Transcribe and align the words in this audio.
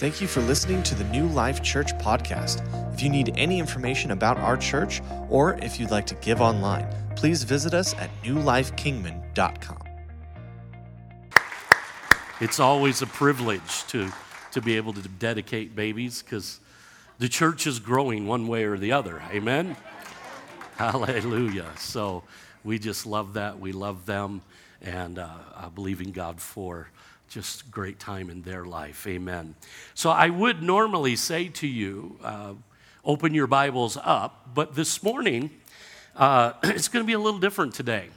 Thank 0.00 0.22
you 0.22 0.28
for 0.28 0.40
listening 0.40 0.82
to 0.84 0.94
the 0.94 1.04
New 1.04 1.26
Life 1.26 1.62
Church 1.62 1.92
podcast. 1.98 2.64
If 2.94 3.02
you 3.02 3.10
need 3.10 3.34
any 3.36 3.58
information 3.58 4.12
about 4.12 4.38
our 4.38 4.56
church 4.56 5.02
or 5.28 5.58
if 5.58 5.78
you'd 5.78 5.90
like 5.90 6.06
to 6.06 6.14
give 6.14 6.40
online, 6.40 6.88
please 7.16 7.42
visit 7.42 7.74
us 7.74 7.92
at 7.96 8.08
newlifekingman.com. 8.22 9.82
It's 12.40 12.58
always 12.58 13.02
a 13.02 13.06
privilege 13.08 13.86
to, 13.88 14.10
to 14.52 14.62
be 14.62 14.78
able 14.78 14.94
to 14.94 15.02
dedicate 15.02 15.76
babies 15.76 16.22
because 16.22 16.60
the 17.18 17.28
church 17.28 17.66
is 17.66 17.78
growing 17.78 18.26
one 18.26 18.48
way 18.48 18.64
or 18.64 18.78
the 18.78 18.92
other. 18.92 19.22
Amen? 19.30 19.76
Hallelujah. 20.76 21.72
So 21.76 22.22
we 22.64 22.78
just 22.78 23.04
love 23.04 23.34
that. 23.34 23.60
We 23.60 23.72
love 23.72 24.06
them. 24.06 24.40
And 24.80 25.18
uh, 25.18 25.28
I 25.54 25.68
believe 25.68 26.00
in 26.00 26.12
God 26.12 26.40
for 26.40 26.88
just 27.30 27.70
great 27.70 28.00
time 28.00 28.28
in 28.28 28.42
their 28.42 28.64
life. 28.64 29.06
Amen. 29.06 29.54
So 29.94 30.10
I 30.10 30.28
would 30.28 30.64
normally 30.64 31.14
say 31.14 31.46
to 31.48 31.66
you, 31.66 32.18
uh, 32.24 32.54
open 33.04 33.34
your 33.34 33.46
Bibles 33.46 33.96
up, 34.02 34.50
but 34.52 34.74
this 34.74 35.00
morning, 35.04 35.50
uh, 36.16 36.54
it's 36.64 36.88
going 36.88 37.04
to 37.04 37.06
be 37.06 37.12
a 37.12 37.20
little 37.20 37.38
different 37.38 37.72
today. 37.72 38.08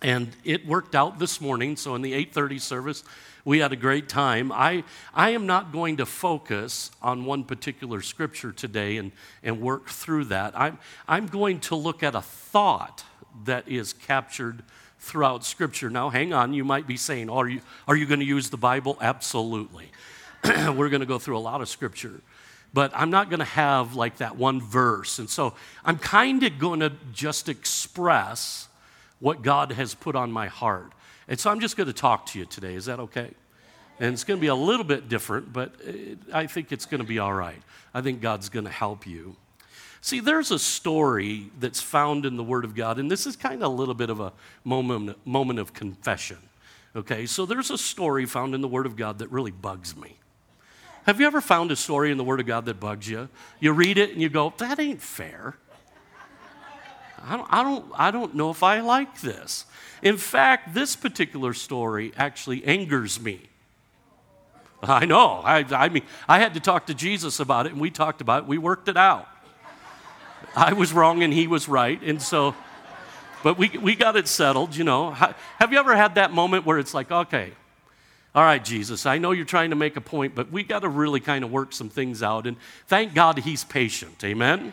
And 0.00 0.30
it 0.42 0.66
worked 0.66 0.94
out 0.94 1.18
this 1.18 1.38
morning. 1.38 1.76
So 1.76 1.94
in 1.96 2.02
the 2.02 2.14
8:30 2.14 2.60
service, 2.60 3.04
we 3.44 3.58
had 3.58 3.72
a 3.72 3.76
great 3.76 4.08
time. 4.08 4.52
I, 4.52 4.84
I 5.12 5.30
am 5.30 5.46
not 5.46 5.70
going 5.70 5.98
to 5.98 6.06
focus 6.06 6.90
on 7.02 7.26
one 7.26 7.44
particular 7.44 8.00
scripture 8.00 8.52
today 8.52 8.96
and, 8.96 9.12
and 9.42 9.60
work 9.60 9.90
through 9.90 10.26
that. 10.26 10.58
I'm, 10.58 10.78
I'm 11.06 11.26
going 11.26 11.60
to 11.60 11.74
look 11.74 12.02
at 12.02 12.14
a 12.14 12.22
thought 12.22 13.04
that 13.44 13.68
is 13.68 13.92
captured 13.92 14.62
throughout 14.98 15.44
Scripture. 15.44 15.90
Now, 15.90 16.10
hang 16.10 16.32
on, 16.32 16.52
you 16.52 16.64
might 16.64 16.86
be 16.86 16.96
saying, 16.96 17.30
Are 17.30 17.48
you, 17.48 17.60
are 17.86 17.96
you 17.96 18.06
going 18.06 18.20
to 18.20 18.26
use 18.26 18.50
the 18.50 18.56
Bible? 18.56 18.96
Absolutely. 19.00 19.90
We're 20.44 20.88
going 20.88 21.00
to 21.00 21.06
go 21.06 21.18
through 21.18 21.38
a 21.38 21.40
lot 21.40 21.60
of 21.60 21.68
Scripture. 21.68 22.20
But 22.74 22.92
I'm 22.94 23.10
not 23.10 23.30
going 23.30 23.38
to 23.38 23.46
have 23.46 23.94
like 23.94 24.18
that 24.18 24.36
one 24.36 24.60
verse. 24.60 25.18
And 25.18 25.28
so 25.28 25.54
I'm 25.84 25.98
kind 25.98 26.42
of 26.42 26.58
going 26.58 26.80
to 26.80 26.92
just 27.12 27.48
express 27.48 28.68
what 29.20 29.42
God 29.42 29.72
has 29.72 29.94
put 29.94 30.14
on 30.14 30.30
my 30.30 30.48
heart. 30.48 30.92
And 31.28 31.40
so 31.40 31.50
I'm 31.50 31.60
just 31.60 31.76
going 31.76 31.86
to 31.86 31.92
talk 31.92 32.26
to 32.26 32.38
you 32.38 32.44
today. 32.44 32.74
Is 32.74 32.84
that 32.86 33.00
okay? 33.00 33.30
And 34.00 34.12
it's 34.12 34.24
going 34.24 34.38
to 34.38 34.40
be 34.40 34.48
a 34.48 34.54
little 34.54 34.84
bit 34.84 35.08
different, 35.08 35.52
but 35.52 35.74
it, 35.80 36.18
I 36.32 36.46
think 36.46 36.70
it's 36.70 36.86
going 36.86 37.00
to 37.00 37.06
be 37.06 37.18
all 37.18 37.32
right. 37.32 37.60
I 37.92 38.00
think 38.00 38.20
God's 38.20 38.48
going 38.48 38.64
to 38.64 38.70
help 38.70 39.06
you. 39.06 39.36
See, 40.00 40.20
there's 40.20 40.50
a 40.50 40.58
story 40.58 41.50
that's 41.58 41.80
found 41.80 42.24
in 42.24 42.36
the 42.36 42.44
Word 42.44 42.64
of 42.64 42.74
God, 42.74 42.98
and 42.98 43.10
this 43.10 43.26
is 43.26 43.36
kind 43.36 43.62
of 43.62 43.72
a 43.72 43.74
little 43.74 43.94
bit 43.94 44.10
of 44.10 44.20
a 44.20 44.32
moment, 44.64 45.16
moment 45.26 45.58
of 45.58 45.72
confession. 45.72 46.38
Okay, 46.94 47.26
so 47.26 47.46
there's 47.46 47.70
a 47.70 47.78
story 47.78 48.24
found 48.24 48.54
in 48.54 48.60
the 48.60 48.68
Word 48.68 48.86
of 48.86 48.96
God 48.96 49.18
that 49.18 49.30
really 49.30 49.50
bugs 49.50 49.96
me. 49.96 50.16
Have 51.04 51.20
you 51.20 51.26
ever 51.26 51.40
found 51.40 51.70
a 51.70 51.76
story 51.76 52.10
in 52.10 52.18
the 52.18 52.24
Word 52.24 52.40
of 52.40 52.46
God 52.46 52.66
that 52.66 52.78
bugs 52.78 53.08
you? 53.08 53.28
You 53.60 53.72
read 53.72 53.98
it 53.98 54.10
and 54.10 54.20
you 54.20 54.28
go, 54.28 54.52
that 54.58 54.78
ain't 54.78 55.00
fair. 55.00 55.56
I 57.22 57.36
don't, 57.36 57.48
I 57.50 57.62
don't, 57.62 57.92
I 57.94 58.10
don't 58.10 58.34
know 58.34 58.50
if 58.50 58.62
I 58.62 58.80
like 58.80 59.20
this. 59.20 59.66
In 60.02 60.16
fact, 60.16 60.74
this 60.74 60.96
particular 60.96 61.52
story 61.54 62.12
actually 62.16 62.64
angers 62.64 63.20
me. 63.20 63.40
I 64.82 65.06
know. 65.06 65.40
I, 65.44 65.64
I 65.70 65.88
mean, 65.88 66.04
I 66.28 66.38
had 66.38 66.54
to 66.54 66.60
talk 66.60 66.86
to 66.86 66.94
Jesus 66.94 67.40
about 67.40 67.66
it, 67.66 67.72
and 67.72 67.80
we 67.80 67.90
talked 67.90 68.20
about 68.20 68.44
it. 68.44 68.48
We 68.48 68.58
worked 68.58 68.88
it 68.88 68.96
out. 68.96 69.28
I 70.54 70.72
was 70.72 70.92
wrong 70.92 71.22
and 71.22 71.32
he 71.32 71.46
was 71.46 71.68
right. 71.68 72.00
And 72.02 72.20
so, 72.20 72.54
but 73.42 73.58
we, 73.58 73.68
we 73.68 73.94
got 73.94 74.16
it 74.16 74.28
settled, 74.28 74.74
you 74.74 74.84
know. 74.84 75.10
Have 75.12 75.72
you 75.72 75.78
ever 75.78 75.94
had 75.94 76.16
that 76.16 76.32
moment 76.32 76.66
where 76.66 76.78
it's 76.78 76.94
like, 76.94 77.10
okay, 77.10 77.52
all 78.34 78.42
right, 78.42 78.64
Jesus, 78.64 79.06
I 79.06 79.18
know 79.18 79.32
you're 79.32 79.44
trying 79.44 79.70
to 79.70 79.76
make 79.76 79.96
a 79.96 80.00
point, 80.00 80.34
but 80.34 80.52
we 80.52 80.62
got 80.62 80.80
to 80.80 80.88
really 80.88 81.20
kind 81.20 81.44
of 81.44 81.50
work 81.50 81.72
some 81.72 81.88
things 81.88 82.22
out. 82.22 82.46
And 82.46 82.56
thank 82.86 83.14
God 83.14 83.38
he's 83.38 83.64
patient. 83.64 84.22
Amen? 84.22 84.72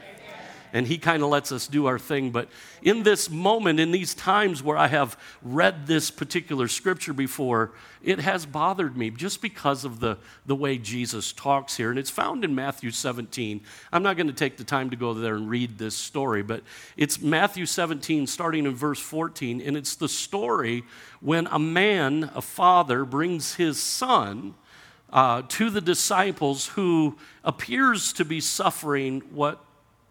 And 0.76 0.86
he 0.86 0.98
kind 0.98 1.24
of 1.24 1.30
lets 1.30 1.54
us 1.54 1.68
do 1.68 1.86
our 1.86 1.98
thing. 1.98 2.32
But 2.32 2.50
in 2.82 3.04
this 3.04 3.30
moment, 3.30 3.80
in 3.80 3.92
these 3.92 4.14
times 4.14 4.62
where 4.62 4.76
I 4.76 4.88
have 4.88 5.18
read 5.42 5.88
this 5.88 6.12
particular 6.12 6.68
scripture 6.68 7.14
before, 7.14 7.72
it 8.04 8.20
has 8.20 8.46
bothered 8.46 8.98
me 8.98 9.10
just 9.10 9.42
because 9.42 9.86
of 9.86 10.02
the, 10.02 10.18
the 10.46 10.56
way 10.56 10.78
Jesus 10.78 11.32
talks 11.32 11.78
here. 11.78 11.92
And 11.92 11.98
it's 11.98 12.10
found 12.10 12.44
in 12.44 12.54
Matthew 12.54 12.92
17. 12.92 13.62
I'm 13.94 14.04
not 14.04 14.18
going 14.18 14.28
to 14.28 14.34
take 14.34 14.58
the 14.58 14.66
time 14.66 14.90
to 14.90 14.98
go 14.98 15.14
there 15.14 15.36
and 15.36 15.50
read 15.50 15.78
this 15.78 15.96
story, 15.96 16.44
but 16.44 16.62
it's 16.98 17.22
Matthew 17.22 17.66
17, 17.66 18.28
starting 18.28 18.66
in 18.66 18.76
verse 18.76 19.00
14. 19.00 19.62
And 19.62 19.78
it's 19.78 19.96
the 19.96 20.10
story 20.10 20.84
when 21.22 21.48
a 21.48 21.60
man, 21.60 22.32
a 22.36 22.42
father, 22.42 23.06
brings 23.06 23.56
his 23.56 23.82
son. 23.82 24.56
Uh, 25.14 25.44
to 25.48 25.70
the 25.70 25.80
disciples 25.80 26.66
who 26.70 27.16
appears 27.46 28.12
to 28.12 28.26
be 28.26 28.42
suffering 28.42 29.22
what 29.32 29.64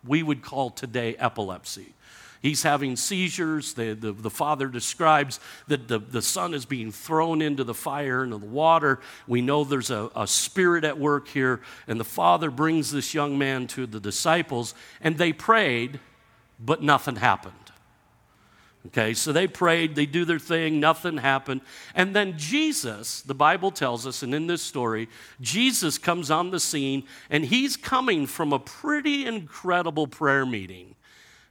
we 0.07 0.23
would 0.23 0.43
call 0.43 0.71
today 0.71 1.17
epilepsy. 1.17 1.95
He's 2.45 2.63
having 2.63 2.97
seizures. 2.97 3.73
The, 3.73 3.95
the, 3.95 4.13
the, 4.13 4.29
father 4.29 4.69
describes 4.69 5.41
that 5.67 5.89
the, 5.89 5.99
the 5.99 6.21
son 6.21 6.53
is 6.53 6.67
being 6.67 6.93
thrown 6.93 7.41
into 7.41 7.65
the 7.65 7.73
fire 7.73 8.23
and 8.23 8.31
the 8.31 8.37
water. 8.37 9.01
We 9.27 9.41
know 9.41 9.65
there's 9.65 9.91
a, 9.91 10.11
a 10.15 10.27
spirit 10.27 10.85
at 10.85 10.99
work 10.99 11.29
here. 11.29 11.63
And 11.89 11.99
the 11.99 12.05
father 12.05 12.51
brings 12.51 12.93
this 12.93 13.15
young 13.15 13.39
man 13.39 13.67
to 13.69 13.87
the 13.87 13.99
disciples, 13.99 14.75
and 15.01 15.17
they 15.17 15.33
prayed, 15.33 16.01
but 16.61 16.83
nothing 16.83 17.17
happened. 17.17 17.55
Okay, 18.89 19.15
so 19.15 19.33
they 19.33 19.47
prayed, 19.47 19.95
they 19.95 20.05
do 20.05 20.27
their 20.27 20.39
thing, 20.39 20.79
nothing 20.79 21.17
happened. 21.17 21.63
And 21.95 22.15
then 22.15 22.37
Jesus, 22.37 23.23
the 23.23 23.35
Bible 23.35 23.71
tells 23.71 24.07
us, 24.07 24.23
and 24.23 24.35
in 24.35 24.47
this 24.47 24.61
story, 24.61 25.09
Jesus 25.41 25.97
comes 25.97 26.31
on 26.31 26.51
the 26.51 26.61
scene 26.61 27.05
and 27.31 27.47
he's 27.47 27.79
coming 27.79 28.27
from 28.27 28.53
a 28.53 28.59
pretty 28.59 29.25
incredible 29.25 30.07
prayer 30.07 30.45
meeting. 30.45 30.97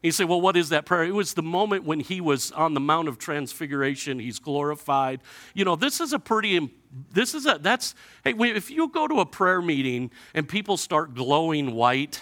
You 0.04 0.12
say, 0.12 0.26
well, 0.26 0.42
what 0.42 0.58
is 0.58 0.70
that 0.70 0.86
prayer? 0.86 1.06
It 1.06 1.14
was 1.16 1.34
the 1.34 1.42
moment 1.42 1.86
when 1.86 2.02
he 2.02 2.22
was 2.22 2.52
on 2.52 2.74
the 2.74 2.82
Mount 2.82 3.08
of 3.08 3.18
Transfiguration. 3.18 4.20
He's 4.20 4.38
glorified. 4.38 5.22
You 5.54 5.64
know, 5.64 5.78
this 5.78 6.02
is 6.02 6.12
a 6.12 6.20
pretty, 6.20 6.72
this 7.12 7.34
is 7.34 7.46
a, 7.46 7.58
that's, 7.60 7.96
hey, 8.24 8.36
if 8.38 8.70
you 8.70 8.90
go 8.90 9.08
to 9.08 9.22
a 9.22 9.26
prayer 9.26 9.62
meeting 9.62 10.12
and 10.34 10.48
people 10.48 10.76
start 10.76 11.16
glowing 11.16 11.74
white, 11.74 12.22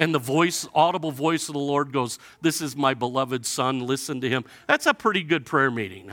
and 0.00 0.14
the 0.14 0.18
voice, 0.18 0.66
audible 0.74 1.12
voice 1.12 1.48
of 1.48 1.52
the 1.52 1.60
Lord 1.60 1.92
goes, 1.92 2.18
This 2.40 2.60
is 2.60 2.74
my 2.74 2.94
beloved 2.94 3.46
son, 3.46 3.80
listen 3.80 4.20
to 4.22 4.28
him. 4.28 4.44
That's 4.66 4.86
a 4.86 4.94
pretty 4.94 5.22
good 5.22 5.46
prayer 5.46 5.70
meeting. 5.70 6.10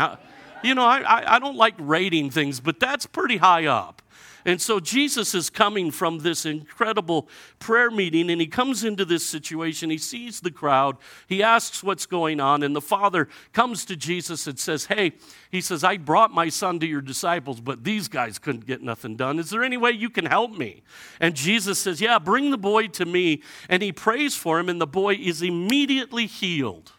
You 0.63 0.75
know, 0.75 0.83
I, 0.83 1.35
I 1.35 1.39
don't 1.39 1.55
like 1.55 1.75
rating 1.79 2.29
things, 2.29 2.59
but 2.59 2.79
that's 2.79 3.05
pretty 3.05 3.37
high 3.37 3.65
up. 3.65 4.01
And 4.47 4.61
so 4.61 4.79
Jesus 4.79 5.35
is 5.35 5.49
coming 5.49 5.91
from 5.91 6.19
this 6.19 6.45
incredible 6.45 7.27
prayer 7.59 7.91
meeting, 7.91 8.29
and 8.29 8.39
he 8.39 8.47
comes 8.47 8.85
into 8.85 9.03
this 9.03 9.25
situation. 9.25 9.89
He 9.89 9.97
sees 9.97 10.39
the 10.39 10.51
crowd. 10.51 10.95
He 11.27 11.43
asks 11.43 11.83
what's 11.83 12.05
going 12.05 12.39
on, 12.39 12.63
and 12.63 12.73
the 12.73 12.79
father 12.79 13.27
comes 13.51 13.83
to 13.83 13.97
Jesus 13.97 14.47
and 14.47 14.57
says, 14.57 14.85
Hey, 14.85 15.11
he 15.51 15.59
says, 15.59 15.83
I 15.83 15.97
brought 15.97 16.31
my 16.31 16.47
son 16.47 16.79
to 16.79 16.87
your 16.87 17.01
disciples, 17.01 17.59
but 17.59 17.83
these 17.83 18.07
guys 18.07 18.39
couldn't 18.39 18.65
get 18.65 18.81
nothing 18.81 19.17
done. 19.17 19.37
Is 19.37 19.49
there 19.49 19.65
any 19.65 19.75
way 19.75 19.91
you 19.91 20.09
can 20.09 20.25
help 20.25 20.57
me? 20.57 20.81
And 21.19 21.35
Jesus 21.35 21.77
says, 21.77 21.99
Yeah, 21.99 22.17
bring 22.17 22.49
the 22.49 22.57
boy 22.57 22.87
to 22.87 23.05
me. 23.05 23.43
And 23.67 23.83
he 23.83 23.91
prays 23.91 24.37
for 24.37 24.59
him, 24.59 24.69
and 24.69 24.79
the 24.79 24.87
boy 24.87 25.15
is 25.15 25.41
immediately 25.41 26.25
healed. 26.25 26.93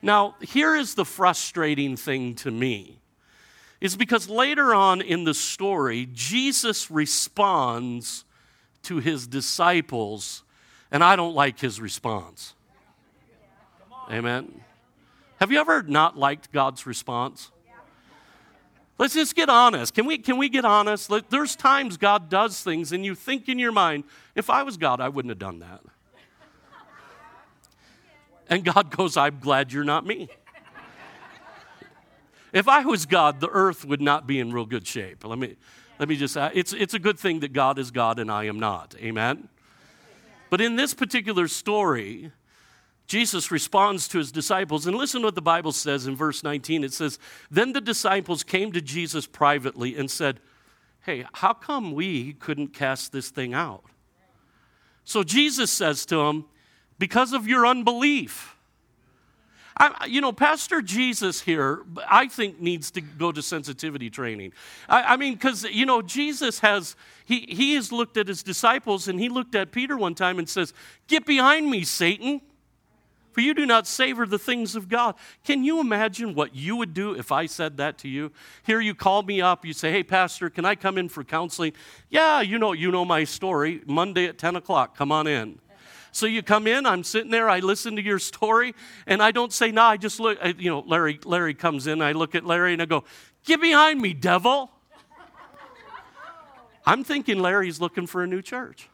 Now, 0.00 0.36
here 0.40 0.74
is 0.74 0.94
the 0.94 1.04
frustrating 1.04 1.98
thing 1.98 2.34
to 2.36 2.50
me 2.50 2.97
is 3.80 3.96
because 3.96 4.28
later 4.28 4.74
on 4.74 5.00
in 5.00 5.24
the 5.24 5.34
story, 5.34 6.08
Jesus 6.12 6.90
responds 6.90 8.24
to 8.82 8.98
his 8.98 9.26
disciples, 9.26 10.42
and 10.90 11.04
I 11.04 11.16
don't 11.16 11.34
like 11.34 11.60
his 11.60 11.80
response. 11.80 12.54
Amen. 14.10 14.60
Have 15.38 15.52
you 15.52 15.60
ever 15.60 15.82
not 15.82 16.16
liked 16.16 16.50
God's 16.50 16.86
response? 16.86 17.50
Let's 18.98 19.14
just 19.14 19.36
get 19.36 19.48
honest. 19.48 19.94
Can 19.94 20.06
we, 20.06 20.18
can 20.18 20.38
we 20.38 20.48
get 20.48 20.64
honest? 20.64 21.10
There's 21.30 21.54
times 21.54 21.96
God 21.96 22.28
does 22.28 22.60
things, 22.60 22.90
and 22.90 23.04
you 23.04 23.14
think 23.14 23.48
in 23.48 23.58
your 23.58 23.70
mind, 23.70 24.02
if 24.34 24.50
I 24.50 24.64
was 24.64 24.76
God, 24.76 25.00
I 25.00 25.08
wouldn't 25.08 25.30
have 25.30 25.38
done 25.38 25.60
that. 25.60 25.80
And 28.50 28.64
God 28.64 28.90
goes, 28.90 29.16
I'm 29.16 29.38
glad 29.38 29.72
you're 29.72 29.84
not 29.84 30.04
me. 30.04 30.28
If 32.52 32.68
I 32.68 32.84
was 32.84 33.06
God, 33.06 33.40
the 33.40 33.48
earth 33.48 33.84
would 33.84 34.00
not 34.00 34.26
be 34.26 34.40
in 34.40 34.52
real 34.52 34.66
good 34.66 34.86
shape. 34.86 35.24
Let 35.24 35.38
me, 35.38 35.56
let 35.98 36.08
me 36.08 36.16
just, 36.16 36.36
uh, 36.36 36.50
it's, 36.54 36.72
it's 36.72 36.94
a 36.94 36.98
good 36.98 37.18
thing 37.18 37.40
that 37.40 37.52
God 37.52 37.78
is 37.78 37.90
God 37.90 38.18
and 38.18 38.30
I 38.30 38.44
am 38.44 38.58
not. 38.58 38.94
Amen? 38.98 39.48
But 40.50 40.60
in 40.60 40.76
this 40.76 40.94
particular 40.94 41.48
story, 41.48 42.32
Jesus 43.06 43.50
responds 43.50 44.06
to 44.08 44.18
his 44.18 44.30
disciples. 44.30 44.86
And 44.86 44.96
listen 44.96 45.22
to 45.22 45.26
what 45.26 45.34
the 45.34 45.42
Bible 45.42 45.72
says 45.72 46.06
in 46.06 46.14
verse 46.14 46.42
19. 46.44 46.84
It 46.84 46.92
says, 46.92 47.18
Then 47.50 47.72
the 47.72 47.80
disciples 47.80 48.42
came 48.42 48.70
to 48.72 48.80
Jesus 48.80 49.26
privately 49.26 49.96
and 49.96 50.10
said, 50.10 50.40
Hey, 51.04 51.24
how 51.32 51.54
come 51.54 51.92
we 51.92 52.34
couldn't 52.34 52.68
cast 52.68 53.12
this 53.12 53.30
thing 53.30 53.54
out? 53.54 53.84
So 55.04 55.22
Jesus 55.22 55.70
says 55.70 56.04
to 56.06 56.16
them, 56.16 56.44
Because 56.98 57.32
of 57.32 57.48
your 57.48 57.66
unbelief. 57.66 58.57
I, 59.78 60.06
you 60.06 60.20
know, 60.20 60.32
Pastor 60.32 60.82
Jesus 60.82 61.40
here, 61.40 61.84
I 62.10 62.26
think, 62.26 62.60
needs 62.60 62.90
to 62.92 63.00
go 63.00 63.30
to 63.30 63.40
sensitivity 63.40 64.10
training. 64.10 64.52
I, 64.88 65.14
I 65.14 65.16
mean, 65.16 65.34
because, 65.34 65.64
you 65.64 65.86
know, 65.86 66.02
Jesus 66.02 66.58
has, 66.60 66.96
he, 67.24 67.46
he 67.48 67.74
has 67.74 67.92
looked 67.92 68.16
at 68.16 68.26
his 68.26 68.42
disciples 68.42 69.06
and 69.06 69.20
he 69.20 69.28
looked 69.28 69.54
at 69.54 69.70
Peter 69.70 69.96
one 69.96 70.14
time 70.14 70.38
and 70.38 70.48
says, 70.48 70.72
Get 71.06 71.24
behind 71.26 71.70
me, 71.70 71.84
Satan, 71.84 72.40
for 73.30 73.40
you 73.40 73.54
do 73.54 73.66
not 73.66 73.86
savor 73.86 74.26
the 74.26 74.38
things 74.38 74.74
of 74.74 74.88
God. 74.88 75.14
Can 75.44 75.62
you 75.62 75.80
imagine 75.80 76.34
what 76.34 76.56
you 76.56 76.74
would 76.74 76.92
do 76.92 77.14
if 77.14 77.30
I 77.30 77.46
said 77.46 77.76
that 77.76 77.98
to 77.98 78.08
you? 78.08 78.32
Here 78.64 78.80
you 78.80 78.96
call 78.96 79.22
me 79.22 79.40
up, 79.40 79.64
you 79.64 79.72
say, 79.72 79.92
Hey, 79.92 80.02
Pastor, 80.02 80.50
can 80.50 80.64
I 80.64 80.74
come 80.74 80.98
in 80.98 81.08
for 81.08 81.22
counseling? 81.22 81.72
Yeah, 82.10 82.40
you 82.40 82.58
know, 82.58 82.72
you 82.72 82.90
know 82.90 83.04
my 83.04 83.22
story. 83.22 83.82
Monday 83.86 84.26
at 84.26 84.38
10 84.38 84.56
o'clock, 84.56 84.96
come 84.96 85.12
on 85.12 85.28
in. 85.28 85.60
So 86.12 86.26
you 86.26 86.42
come 86.42 86.66
in, 86.66 86.86
I'm 86.86 87.04
sitting 87.04 87.30
there, 87.30 87.48
I 87.48 87.60
listen 87.60 87.96
to 87.96 88.02
your 88.02 88.18
story, 88.18 88.74
and 89.06 89.22
I 89.22 89.30
don't 89.30 89.52
say, 89.52 89.70
no, 89.70 89.82
I 89.82 89.96
just 89.96 90.20
look, 90.20 90.38
you 90.58 90.70
know, 90.70 90.80
Larry, 90.86 91.20
Larry 91.24 91.54
comes 91.54 91.86
in, 91.86 92.02
I 92.02 92.12
look 92.12 92.34
at 92.34 92.44
Larry 92.44 92.72
and 92.72 92.82
I 92.82 92.86
go, 92.86 93.04
get 93.44 93.60
behind 93.60 94.00
me, 94.00 94.14
devil. 94.14 94.70
I'm 96.86 97.04
thinking 97.04 97.38
Larry's 97.40 97.80
looking 97.80 98.06
for 98.06 98.22
a 98.22 98.26
new 98.26 98.40
church. 98.40 98.88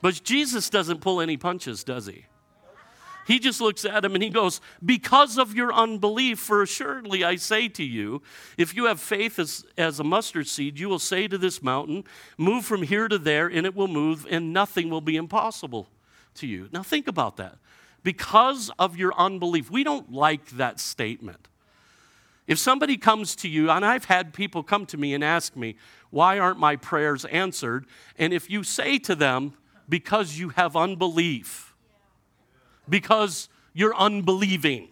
But 0.00 0.22
Jesus 0.22 0.70
doesn't 0.70 1.00
pull 1.00 1.20
any 1.20 1.36
punches, 1.36 1.82
does 1.82 2.06
he? 2.06 2.26
He 3.26 3.40
just 3.40 3.60
looks 3.60 3.84
at 3.84 4.04
him 4.04 4.14
and 4.14 4.22
he 4.22 4.30
goes, 4.30 4.60
Because 4.84 5.36
of 5.36 5.54
your 5.54 5.72
unbelief, 5.72 6.38
for 6.38 6.62
assuredly 6.62 7.24
I 7.24 7.36
say 7.36 7.66
to 7.68 7.82
you, 7.82 8.22
if 8.56 8.74
you 8.74 8.84
have 8.84 9.00
faith 9.00 9.40
as, 9.40 9.64
as 9.76 9.98
a 9.98 10.04
mustard 10.04 10.46
seed, 10.46 10.78
you 10.78 10.88
will 10.88 11.00
say 11.00 11.26
to 11.26 11.36
this 11.36 11.60
mountain, 11.60 12.04
Move 12.38 12.64
from 12.64 12.82
here 12.82 13.08
to 13.08 13.18
there, 13.18 13.48
and 13.48 13.66
it 13.66 13.74
will 13.74 13.88
move, 13.88 14.26
and 14.30 14.52
nothing 14.52 14.90
will 14.90 15.00
be 15.00 15.16
impossible 15.16 15.88
to 16.36 16.46
you. 16.46 16.68
Now 16.72 16.84
think 16.84 17.08
about 17.08 17.36
that. 17.38 17.56
Because 18.04 18.70
of 18.78 18.96
your 18.96 19.12
unbelief, 19.18 19.72
we 19.72 19.82
don't 19.82 20.12
like 20.12 20.50
that 20.50 20.78
statement. 20.78 21.48
If 22.46 22.60
somebody 22.60 22.96
comes 22.96 23.34
to 23.36 23.48
you, 23.48 23.70
and 23.70 23.84
I've 23.84 24.04
had 24.04 24.32
people 24.32 24.62
come 24.62 24.86
to 24.86 24.96
me 24.96 25.14
and 25.14 25.24
ask 25.24 25.56
me, 25.56 25.74
Why 26.10 26.38
aren't 26.38 26.60
my 26.60 26.76
prayers 26.76 27.24
answered? 27.24 27.86
And 28.16 28.32
if 28.32 28.48
you 28.48 28.62
say 28.62 28.98
to 29.00 29.16
them, 29.16 29.54
Because 29.88 30.38
you 30.38 30.50
have 30.50 30.76
unbelief, 30.76 31.65
because 32.88 33.48
you're 33.72 33.94
unbelieving, 33.94 34.88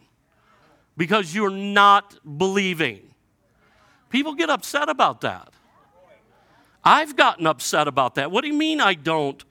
because 0.97 1.35
you're 1.35 1.51
not 1.51 2.19
believing. 2.39 3.15
People 4.11 4.35
get 4.35 4.51
upset 4.51 4.89
about 4.89 5.23
that. 5.23 5.53
I've 6.85 7.17
gotten 7.17 7.47
upset 7.47 7.89
about 7.89 8.17
that. 8.17 8.31
What 8.31 8.43
do 8.43 8.49
you 8.49 8.55
mean 8.55 8.81
I 8.81 8.95
don't 8.95 9.43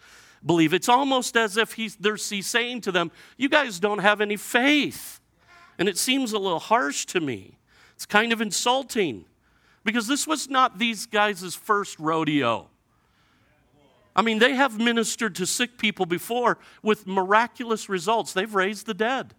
believe? 0.46 0.74
It's 0.74 0.88
almost 0.88 1.36
as 1.36 1.58
if 1.58 1.74
he's, 1.74 1.98
he's 2.30 2.48
saying 2.48 2.82
to 2.82 2.92
them, 2.92 3.12
You 3.38 3.50
guys 3.50 3.80
don't 3.80 4.00
have 4.00 4.22
any 4.22 4.38
faith. 4.38 5.20
And 5.80 5.90
it 5.90 5.98
seems 5.98 6.34
a 6.34 6.38
little 6.38 6.60
harsh 6.60 7.06
to 7.08 7.20
me. 7.20 7.58
It's 7.96 8.06
kind 8.06 8.32
of 8.32 8.42
insulting 8.42 9.26
because 9.84 10.08
this 10.08 10.28
was 10.28 10.50
not 10.50 10.78
these 10.78 11.06
guys' 11.08 11.56
first 11.56 11.98
rodeo. 12.00 12.70
I 14.16 14.22
mean, 14.22 14.40
they 14.40 14.54
have 14.56 14.80
ministered 14.80 15.36
to 15.36 15.46
sick 15.46 15.78
people 15.78 16.06
before 16.06 16.60
with 16.82 17.08
miraculous 17.08 17.90
results. 17.90 18.34
They've 18.34 18.54
raised 18.54 18.86
the 18.86 18.94
dead. 18.94 19.34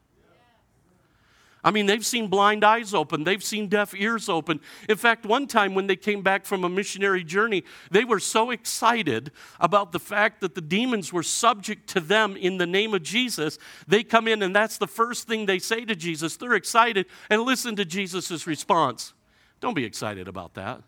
I 1.65 1.71
mean, 1.71 1.87
they've 1.87 2.05
seen 2.05 2.27
blind 2.27 2.63
eyes 2.63 2.93
open, 2.93 3.25
they've 3.25 3.43
seen 3.43 3.69
deaf 3.69 3.95
ears 3.95 4.29
open. 4.29 4.61
In 4.87 4.99
fact, 4.99 5.25
one 5.25 5.47
time 5.47 5.75
when 5.75 5.87
they 5.87 5.97
came 5.97 6.21
back 6.21 6.45
from 6.45 6.63
a 6.63 6.69
missionary 6.69 7.25
journey, 7.25 7.65
they 7.91 8.05
were 8.05 8.21
so 8.21 8.51
excited 8.51 9.33
about 9.59 9.91
the 9.91 9.99
fact 9.99 10.43
that 10.43 10.55
the 10.55 10.61
demons 10.61 11.11
were 11.11 11.23
subject 11.23 11.89
to 11.91 12.01
them 12.01 12.37
in 12.37 12.59
the 12.59 12.67
name 12.67 12.93
of 12.93 13.03
Jesus. 13.03 13.59
They 13.89 14.03
come 14.03 14.29
in, 14.29 14.43
and 14.43 14.55
that's 14.55 14.77
the 14.77 14.87
first 14.87 15.27
thing 15.27 15.47
they 15.47 15.59
say 15.59 15.87
to 15.87 15.97
Jesus. 15.97 16.37
They're 16.37 16.53
excited, 16.53 17.07
and 17.31 17.41
listen 17.43 17.77
to 17.77 17.87
Jesus' 17.87 18.47
response. 18.47 19.15
Don't 19.61 19.75
be 19.75 19.87
excited 19.87 20.29
about 20.29 20.55
that. 20.55 20.83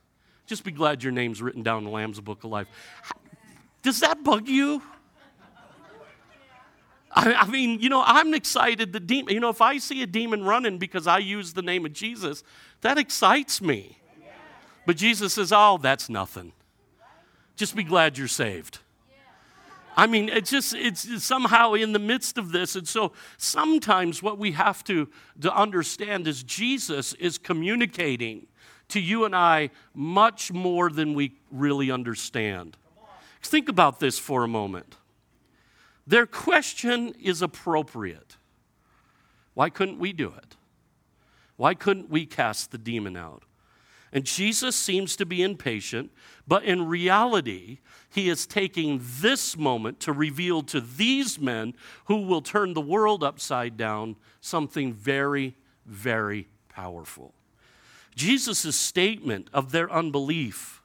Just 0.47 0.63
be 0.63 0.73
glad 0.73 1.03
your 1.03 1.13
name's 1.13 1.41
written 1.41 1.63
down 1.63 1.79
in 1.79 1.85
the 1.85 1.91
Lamb's 1.91 2.21
Book 2.21 2.45
of 2.45 2.51
Life. 2.51 2.69
Does 3.87 4.01
that 4.01 4.25
bug 4.25 4.49
you? 4.49 4.83
I, 7.13 7.35
I 7.35 7.47
mean, 7.47 7.79
you 7.79 7.89
know, 7.89 8.03
I'm 8.05 8.35
excited. 8.35 8.93
The 8.93 8.99
demon, 8.99 9.33
you 9.33 9.39
know, 9.39 9.49
if 9.49 9.61
I 9.61 9.79
see 9.79 10.03
a 10.03 10.09
demon 10.09 10.43
running 10.43 10.79
because 10.79 11.07
I 11.07 11.19
use 11.19 11.53
the 11.53 11.63
name 11.63 11.87
of 11.87 11.93
Jesus, 11.93 12.43
that 12.81 12.99
excites 12.99 13.63
me. 13.63 14.01
But 14.87 14.97
Jesus 14.97 15.35
says, 15.35 15.53
"Oh, 15.53 15.79
that's 15.81 16.09
nothing. 16.09 16.51
Just 17.55 17.77
be 17.77 17.85
glad 17.85 18.19
you're 18.19 18.27
saved." 18.27 18.81
I 19.97 20.09
mean, 20.09 20.31
it's 20.31 20.51
just, 20.51 20.75
it's 20.75 21.23
somehow 21.23 21.75
in 21.75 21.93
the 21.93 22.01
midst 22.01 22.39
of 22.39 22.51
this. 22.51 22.75
And 22.75 22.89
so 22.89 23.13
sometimes 23.37 24.21
what 24.21 24.37
we 24.37 24.51
have 24.51 24.83
to, 24.85 25.09
to 25.43 25.57
understand 25.57 26.27
is 26.27 26.43
Jesus 26.43 27.13
is 27.13 27.39
communicating 27.39 28.49
to 28.89 28.99
you 28.99 29.25
and 29.25 29.37
I 29.37 29.71
much 29.95 30.51
more 30.51 30.91
than 30.91 31.15
we 31.15 31.37
really 31.53 31.93
understand. 31.93 32.77
Think 33.47 33.69
about 33.69 34.01
this 34.01 34.19
for 34.19 34.45
a 34.45 34.49
moment. 34.49 34.97
Their 36.07 36.27
question 36.27 37.15
is 37.21 37.43
appropriate. 37.43 38.37
Why 39.55 39.71
couldn't 39.71 39.99
we 39.99 40.13
do 40.13 40.33
it? 40.37 40.57
Why 41.57 41.75
couldn't 41.75 42.11
we 42.11 42.27
cast 42.27 42.71
the 42.71 42.79
demon 42.79 43.17
out? 43.17 43.43
And 44.13 44.25
Jesus 44.25 44.77
seems 44.77 45.17
to 45.17 45.27
be 45.27 45.43
impatient, 45.43 46.11
but 46.47 46.65
in 46.65 46.87
reality, 46.87 47.79
he 48.09 48.29
is 48.29 48.47
taking 48.47 49.01
this 49.03 49.57
moment 49.57 50.01
to 50.01 50.13
reveal 50.13 50.63
to 50.63 50.81
these 50.81 51.39
men 51.41 51.75
who 52.05 52.23
will 52.23 52.41
turn 52.41 52.73
the 52.73 52.81
world 52.81 53.25
upside 53.25 53.77
down 53.77 54.17
something 54.41 54.93
very, 54.93 55.57
very 55.85 56.49
powerful. 56.69 57.35
Jesus' 58.15 58.77
statement 58.77 59.49
of 59.53 59.73
their 59.73 59.91
unbelief 59.93 60.76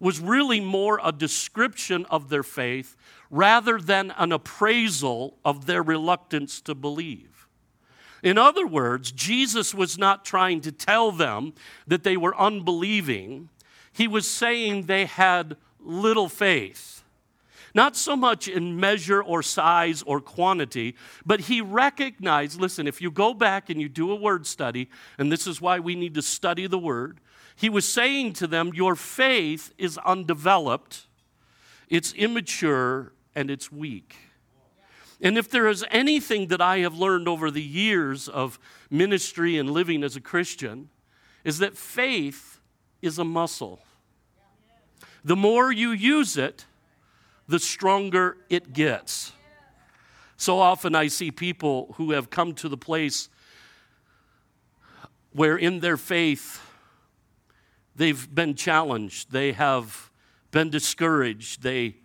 was 0.00 0.20
really 0.20 0.60
more 0.60 1.00
a 1.02 1.12
description 1.12 2.04
of 2.06 2.28
their 2.28 2.42
faith 2.42 2.96
rather 3.30 3.78
than 3.78 4.12
an 4.18 4.32
appraisal 4.32 5.36
of 5.44 5.66
their 5.66 5.82
reluctance 5.82 6.60
to 6.62 6.74
believe. 6.74 7.48
In 8.22 8.38
other 8.38 8.66
words, 8.66 9.12
Jesus 9.12 9.74
was 9.74 9.98
not 9.98 10.24
trying 10.24 10.60
to 10.62 10.72
tell 10.72 11.12
them 11.12 11.54
that 11.86 12.02
they 12.02 12.16
were 12.16 12.36
unbelieving, 12.36 13.50
he 13.92 14.08
was 14.08 14.28
saying 14.28 14.82
they 14.82 15.06
had 15.06 15.56
little 15.80 16.28
faith. 16.28 17.04
Not 17.74 17.94
so 17.94 18.16
much 18.16 18.48
in 18.48 18.80
measure 18.80 19.22
or 19.22 19.42
size 19.42 20.02
or 20.02 20.20
quantity, 20.20 20.96
but 21.26 21.40
he 21.40 21.60
recognized 21.60 22.58
listen, 22.58 22.86
if 22.86 23.02
you 23.02 23.10
go 23.10 23.34
back 23.34 23.68
and 23.68 23.80
you 23.80 23.88
do 23.88 24.10
a 24.12 24.16
word 24.16 24.46
study, 24.46 24.88
and 25.18 25.30
this 25.30 25.46
is 25.46 25.60
why 25.60 25.78
we 25.78 25.94
need 25.94 26.14
to 26.14 26.22
study 26.22 26.66
the 26.66 26.78
word, 26.78 27.20
he 27.56 27.70
was 27.70 27.90
saying 27.90 28.34
to 28.34 28.46
them, 28.46 28.72
Your 28.74 28.94
faith 28.94 29.72
is 29.78 29.98
undeveloped, 29.98 31.06
it's 31.88 32.12
immature, 32.12 33.12
and 33.34 33.50
it's 33.50 33.72
weak. 33.72 34.16
And 35.20 35.38
if 35.38 35.48
there 35.48 35.66
is 35.66 35.84
anything 35.90 36.48
that 36.48 36.60
I 36.60 36.80
have 36.80 36.96
learned 36.98 37.26
over 37.26 37.50
the 37.50 37.62
years 37.62 38.28
of 38.28 38.58
ministry 38.90 39.56
and 39.56 39.70
living 39.70 40.04
as 40.04 40.14
a 40.14 40.20
Christian, 40.20 40.90
is 41.42 41.58
that 41.58 41.76
faith 41.76 42.60
is 43.00 43.18
a 43.18 43.24
muscle. 43.24 43.80
The 45.24 45.36
more 45.36 45.72
you 45.72 45.90
use 45.90 46.36
it, 46.36 46.66
the 47.48 47.58
stronger 47.58 48.36
it 48.50 48.74
gets. 48.74 49.32
So 50.36 50.58
often 50.58 50.94
I 50.94 51.06
see 51.06 51.30
people 51.30 51.94
who 51.96 52.10
have 52.12 52.28
come 52.28 52.52
to 52.54 52.68
the 52.68 52.76
place 52.76 53.30
where 55.32 55.56
in 55.56 55.80
their 55.80 55.96
faith 55.96 56.60
They've 57.96 58.32
been 58.34 58.54
challenged. 58.54 59.32
They 59.32 59.52
have 59.52 60.10
been 60.50 60.70
discouraged. 60.70 61.62
They, 61.62 61.96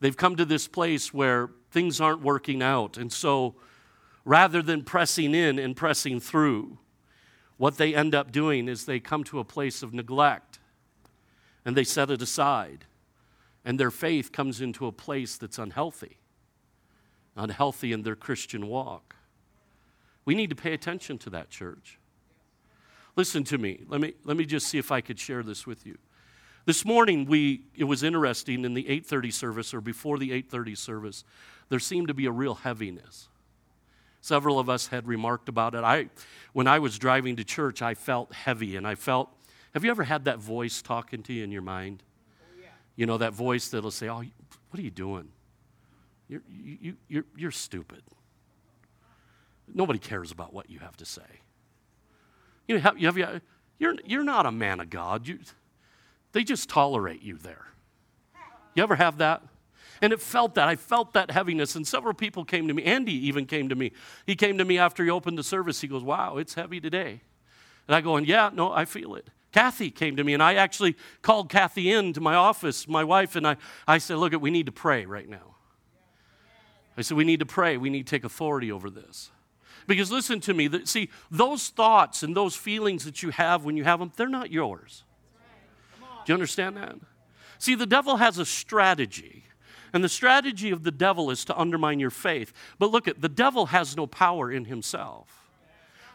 they've 0.00 0.16
come 0.16 0.36
to 0.36 0.44
this 0.44 0.68
place 0.68 1.12
where 1.12 1.50
things 1.70 2.00
aren't 2.00 2.20
working 2.20 2.62
out. 2.62 2.96
And 2.98 3.12
so 3.12 3.56
rather 4.24 4.62
than 4.62 4.84
pressing 4.84 5.34
in 5.34 5.58
and 5.58 5.74
pressing 5.74 6.20
through, 6.20 6.78
what 7.56 7.78
they 7.78 7.94
end 7.94 8.14
up 8.14 8.30
doing 8.30 8.68
is 8.68 8.84
they 8.84 9.00
come 9.00 9.24
to 9.24 9.38
a 9.38 9.44
place 9.44 9.82
of 9.82 9.94
neglect 9.94 10.58
and 11.64 11.76
they 11.76 11.84
set 11.84 12.10
it 12.10 12.20
aside. 12.20 12.84
And 13.64 13.80
their 13.80 13.90
faith 13.90 14.30
comes 14.30 14.60
into 14.60 14.86
a 14.86 14.92
place 14.92 15.36
that's 15.36 15.58
unhealthy, 15.58 16.18
unhealthy 17.34 17.92
in 17.92 18.02
their 18.02 18.14
Christian 18.14 18.68
walk. 18.68 19.16
We 20.24 20.34
need 20.34 20.50
to 20.50 20.56
pay 20.56 20.72
attention 20.72 21.18
to 21.18 21.30
that, 21.30 21.50
church. 21.50 21.98
Listen 23.16 23.44
to 23.44 23.58
me. 23.58 23.82
Let 23.88 24.00
me, 24.00 24.14
let 24.24 24.36
me 24.36 24.44
just 24.44 24.68
see 24.68 24.78
if 24.78 24.92
I 24.92 25.00
could 25.00 25.18
share 25.18 25.42
this 25.42 25.66
with 25.66 25.86
you. 25.86 25.96
This 26.66 26.84
morning, 26.84 27.26
we, 27.26 27.62
it 27.74 27.84
was 27.84 28.02
interesting 28.02 28.64
in 28.64 28.74
the 28.74 28.84
8.30 28.84 29.32
service 29.32 29.72
or 29.72 29.80
before 29.80 30.18
the 30.18 30.30
8.30 30.42 30.76
service, 30.76 31.24
there 31.68 31.78
seemed 31.78 32.08
to 32.08 32.14
be 32.14 32.26
a 32.26 32.32
real 32.32 32.56
heaviness. 32.56 33.28
Several 34.20 34.58
of 34.58 34.68
us 34.68 34.88
had 34.88 35.06
remarked 35.06 35.48
about 35.48 35.74
it. 35.74 35.84
I, 35.84 36.08
when 36.52 36.66
I 36.66 36.80
was 36.80 36.98
driving 36.98 37.36
to 37.36 37.44
church, 37.44 37.82
I 37.82 37.94
felt 37.94 38.32
heavy 38.32 38.76
and 38.76 38.86
I 38.86 38.96
felt, 38.96 39.30
have 39.72 39.84
you 39.84 39.90
ever 39.90 40.02
had 40.02 40.24
that 40.24 40.40
voice 40.40 40.82
talking 40.82 41.22
to 41.22 41.32
you 41.32 41.44
in 41.44 41.52
your 41.52 41.62
mind? 41.62 42.02
Oh, 42.40 42.60
yeah. 42.60 42.66
You 42.96 43.06
know, 43.06 43.18
that 43.18 43.32
voice 43.32 43.68
that'll 43.68 43.92
say, 43.92 44.08
oh, 44.08 44.24
what 44.70 44.80
are 44.80 44.82
you 44.82 44.90
doing? 44.90 45.28
You're, 46.28 46.42
you, 46.50 46.96
you're, 47.08 47.24
you're 47.36 47.50
stupid. 47.52 48.02
Nobody 49.72 50.00
cares 50.00 50.32
about 50.32 50.52
what 50.52 50.68
you 50.68 50.80
have 50.80 50.96
to 50.96 51.04
say. 51.04 51.22
You 52.68 52.78
have, 52.78 52.98
you 52.98 53.06
have, 53.06 53.42
you're, 53.78 53.94
you're 54.04 54.24
not 54.24 54.46
a 54.46 54.52
man 54.52 54.80
of 54.80 54.90
God. 54.90 55.26
You, 55.26 55.38
they 56.32 56.44
just 56.44 56.68
tolerate 56.68 57.22
you 57.22 57.36
there. 57.36 57.66
You 58.74 58.82
ever 58.82 58.96
have 58.96 59.18
that? 59.18 59.42
And 60.02 60.12
it 60.12 60.20
felt 60.20 60.54
that. 60.56 60.68
I 60.68 60.76
felt 60.76 61.14
that 61.14 61.30
heaviness. 61.30 61.74
And 61.74 61.86
several 61.86 62.12
people 62.12 62.44
came 62.44 62.68
to 62.68 62.74
me. 62.74 62.82
Andy 62.84 63.14
even 63.26 63.46
came 63.46 63.70
to 63.70 63.74
me. 63.74 63.92
He 64.26 64.36
came 64.36 64.58
to 64.58 64.64
me 64.64 64.78
after 64.78 65.02
he 65.02 65.10
opened 65.10 65.38
the 65.38 65.42
service. 65.42 65.80
He 65.80 65.88
goes, 65.88 66.02
Wow, 66.02 66.36
it's 66.36 66.54
heavy 66.54 66.80
today. 66.80 67.22
And 67.88 67.94
I 67.94 68.00
go, 68.00 68.16
and 68.16 68.26
yeah, 68.26 68.50
no, 68.52 68.72
I 68.72 68.84
feel 68.84 69.14
it. 69.14 69.28
Kathy 69.52 69.90
came 69.90 70.16
to 70.16 70.24
me, 70.24 70.34
and 70.34 70.42
I 70.42 70.54
actually 70.54 70.96
called 71.22 71.48
Kathy 71.48 71.90
in 71.90 72.12
to 72.12 72.20
my 72.20 72.34
office, 72.34 72.86
my 72.86 73.04
wife, 73.04 73.36
and 73.36 73.46
I, 73.46 73.56
I 73.86 73.98
said, 73.98 74.18
Look, 74.18 74.38
we 74.38 74.50
need 74.50 74.66
to 74.66 74.72
pray 74.72 75.06
right 75.06 75.28
now. 75.28 75.54
I 76.98 77.02
said, 77.02 77.16
We 77.16 77.24
need 77.24 77.40
to 77.40 77.46
pray. 77.46 77.78
We 77.78 77.88
need 77.88 78.06
to 78.06 78.10
take 78.10 78.24
authority 78.24 78.70
over 78.70 78.90
this. 78.90 79.30
Because 79.86 80.10
listen 80.10 80.40
to 80.40 80.54
me, 80.54 80.68
see, 80.84 81.10
those 81.30 81.68
thoughts 81.68 82.22
and 82.22 82.36
those 82.36 82.56
feelings 82.56 83.04
that 83.04 83.22
you 83.22 83.30
have 83.30 83.64
when 83.64 83.76
you 83.76 83.84
have 83.84 84.00
them, 84.00 84.12
they're 84.16 84.28
not 84.28 84.50
yours. 84.50 85.04
Do 86.00 86.32
you 86.32 86.34
understand 86.34 86.76
that? 86.76 86.96
See, 87.58 87.74
the 87.74 87.86
devil 87.86 88.16
has 88.16 88.38
a 88.38 88.44
strategy. 88.44 89.44
And 89.92 90.02
the 90.02 90.08
strategy 90.08 90.70
of 90.70 90.82
the 90.82 90.90
devil 90.90 91.30
is 91.30 91.44
to 91.46 91.58
undermine 91.58 92.00
your 92.00 92.10
faith. 92.10 92.52
But 92.78 92.90
look 92.90 93.08
at 93.08 93.22
the 93.22 93.28
devil 93.28 93.66
has 93.66 93.96
no 93.96 94.06
power 94.06 94.50
in 94.50 94.66
himself. 94.66 95.46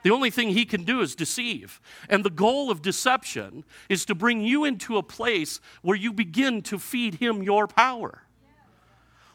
The 0.04 0.12
only 0.12 0.30
thing 0.30 0.50
he 0.50 0.66
can 0.66 0.84
do 0.84 1.01
is 1.01 1.16
deceive. 1.16 1.80
And 2.10 2.24
the 2.24 2.30
goal 2.30 2.72
of 2.72 2.82
deception 2.82 3.63
is 3.88 4.04
to 4.06 4.16
bring 4.16 4.42
you 4.42 4.66
into 4.66 4.98
a 4.98 5.04
place 5.04 5.62
where 5.82 5.98
you 5.98 6.12
begin 6.12 6.62
to 6.63 6.80
feed 6.80 7.16
him 7.16 7.44
your 7.44 7.68
power. 7.68 8.24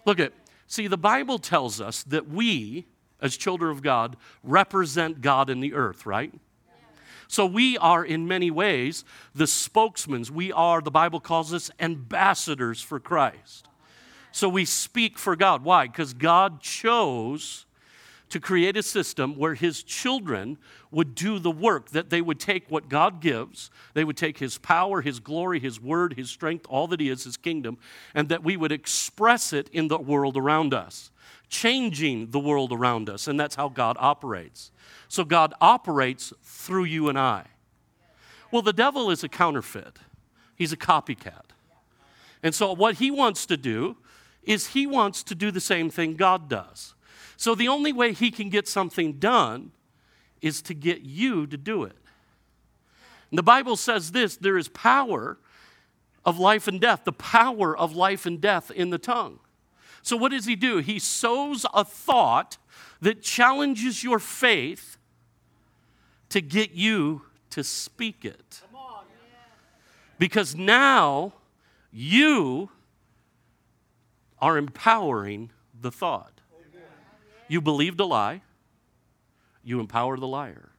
Look 0.04 0.20
at, 0.20 0.32
see, 0.66 0.86
the 0.86 0.98
Bible 0.98 1.38
tells 1.38 1.80
us 1.80 2.02
that 2.04 2.28
we, 2.28 2.86
as 3.20 3.36
children 3.36 3.70
of 3.70 3.82
God, 3.82 4.16
represent 4.42 5.20
God 5.20 5.50
in 5.50 5.60
the 5.60 5.74
earth, 5.74 6.06
right? 6.06 6.32
So 7.28 7.44
we 7.44 7.76
are, 7.78 8.04
in 8.04 8.28
many 8.28 8.50
ways, 8.50 9.04
the 9.34 9.46
spokesmen. 9.46 10.24
We 10.32 10.52
are, 10.52 10.80
the 10.80 10.90
Bible 10.90 11.20
calls 11.20 11.52
us, 11.52 11.70
ambassadors 11.80 12.80
for 12.80 13.00
Christ. 13.00 13.66
So 14.32 14.48
we 14.48 14.64
speak 14.64 15.18
for 15.18 15.34
God. 15.34 15.64
Why? 15.64 15.86
Because 15.86 16.14
God 16.14 16.60
chose 16.60 17.64
to 18.28 18.40
create 18.40 18.76
a 18.76 18.82
system 18.82 19.36
where 19.36 19.54
his 19.54 19.82
children 19.82 20.58
would 20.90 21.14
do 21.14 21.38
the 21.38 21.50
work, 21.50 21.90
that 21.90 22.10
they 22.10 22.20
would 22.20 22.40
take 22.40 22.70
what 22.70 22.88
God 22.88 23.20
gives, 23.20 23.70
they 23.94 24.04
would 24.04 24.16
take 24.16 24.38
his 24.38 24.58
power, 24.58 25.00
his 25.00 25.20
glory, 25.20 25.60
his 25.60 25.80
word, 25.80 26.14
his 26.14 26.28
strength, 26.28 26.66
all 26.68 26.86
that 26.88 27.00
he 27.00 27.08
is, 27.08 27.24
his 27.24 27.36
kingdom, 27.36 27.78
and 28.14 28.28
that 28.28 28.42
we 28.42 28.56
would 28.56 28.72
express 28.72 29.52
it 29.52 29.68
in 29.72 29.88
the 29.88 29.98
world 29.98 30.36
around 30.36 30.74
us 30.74 31.10
changing 31.48 32.30
the 32.30 32.38
world 32.38 32.72
around 32.72 33.08
us. 33.08 33.28
And 33.28 33.38
that's 33.38 33.54
how 33.54 33.68
God 33.68 33.96
operates. 33.98 34.70
So 35.08 35.24
God 35.24 35.54
operates 35.60 36.32
through 36.42 36.84
you 36.84 37.08
and 37.08 37.18
I. 37.18 37.46
Well, 38.50 38.62
the 38.62 38.72
devil 38.72 39.10
is 39.10 39.24
a 39.24 39.28
counterfeit, 39.28 39.98
he's 40.54 40.72
a 40.72 40.76
copycat. 40.76 41.44
And 42.42 42.54
so 42.54 42.72
what 42.72 42.96
he 42.96 43.10
wants 43.10 43.46
to 43.46 43.56
do 43.56 43.96
is 44.42 44.68
he 44.68 44.86
wants 44.86 45.22
to 45.24 45.34
do 45.34 45.50
the 45.50 45.60
same 45.60 45.90
thing 45.90 46.14
God 46.14 46.48
does. 46.48 46.94
So 47.36 47.54
the 47.54 47.68
only 47.68 47.92
way 47.92 48.12
he 48.12 48.30
can 48.30 48.48
get 48.48 48.68
something 48.68 49.14
done 49.14 49.72
is 50.40 50.62
to 50.62 50.74
get 50.74 51.00
you 51.00 51.46
to 51.46 51.56
do 51.56 51.82
it. 51.84 51.96
And 53.30 53.38
the 53.38 53.42
Bible 53.42 53.76
says 53.76 54.12
this 54.12 54.36
there 54.36 54.56
is 54.56 54.68
power 54.68 55.38
of 56.24 56.38
life 56.38 56.68
and 56.68 56.80
death, 56.80 57.02
the 57.04 57.12
power 57.12 57.76
of 57.76 57.94
life 57.94 58.26
and 58.26 58.40
death 58.40 58.70
in 58.70 58.90
the 58.90 58.98
tongue. 58.98 59.38
So, 60.06 60.16
what 60.16 60.30
does 60.30 60.44
he 60.44 60.54
do? 60.54 60.78
He 60.78 61.00
sows 61.00 61.66
a 61.74 61.84
thought 61.84 62.58
that 63.00 63.22
challenges 63.22 64.04
your 64.04 64.20
faith 64.20 64.98
to 66.28 66.40
get 66.40 66.70
you 66.70 67.22
to 67.50 67.64
speak 67.64 68.24
it. 68.24 68.62
Because 70.16 70.54
now 70.54 71.32
you 71.90 72.70
are 74.38 74.56
empowering 74.56 75.50
the 75.74 75.90
thought. 75.90 76.40
You 77.48 77.60
believed 77.60 77.98
a 77.98 78.04
lie, 78.04 78.42
you 79.64 79.80
empower 79.80 80.16
the 80.18 80.28
liar. 80.28 80.70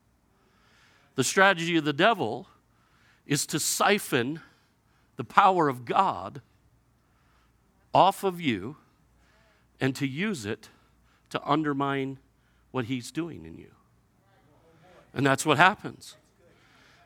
The 1.16 1.26
strategy 1.26 1.76
of 1.76 1.84
the 1.84 1.92
devil 1.92 2.48
is 3.26 3.46
to 3.48 3.60
siphon 3.60 4.40
the 5.18 5.26
power 5.26 5.68
of 5.68 5.84
God 5.84 6.42
off 7.94 8.24
of 8.24 8.40
you 8.40 8.78
and 9.80 9.96
to 9.96 10.08
use 10.08 10.46
it 10.46 10.70
to 11.30 11.42
undermine 11.46 12.18
what 12.72 12.86
he's 12.86 13.12
doing 13.12 13.46
in 13.46 13.58
you. 13.58 13.72
And 15.14 15.26
that's 15.26 15.46
what 15.46 15.58
happens. 15.58 16.16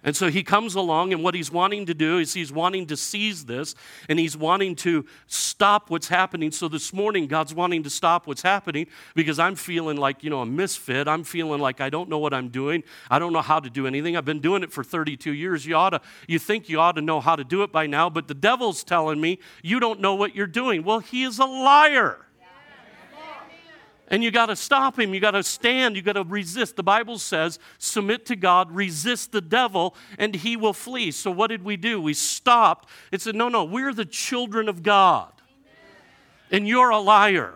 And 0.04 0.16
so 0.16 0.32
he 0.32 0.42
comes 0.42 0.74
along, 0.74 1.14
and 1.14 1.24
what 1.24 1.36
he's 1.36 1.52
wanting 1.52 1.86
to 1.86 1.94
do 1.94 2.18
is 2.18 2.34
he's 2.34 2.52
wanting 2.52 2.88
to 2.88 2.98
seize 2.98 3.46
this 3.46 3.76
and 4.10 4.18
he's 4.18 4.36
wanting 4.36 4.76
to 4.78 5.06
stop 5.28 5.92
what's 5.92 6.08
happening. 6.08 6.52
So 6.52 6.68
this 6.68 6.92
morning, 6.92 7.28
God's 7.28 7.54
wanting 7.54 7.84
to 7.84 7.90
stop 7.92 8.26
what's 8.26 8.42
happening 8.42 8.88
because 9.14 9.38
I'm 9.38 9.56
feeling 9.56 9.98
like, 9.98 10.24
you 10.24 10.32
know, 10.32 10.42
a 10.42 10.46
misfit. 10.46 11.08
I'm 11.08 11.24
feeling 11.24 11.62
like 11.62 11.82
I 11.82 11.92
don't 11.92 12.10
know 12.10 12.18
what 12.18 12.34
I'm 12.34 12.50
doing. 12.50 12.84
I 13.12 13.20
don't 13.20 13.32
know 13.32 13.44
how 13.44 13.60
to 13.60 13.70
do 13.70 13.86
anything. 13.86 14.18
I've 14.18 14.26
been 14.26 14.42
doing 14.42 14.64
it 14.64 14.72
for 14.72 14.84
32 14.84 15.34
years. 15.34 15.68
You 15.68 15.76
ought 15.76 15.92
to, 15.92 16.02
you 16.28 16.40
think 16.40 16.68
you 16.68 16.80
ought 16.80 16.94
to 16.94 17.02
know 17.02 17.22
how 17.22 17.36
to 17.36 17.44
do 17.44 17.62
it 17.62 17.72
by 17.72 17.86
now, 17.86 18.10
but 18.10 18.28
the 18.28 18.34
devil's 18.34 18.84
telling 18.84 19.22
me 19.22 19.38
you 19.62 19.80
don't 19.80 20.00
know 20.00 20.16
what 20.16 20.36
you're 20.36 20.48
doing. 20.48 20.84
Well, 20.84 21.00
he 21.00 21.24
is 21.24 21.38
a 21.38 21.46
liar. 21.46 22.26
And 24.12 24.22
you 24.24 24.30
got 24.30 24.48
to 24.48 24.58
stop 24.58 25.00
him. 25.00 25.14
You 25.14 25.22
got 25.22 25.32
to 25.32 25.42
stand. 25.42 25.96
You 25.96 26.02
got 26.02 26.14
to 26.14 26.24
resist. 26.24 26.76
The 26.76 26.84
Bible 26.84 27.18
says, 27.18 27.58
submit 27.78 28.26
to 28.26 28.36
God, 28.36 28.70
resist 28.70 29.32
the 29.32 29.40
devil, 29.40 29.96
and 30.20 30.36
he 30.36 30.58
will 30.58 30.74
flee. 30.74 31.12
So 31.12 31.32
what 31.32 31.48
did 31.48 31.64
we 31.64 31.78
do? 31.78 32.02
We 32.02 32.14
stopped. 32.14 32.90
It 33.14 33.22
said, 33.22 33.36
no, 33.36 33.48
no, 33.48 33.64
we're 33.64 33.94
the 33.94 34.06
children 34.06 34.68
of 34.68 34.84
God. 34.84 35.32
And 36.52 36.68
you're 36.68 36.90
a 36.90 37.00
liar. 37.00 37.54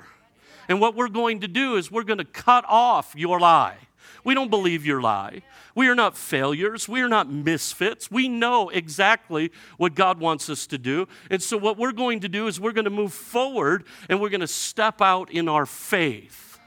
And 0.70 0.80
what 0.80 0.96
we're 0.96 1.10
going 1.10 1.42
to 1.42 1.50
do 1.50 1.76
is 1.76 1.92
we're 1.92 2.04
going 2.04 2.20
to 2.20 2.26
cut 2.26 2.64
off 2.70 3.14
your 3.18 3.40
lie. 3.40 3.76
We 4.24 4.34
don't 4.34 4.50
believe 4.50 4.86
your 4.86 5.02
lie. 5.02 5.42
We 5.76 5.88
are 5.88 5.96
not 5.96 6.18
failures. 6.18 6.88
We 6.88 7.02
are 7.02 7.10
not 7.10 7.30
misfits. 7.30 8.10
We 8.10 8.28
know 8.28 8.70
exactly 8.70 9.52
what 9.78 9.96
God 9.96 10.20
wants 10.20 10.50
us 10.50 10.68
to 10.68 10.78
do. 10.78 11.08
And 11.30 11.42
so, 11.42 11.58
what 11.58 11.78
we're 11.78 11.92
going 11.92 12.22
to 12.22 12.30
do 12.30 12.48
is 12.48 12.60
we're 12.60 12.72
going 12.72 12.86
to 12.86 12.92
move 12.92 13.14
forward 13.14 13.86
and 14.10 14.20
we're 14.20 14.30
going 14.30 14.42
to 14.42 14.48
step 14.48 15.02
out 15.02 15.32
in 15.32 15.48
our 15.48 15.66
faith. 15.66 16.60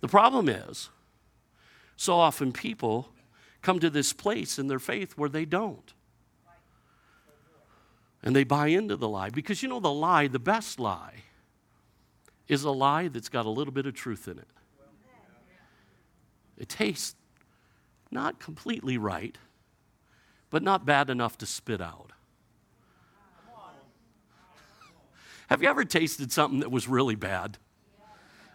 The 0.00 0.08
problem 0.08 0.48
is, 0.48 0.90
so 1.96 2.14
often 2.14 2.52
people 2.52 3.08
come 3.62 3.80
to 3.80 3.90
this 3.90 4.12
place 4.12 4.58
in 4.58 4.68
their 4.68 4.78
faith 4.78 5.14
where 5.16 5.28
they 5.28 5.44
don't. 5.44 5.92
And 8.22 8.34
they 8.34 8.44
buy 8.44 8.68
into 8.68 8.96
the 8.96 9.08
lie. 9.08 9.30
Because 9.30 9.62
you 9.62 9.68
know, 9.68 9.80
the 9.80 9.92
lie, 9.92 10.28
the 10.28 10.38
best 10.38 10.80
lie, 10.80 11.24
is 12.48 12.64
a 12.64 12.70
lie 12.70 13.08
that's 13.08 13.28
got 13.28 13.46
a 13.46 13.50
little 13.50 13.72
bit 13.72 13.86
of 13.86 13.94
truth 13.94 14.28
in 14.28 14.38
it. 14.38 14.48
It 16.58 16.68
tastes 16.68 17.14
not 18.10 18.38
completely 18.38 18.96
right, 18.96 19.36
but 20.50 20.62
not 20.62 20.86
bad 20.86 21.10
enough 21.10 21.36
to 21.38 21.46
spit 21.46 21.80
out. 21.80 22.12
Have 25.48 25.62
you 25.62 25.68
ever 25.68 25.84
tasted 25.84 26.32
something 26.32 26.60
that 26.60 26.70
was 26.70 26.88
really 26.88 27.16
bad? 27.16 27.58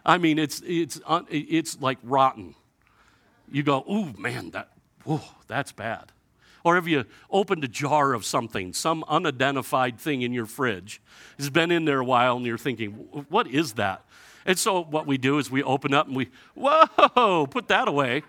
I 0.04 0.18
mean, 0.18 0.38
it's, 0.38 0.62
it's, 0.66 1.00
it's 1.30 1.80
like 1.80 1.98
rotten. 2.02 2.54
You 3.50 3.62
go, 3.62 3.84
ooh, 3.90 4.12
man, 4.18 4.50
that, 4.50 4.70
whoa, 5.04 5.20
that's 5.46 5.72
bad. 5.72 6.12
Or 6.64 6.74
have 6.74 6.88
you 6.88 7.04
opened 7.30 7.64
a 7.64 7.68
jar 7.68 8.12
of 8.12 8.24
something, 8.24 8.72
some 8.72 9.04
unidentified 9.08 9.98
thing 9.98 10.22
in 10.22 10.32
your 10.32 10.46
fridge? 10.46 11.00
It's 11.38 11.48
been 11.48 11.70
in 11.70 11.84
there 11.84 12.00
a 12.00 12.04
while 12.04 12.36
and 12.36 12.44
you're 12.44 12.58
thinking, 12.58 12.92
what 13.28 13.46
is 13.46 13.74
that? 13.74 14.04
And 14.46 14.58
so 14.58 14.82
what 14.82 15.06
we 15.06 15.18
do 15.18 15.38
is 15.38 15.50
we 15.50 15.62
open 15.62 15.92
up 15.94 16.06
and 16.06 16.16
we, 16.16 16.28
whoa, 16.54 17.46
put 17.46 17.68
that 17.68 17.88
away. 17.88 18.22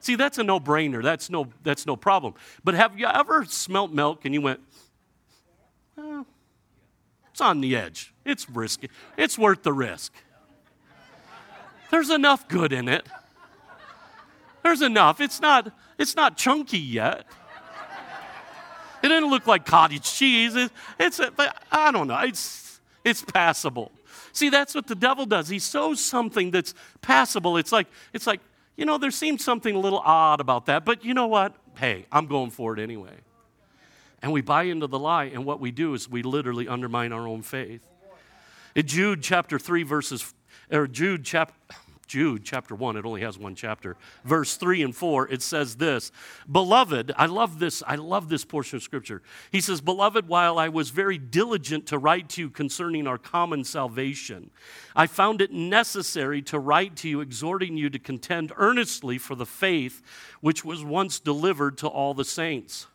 See, 0.00 0.16
that's 0.16 0.36
a 0.36 0.44
no 0.44 0.60
brainer. 0.60 1.02
That's 1.02 1.30
no, 1.30 1.48
that's 1.62 1.86
no 1.86 1.96
problem. 1.96 2.34
But 2.62 2.74
have 2.74 2.98
you 2.98 3.06
ever 3.06 3.44
smelt 3.46 3.90
milk 3.90 4.24
and 4.24 4.34
you 4.34 4.42
went, 4.42 4.60
well, 5.96 6.26
it's 7.30 7.40
on 7.40 7.60
the 7.60 7.74
edge. 7.74 8.12
It's 8.24 8.48
risky. 8.50 8.90
It's 9.16 9.38
worth 9.38 9.62
the 9.62 9.72
risk. 9.72 10.12
There's 11.90 12.10
enough 12.10 12.48
good 12.48 12.72
in 12.72 12.88
it. 12.88 13.06
There's 14.62 14.82
enough. 14.82 15.20
It's 15.20 15.40
not, 15.40 15.72
it's 15.98 16.16
not 16.16 16.36
chunky 16.36 16.78
yet. 16.78 17.26
It 19.02 19.08
didn't 19.08 19.30
look 19.30 19.46
like 19.46 19.66
cottage 19.66 20.10
cheese. 20.10 20.54
It, 20.54 20.70
it's, 20.98 21.20
but 21.36 21.56
I 21.70 21.90
don't 21.90 22.08
know. 22.08 22.18
It's, 22.20 22.80
it's 23.04 23.22
passable. 23.22 23.92
See, 24.32 24.48
that's 24.48 24.74
what 24.74 24.86
the 24.86 24.94
devil 24.94 25.26
does. 25.26 25.48
He 25.48 25.58
sows 25.58 26.00
something 26.00 26.50
that's 26.50 26.74
passable. 27.00 27.56
It's 27.56 27.72
like, 27.72 27.86
it's 28.12 28.26
like, 28.26 28.40
you 28.76 28.84
know, 28.84 28.98
there 28.98 29.10
seems 29.10 29.44
something 29.44 29.74
a 29.74 29.78
little 29.78 30.00
odd 30.00 30.40
about 30.40 30.66
that, 30.66 30.84
but 30.84 31.04
you 31.04 31.14
know 31.14 31.26
what? 31.26 31.54
Hey, 31.76 32.06
I'm 32.10 32.26
going 32.26 32.50
for 32.50 32.76
it 32.76 32.80
anyway. 32.80 33.14
And 34.22 34.32
we 34.32 34.40
buy 34.40 34.64
into 34.64 34.86
the 34.86 34.98
lie, 34.98 35.24
and 35.24 35.44
what 35.44 35.60
we 35.60 35.70
do 35.70 35.94
is 35.94 36.08
we 36.08 36.22
literally 36.22 36.66
undermine 36.66 37.12
our 37.12 37.28
own 37.28 37.42
faith. 37.42 37.86
In 38.74 38.86
Jude 38.86 39.22
chapter 39.22 39.58
3, 39.58 39.82
verses, 39.82 40.34
or 40.70 40.86
Jude 40.86 41.24
chapter, 41.24 41.54
Jude, 42.04 42.44
chapter 42.44 42.74
1, 42.74 42.96
it 42.96 43.04
only 43.04 43.20
has 43.22 43.38
one 43.38 43.54
chapter, 43.54 43.96
verse 44.24 44.56
3 44.56 44.82
and 44.82 44.96
4, 44.96 45.28
it 45.28 45.42
says 45.42 45.76
this 45.76 46.12
Beloved, 46.50 47.12
I 47.16 47.26
love 47.26 47.58
this, 47.58 47.82
I 47.86 47.96
love 47.96 48.28
this 48.28 48.44
portion 48.44 48.76
of 48.76 48.82
scripture. 48.82 49.22
He 49.50 49.60
says, 49.60 49.80
Beloved, 49.80 50.28
while 50.28 50.58
I 50.58 50.68
was 50.68 50.90
very 50.90 51.18
diligent 51.18 51.86
to 51.86 51.98
write 51.98 52.28
to 52.30 52.42
you 52.42 52.50
concerning 52.50 53.06
our 53.06 53.18
common 53.18 53.64
salvation, 53.64 54.50
I 54.96 55.06
found 55.06 55.40
it 55.40 55.52
necessary 55.52 56.42
to 56.42 56.58
write 56.58 56.96
to 56.96 57.08
you, 57.08 57.20
exhorting 57.20 57.76
you 57.76 57.90
to 57.90 57.98
contend 57.98 58.52
earnestly 58.56 59.18
for 59.18 59.34
the 59.34 59.46
faith 59.46 60.02
which 60.40 60.64
was 60.64 60.84
once 60.84 61.20
delivered 61.20 61.78
to 61.78 61.88
all 61.88 62.14
the 62.14 62.24
saints. 62.24 62.86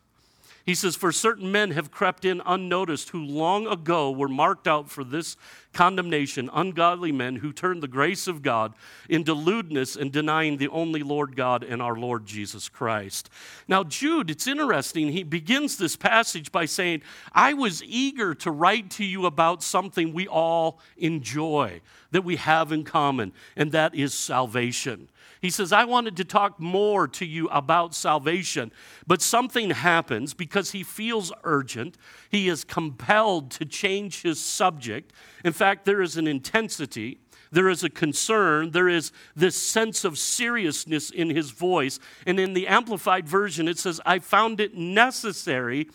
He 0.69 0.75
says, 0.75 0.95
For 0.95 1.11
certain 1.11 1.51
men 1.51 1.71
have 1.71 1.89
crept 1.89 2.23
in 2.23 2.43
unnoticed 2.45 3.09
who 3.09 3.25
long 3.25 3.65
ago 3.65 4.11
were 4.11 4.27
marked 4.27 4.67
out 4.67 4.87
for 4.87 5.03
this 5.03 5.35
condemnation, 5.73 6.47
ungodly 6.53 7.11
men 7.11 7.37
who 7.37 7.51
turned 7.51 7.81
the 7.81 7.87
grace 7.87 8.27
of 8.27 8.43
God 8.43 8.75
into 9.09 9.33
lewdness 9.33 9.95
and 9.95 10.11
denying 10.11 10.57
the 10.57 10.67
only 10.67 11.01
Lord 11.01 11.35
God 11.35 11.63
and 11.63 11.81
our 11.81 11.95
Lord 11.95 12.27
Jesus 12.27 12.69
Christ. 12.69 13.31
Now, 13.67 13.83
Jude, 13.83 14.29
it's 14.29 14.45
interesting. 14.45 15.11
He 15.11 15.23
begins 15.23 15.75
this 15.75 15.95
passage 15.95 16.51
by 16.51 16.65
saying, 16.65 17.01
I 17.33 17.53
was 17.53 17.81
eager 17.83 18.35
to 18.35 18.51
write 18.51 18.91
to 18.91 19.03
you 19.03 19.25
about 19.25 19.63
something 19.63 20.13
we 20.13 20.27
all 20.27 20.79
enjoy, 20.97 21.81
that 22.11 22.23
we 22.23 22.35
have 22.35 22.71
in 22.71 22.83
common, 22.83 23.33
and 23.55 23.71
that 23.71 23.95
is 23.95 24.13
salvation. 24.13 25.09
He 25.41 25.49
says, 25.49 25.71
I 25.71 25.85
wanted 25.85 26.17
to 26.17 26.25
talk 26.25 26.59
more 26.59 27.07
to 27.07 27.25
you 27.25 27.47
about 27.47 27.95
salvation, 27.95 28.71
but 29.07 29.21
something 29.21 29.69
happens 29.69 30.33
because 30.33 30.71
he 30.71 30.83
feels 30.83 31.31
urgent. 31.43 31.97
He 32.29 32.49
is 32.49 32.65
compelled 32.65 33.51
to 33.51 33.65
change 33.65 34.21
his 34.21 34.43
subject. 34.43 35.13
In 35.45 35.53
fact, 35.53 35.85
there 35.85 36.01
is 36.01 36.17
an 36.17 36.27
intensity, 36.27 37.19
there 37.51 37.69
is 37.69 37.83
a 37.85 37.89
concern, 37.89 38.71
there 38.71 38.89
is 38.89 39.13
this 39.33 39.55
sense 39.55 40.03
of 40.03 40.17
seriousness 40.17 41.09
in 41.09 41.29
his 41.29 41.51
voice. 41.51 41.99
And 42.27 42.37
in 42.37 42.53
the 42.53 42.67
Amplified 42.67 43.27
Version, 43.27 43.69
it 43.69 43.79
says, 43.79 44.01
I 44.05 44.19
found 44.19 44.59
it 44.59 44.75
necessary 44.75 45.87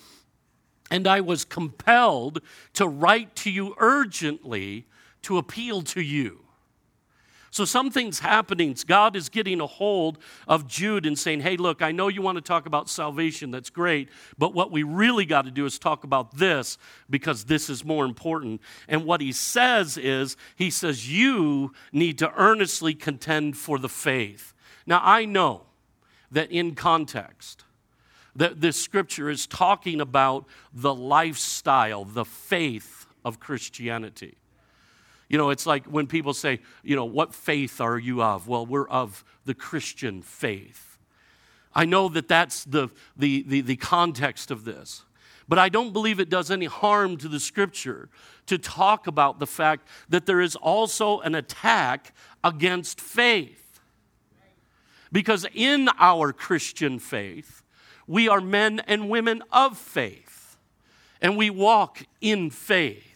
and 0.90 1.06
I 1.06 1.20
was 1.20 1.44
compelled 1.44 2.40
to 2.74 2.86
write 2.86 3.36
to 3.36 3.50
you 3.50 3.74
urgently 3.78 4.86
to 5.22 5.38
appeal 5.38 5.82
to 5.82 6.00
you. 6.00 6.43
So 7.54 7.64
something's 7.64 8.18
happening. 8.18 8.76
God 8.84 9.14
is 9.14 9.28
getting 9.28 9.61
a 9.61 9.66
hold 9.68 10.18
of 10.49 10.66
Jude 10.66 11.06
and 11.06 11.16
saying, 11.16 11.42
hey, 11.42 11.56
look, 11.56 11.82
I 11.82 11.92
know 11.92 12.08
you 12.08 12.20
want 12.20 12.34
to 12.34 12.42
talk 12.42 12.66
about 12.66 12.90
salvation. 12.90 13.52
That's 13.52 13.70
great. 13.70 14.08
But 14.37 14.54
what 14.54 14.73
we 14.73 14.82
really 14.82 15.25
got 15.25 15.44
to 15.44 15.52
do 15.52 15.64
is 15.64 15.78
talk 15.78 16.02
about 16.02 16.37
this 16.37 16.78
because 17.08 17.44
this 17.44 17.70
is 17.70 17.84
more 17.84 18.06
important. 18.06 18.61
And 18.88 19.04
what 19.04 19.20
he 19.20 19.30
says 19.30 19.96
is, 19.96 20.37
he 20.56 20.68
says, 20.68 21.08
you 21.08 21.73
need 21.92 22.18
to 22.18 22.32
earnestly 22.37 22.92
contend 22.92 23.56
for 23.56 23.78
the 23.78 23.88
faith. 23.88 24.52
Now, 24.84 25.00
I 25.04 25.25
know 25.25 25.66
that 26.32 26.50
in 26.50 26.75
context, 26.75 27.62
that 28.34 28.62
this 28.62 28.82
scripture 28.82 29.30
is 29.30 29.46
talking 29.46 30.00
about 30.00 30.44
the 30.73 30.92
lifestyle, 30.92 32.04
the 32.04 32.25
faith 32.25 33.06
of 33.25 33.38
Christianity. 33.38 34.38
You 35.28 35.38
know, 35.38 35.50
it's 35.50 35.66
like 35.66 35.86
when 35.86 36.06
people 36.06 36.34
say, 36.34 36.60
you 36.82 36.96
know, 36.96 37.04
what 37.04 37.34
faith 37.34 37.80
are 37.80 37.98
you 37.98 38.22
of? 38.22 38.46
Well, 38.46 38.66
we're 38.66 38.88
of 38.88 39.24
the 39.44 39.54
Christian 39.54 40.22
faith. 40.22 40.98
I 41.74 41.86
know 41.86 42.08
that 42.10 42.28
that's 42.28 42.64
the, 42.64 42.88
the, 43.16 43.44
the, 43.46 43.60
the 43.62 43.76
context 43.76 44.50
of 44.50 44.64
this. 44.64 45.04
But 45.48 45.58
I 45.58 45.68
don't 45.68 45.92
believe 45.92 46.20
it 46.20 46.30
does 46.30 46.50
any 46.50 46.66
harm 46.66 47.16
to 47.18 47.28
the 47.28 47.40
scripture 47.40 48.08
to 48.46 48.58
talk 48.58 49.06
about 49.06 49.38
the 49.38 49.46
fact 49.46 49.88
that 50.08 50.26
there 50.26 50.40
is 50.40 50.56
also 50.56 51.20
an 51.20 51.34
attack 51.34 52.14
against 52.42 53.00
faith. 53.00 53.80
Because 55.12 55.46
in 55.52 55.88
our 55.98 56.32
Christian 56.32 56.98
faith, 56.98 57.62
we 58.06 58.28
are 58.28 58.40
men 58.40 58.80
and 58.80 59.08
women 59.08 59.42
of 59.50 59.78
faith, 59.78 60.56
and 61.20 61.36
we 61.36 61.50
walk 61.50 62.02
in 62.20 62.50
faith 62.50 63.13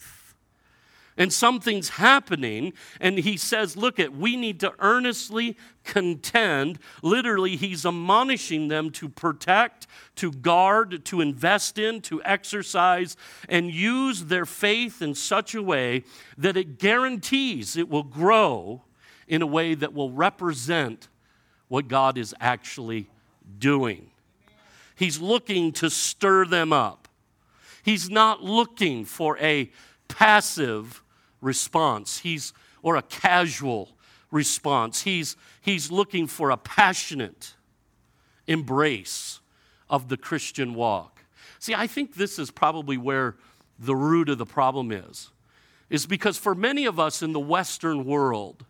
and 1.19 1.33
something's 1.33 1.91
happening 1.91 2.73
and 3.01 3.19
he 3.19 3.37
says 3.37 3.77
look 3.77 3.99
at 3.99 4.15
we 4.15 4.37
need 4.37 4.61
to 4.61 4.73
earnestly 4.79 5.57
contend. 5.85 6.79
Literally 7.03 7.57
he's 7.57 7.85
admonishing 7.85 8.69
them 8.69 8.91
to 8.93 9.09
protect 9.09 9.87
to 10.17 10.31
guard 10.31 11.05
to 11.07 11.21
invest 11.21 11.79
in 11.79 12.01
to 12.03 12.23
exercise 12.23 13.17
and 13.49 13.71
use 13.71 14.27
their 14.27 14.47
faith 14.47 15.03
in 15.03 15.15
such 15.15 15.55
a 15.55 15.63
way 15.63 16.05
that 16.39 16.57
it 16.57 16.79
guarantees 16.79 17.77
it 17.77 17.91
will 17.91 18.05
grow 18.05 18.83
in 19.27 19.43
a 19.43 19.47
way 19.47 19.75
that 19.75 19.93
will 19.93 20.13
represent 20.13 21.09
what 21.67 21.89
God 21.89 22.17
is 22.17 22.35
actually 22.41 23.11
doing. 23.59 24.11
He's 24.95 25.21
looking 25.21 25.73
to 25.73 25.91
stir 25.91 26.47
them 26.47 26.73
up. 26.73 27.09
He's 27.83 28.09
not 28.11 28.43
looking 28.43 29.05
for 29.05 29.39
a 29.39 29.71
passive 30.09 31.03
response. 31.41 32.19
He's 32.19 32.53
or 32.83 32.97
a 32.97 33.03
casual 33.03 33.91
response. 34.31 35.03
He's 35.03 35.37
he's 35.61 35.91
looking 35.91 36.27
for 36.27 36.51
a 36.51 36.57
passionate 36.57 37.55
embrace 38.47 39.41
of 39.91 40.09
the 40.09 40.17
Christian 40.17 40.75
walk. 40.75 41.25
See, 41.59 41.75
I 41.75 41.87
think 41.87 42.15
this 42.15 42.39
is 42.39 42.51
probably 42.51 42.97
where 42.97 43.37
the 43.79 43.97
root 43.97 44.29
of 44.29 44.39
the 44.39 44.47
problem 44.47 44.93
is. 44.93 45.31
Is 45.91 46.07
because 46.07 46.37
for 46.37 46.55
many 46.55 46.85
of 46.85 47.01
us 47.01 47.23
in 47.23 47.33
the 47.33 47.41
Western 47.41 48.05
world, 48.05 48.67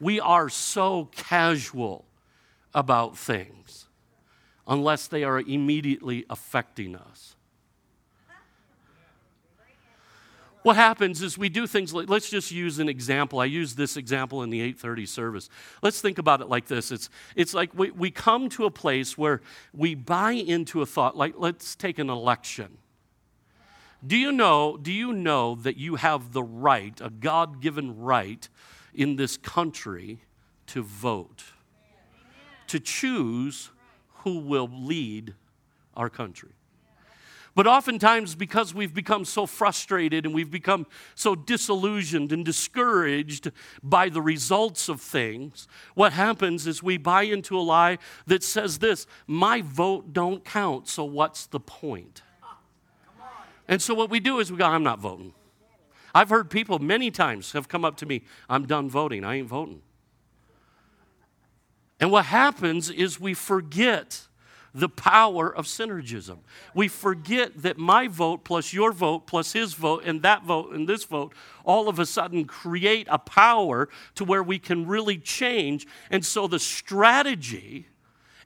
we 0.00 0.18
are 0.18 0.48
so 0.48 1.10
casual 1.12 2.06
about 2.72 3.18
things 3.18 3.86
unless 4.66 5.06
they 5.06 5.24
are 5.24 5.40
immediately 5.40 6.24
affecting 6.30 6.94
us. 6.94 7.36
What 10.62 10.76
happens 10.76 11.22
is 11.22 11.38
we 11.38 11.48
do 11.48 11.66
things 11.66 11.94
like 11.94 12.08
let's 12.08 12.28
just 12.28 12.50
use 12.50 12.78
an 12.78 12.88
example. 12.88 13.40
I 13.40 13.44
use 13.44 13.74
this 13.74 13.96
example 13.96 14.42
in 14.42 14.50
the 14.50 14.60
830 14.60 15.06
service. 15.06 15.48
Let's 15.82 16.00
think 16.00 16.18
about 16.18 16.40
it 16.40 16.48
like 16.48 16.66
this. 16.66 16.90
It's, 16.90 17.08
it's 17.36 17.54
like 17.54 17.72
we, 17.74 17.90
we 17.90 18.10
come 18.10 18.48
to 18.50 18.64
a 18.64 18.70
place 18.70 19.16
where 19.16 19.40
we 19.72 19.94
buy 19.94 20.32
into 20.32 20.82
a 20.82 20.86
thought 20.86 21.16
like 21.16 21.34
let's 21.36 21.76
take 21.76 21.98
an 21.98 22.10
election. 22.10 22.78
Do 24.06 24.16
you 24.16 24.32
know 24.32 24.76
do 24.76 24.92
you 24.92 25.12
know 25.12 25.54
that 25.56 25.76
you 25.76 25.96
have 25.96 26.32
the 26.32 26.42
right 26.42 27.00
a 27.00 27.10
god-given 27.10 27.98
right 27.98 28.48
in 28.94 29.16
this 29.16 29.36
country 29.36 30.20
to 30.68 30.82
vote? 30.82 31.44
To 32.68 32.78
choose 32.78 33.70
who 34.24 34.40
will 34.40 34.68
lead 34.70 35.34
our 35.96 36.10
country 36.10 36.57
but 37.58 37.66
oftentimes, 37.66 38.36
because 38.36 38.72
we've 38.72 38.94
become 38.94 39.24
so 39.24 39.44
frustrated 39.44 40.24
and 40.24 40.32
we've 40.32 40.48
become 40.48 40.86
so 41.16 41.34
disillusioned 41.34 42.30
and 42.30 42.44
discouraged 42.44 43.50
by 43.82 44.08
the 44.08 44.22
results 44.22 44.88
of 44.88 45.00
things, 45.00 45.66
what 45.94 46.12
happens 46.12 46.68
is 46.68 46.84
we 46.84 46.98
buy 46.98 47.22
into 47.22 47.58
a 47.58 47.60
lie 47.60 47.98
that 48.28 48.44
says 48.44 48.78
this 48.78 49.08
my 49.26 49.60
vote 49.60 50.12
don't 50.12 50.44
count, 50.44 50.86
so 50.86 51.02
what's 51.02 51.46
the 51.46 51.58
point? 51.58 52.22
And 53.66 53.82
so 53.82 53.92
what 53.92 54.08
we 54.08 54.20
do 54.20 54.38
is 54.38 54.52
we 54.52 54.58
go, 54.58 54.66
I'm 54.66 54.84
not 54.84 55.00
voting. 55.00 55.34
I've 56.14 56.28
heard 56.28 56.50
people 56.50 56.78
many 56.78 57.10
times 57.10 57.50
have 57.54 57.66
come 57.66 57.84
up 57.84 57.96
to 57.96 58.06
me, 58.06 58.22
I'm 58.48 58.66
done 58.66 58.88
voting, 58.88 59.24
I 59.24 59.34
ain't 59.34 59.48
voting. 59.48 59.82
And 61.98 62.12
what 62.12 62.26
happens 62.26 62.88
is 62.88 63.18
we 63.18 63.34
forget 63.34 64.27
the 64.78 64.88
power 64.88 65.54
of 65.54 65.66
synergism. 65.66 66.38
We 66.74 66.88
forget 66.88 67.62
that 67.62 67.78
my 67.78 68.08
vote 68.08 68.44
plus 68.44 68.72
your 68.72 68.92
vote 68.92 69.26
plus 69.26 69.52
his 69.52 69.74
vote 69.74 70.04
and 70.04 70.22
that 70.22 70.44
vote 70.44 70.72
and 70.72 70.88
this 70.88 71.04
vote 71.04 71.34
all 71.64 71.88
of 71.88 71.98
a 71.98 72.06
sudden 72.06 72.44
create 72.44 73.06
a 73.10 73.18
power 73.18 73.88
to 74.14 74.24
where 74.24 74.42
we 74.42 74.58
can 74.58 74.86
really 74.86 75.18
change. 75.18 75.86
And 76.10 76.24
so 76.24 76.46
the 76.46 76.58
strategy 76.58 77.86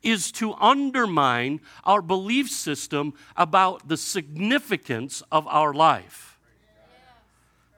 is 0.03 0.33
to 0.33 0.55
undermine 0.55 1.61
our 1.85 2.03
belief 2.03 2.51
system 2.51 3.15
about 3.37 3.89
the 3.89 3.97
significance 3.97 5.23
of 5.31 5.47
our 5.47 5.73
life. 5.73 6.39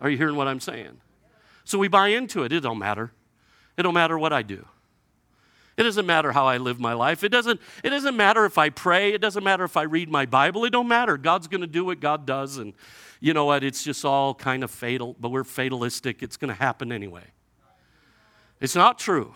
Are 0.00 0.08
you 0.08 0.16
hearing 0.16 0.36
what 0.36 0.48
I'm 0.48 0.60
saying? 0.60 1.00
So 1.64 1.78
we 1.78 1.88
buy 1.88 2.08
into 2.08 2.44
it. 2.44 2.52
It 2.52 2.60
don't 2.60 2.78
matter. 2.78 3.12
It 3.76 3.82
don't 3.82 3.94
matter 3.94 4.18
what 4.18 4.32
I 4.32 4.42
do. 4.42 4.66
It 5.76 5.82
doesn't 5.82 6.06
matter 6.06 6.30
how 6.32 6.46
I 6.46 6.58
live 6.58 6.78
my 6.78 6.92
life. 6.92 7.24
It 7.24 7.30
doesn't, 7.30 7.60
it 7.82 7.90
doesn't 7.90 8.16
matter 8.16 8.44
if 8.44 8.58
I 8.58 8.70
pray. 8.70 9.12
It 9.12 9.20
doesn't 9.20 9.42
matter 9.42 9.64
if 9.64 9.76
I 9.76 9.82
read 9.82 10.08
my 10.08 10.24
Bible. 10.24 10.64
It 10.64 10.70
don't 10.70 10.88
matter. 10.88 11.16
God's 11.16 11.48
going 11.48 11.62
to 11.62 11.66
do 11.66 11.84
what 11.84 12.00
God 12.00 12.26
does. 12.26 12.58
And 12.58 12.74
you 13.20 13.34
know 13.34 13.44
what? 13.44 13.64
It's 13.64 13.82
just 13.82 14.04
all 14.04 14.34
kind 14.34 14.62
of 14.62 14.70
fatal, 14.70 15.16
but 15.18 15.30
we're 15.30 15.44
fatalistic. 15.44 16.22
It's 16.22 16.36
going 16.36 16.48
to 16.48 16.54
happen 16.54 16.92
anyway. 16.92 17.24
It's 18.60 18.76
not 18.76 18.98
true. 18.98 19.34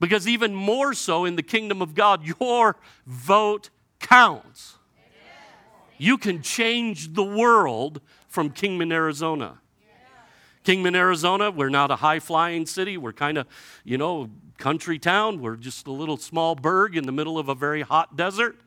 Because 0.00 0.26
even 0.26 0.54
more 0.54 0.94
so 0.94 1.24
in 1.24 1.36
the 1.36 1.42
kingdom 1.42 1.82
of 1.82 1.94
God, 1.94 2.24
your 2.24 2.76
vote 3.06 3.70
counts. 4.00 4.78
You 5.98 6.18
can 6.18 6.42
change 6.42 7.14
the 7.14 7.22
world 7.22 8.00
from 8.26 8.50
Kingman, 8.50 8.90
Arizona. 8.90 9.60
Kingman, 10.64 10.96
Arizona, 10.96 11.50
we're 11.50 11.68
not 11.68 11.90
a 11.90 11.96
high 11.96 12.18
flying 12.18 12.66
city. 12.66 12.96
We're 12.96 13.12
kind 13.12 13.38
of, 13.38 13.46
you 13.84 13.98
know, 13.98 14.30
country 14.62 14.96
town. 14.96 15.40
We're 15.40 15.56
just 15.56 15.88
a 15.88 15.90
little 15.90 16.16
small 16.16 16.54
burg 16.54 16.96
in 16.96 17.04
the 17.04 17.10
middle 17.10 17.36
of 17.36 17.48
a 17.48 17.54
very 17.54 17.82
hot 17.82 18.16
desert. 18.16 18.60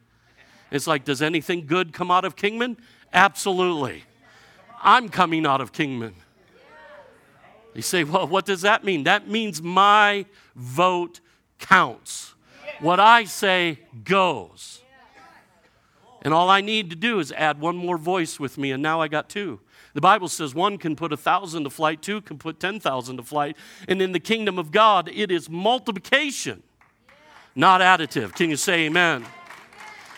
It's 0.69 0.87
like, 0.87 1.05
does 1.05 1.21
anything 1.21 1.65
good 1.67 1.93
come 1.93 2.11
out 2.11 2.25
of 2.25 2.35
Kingman? 2.35 2.75
Absolutely. 3.13 4.03
I'm 4.83 5.07
coming 5.07 5.45
out 5.45 5.61
of 5.61 5.71
Kingman. 5.71 6.15
You 7.73 7.81
say, 7.81 8.03
well, 8.03 8.27
what 8.27 8.45
does 8.45 8.63
that 8.63 8.83
mean? 8.83 9.05
That 9.05 9.29
means 9.29 9.61
my 9.61 10.25
vote 10.53 11.21
counts. 11.59 12.35
What 12.81 12.99
I 12.99 13.23
say 13.23 13.79
goes. 14.03 14.81
And 16.23 16.33
all 16.33 16.49
I 16.49 16.59
need 16.59 16.89
to 16.89 16.97
do 16.97 17.19
is 17.19 17.31
add 17.31 17.61
one 17.61 17.77
more 17.77 17.97
voice 17.97 18.37
with 18.37 18.57
me, 18.57 18.71
and 18.71 18.83
now 18.83 18.99
I 18.99 19.07
got 19.07 19.29
two. 19.29 19.61
The 19.95 20.01
Bible 20.01 20.27
says 20.27 20.53
one 20.53 20.77
can 20.77 20.97
put 20.97 21.13
a 21.13 21.17
thousand 21.17 21.63
to 21.63 21.69
flight, 21.69 22.01
two 22.01 22.19
can 22.19 22.37
put 22.37 22.59
10,000 22.59 23.15
to 23.15 23.23
flight. 23.23 23.55
And 23.87 24.01
in 24.01 24.11
the 24.11 24.19
kingdom 24.19 24.59
of 24.59 24.69
God, 24.69 25.09
it 25.11 25.31
is 25.31 25.49
multiplication, 25.49 26.63
not 27.55 27.79
additive. 27.79 28.35
Can 28.35 28.49
you 28.49 28.57
say 28.57 28.87
amen? 28.87 29.25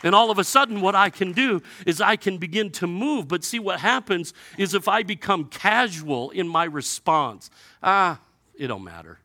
And 0.01 0.15
all 0.15 0.31
of 0.31 0.39
a 0.39 0.43
sudden, 0.43 0.81
what 0.81 0.95
I 0.95 1.11
can 1.11 1.31
do 1.31 1.61
is 1.85 2.01
I 2.01 2.15
can 2.15 2.39
begin 2.39 2.71
to 2.71 2.87
move. 2.87 3.27
But 3.27 3.43
see, 3.43 3.59
what 3.59 3.79
happens 3.79 4.33
is 4.57 4.73
if 4.73 4.87
I 4.87 5.03
become 5.03 5.45
casual 5.45 6.31
in 6.31 6.47
my 6.47 6.63
response, 6.63 7.51
ah, 7.83 8.19
it 8.57 8.67
don't 8.67 8.83
matter. 8.83 9.19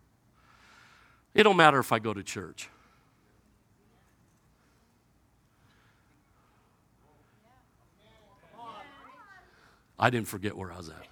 It 1.33 1.45
don't 1.45 1.57
matter 1.57 1.79
if 1.79 1.93
I 1.93 1.99
go 1.99 2.13
to 2.13 2.23
church. 2.23 2.69
I 10.03 10.11
didn't 10.11 10.27
forget 10.27 10.57
where 10.57 10.73
I 10.73 10.79
was 10.79 10.89
at. 10.89 11.07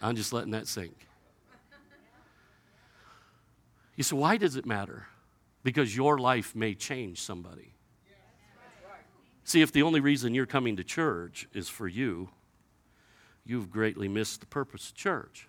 I'm 0.00 0.14
just 0.14 0.32
letting 0.32 0.52
that 0.52 0.68
sink. 0.68 0.94
You 3.96 4.04
say, 4.04 4.14
why 4.14 4.36
does 4.36 4.54
it 4.54 4.64
matter? 4.64 5.08
Because 5.64 5.94
your 5.96 6.16
life 6.18 6.54
may 6.54 6.76
change 6.76 7.20
somebody. 7.20 7.74
See, 9.42 9.62
if 9.62 9.72
the 9.72 9.82
only 9.82 9.98
reason 9.98 10.32
you're 10.32 10.46
coming 10.46 10.76
to 10.76 10.84
church 10.84 11.48
is 11.52 11.68
for 11.68 11.88
you, 11.88 12.28
you've 13.44 13.68
greatly 13.68 14.06
missed 14.06 14.38
the 14.38 14.46
purpose 14.46 14.90
of 14.90 14.94
church. 14.94 15.48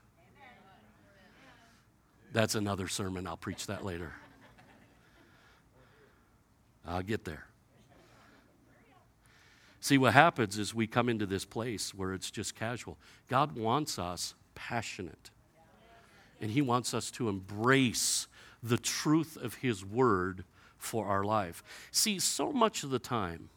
That's 2.33 2.55
another 2.55 2.87
sermon. 2.87 3.27
I'll 3.27 3.37
preach 3.37 3.67
that 3.67 3.85
later. 3.85 4.11
I'll 6.83 7.03
get 7.03 7.25
there. 7.25 7.45
See, 9.81 9.97
what 9.97 10.13
happens 10.13 10.59
is 10.59 10.75
we 10.75 10.85
come 10.85 11.09
into 11.09 11.25
this 11.25 11.43
place 11.43 11.93
where 11.93 12.13
it's 12.13 12.29
just 12.29 12.55
casual. 12.55 12.97
God 13.27 13.57
wants 13.57 13.97
us 13.97 14.35
passionate, 14.53 15.31
and 16.39 16.51
He 16.51 16.61
wants 16.61 16.93
us 16.93 17.09
to 17.11 17.27
embrace 17.27 18.27
the 18.61 18.77
truth 18.77 19.35
of 19.41 19.55
His 19.55 19.83
Word 19.83 20.43
for 20.77 21.07
our 21.07 21.23
life. 21.23 21.63
See, 21.91 22.19
so 22.19 22.51
much 22.51 22.83
of 22.83 22.91
the 22.91 22.99
time, 22.99 23.49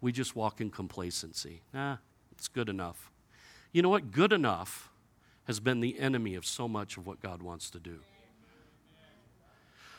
we 0.00 0.10
just 0.10 0.34
walk 0.34 0.60
in 0.60 0.68
complacency. 0.68 1.62
Ah, 1.72 1.98
it's 2.32 2.48
good 2.48 2.68
enough. 2.68 3.12
You 3.72 3.82
know 3.82 3.88
what? 3.88 4.10
Good 4.10 4.32
enough 4.32 4.90
has 5.44 5.60
been 5.60 5.80
the 5.80 6.00
enemy 6.00 6.34
of 6.34 6.44
so 6.44 6.66
much 6.66 6.96
of 6.96 7.06
what 7.06 7.22
God 7.22 7.40
wants 7.40 7.70
to 7.70 7.78
do. 7.78 8.00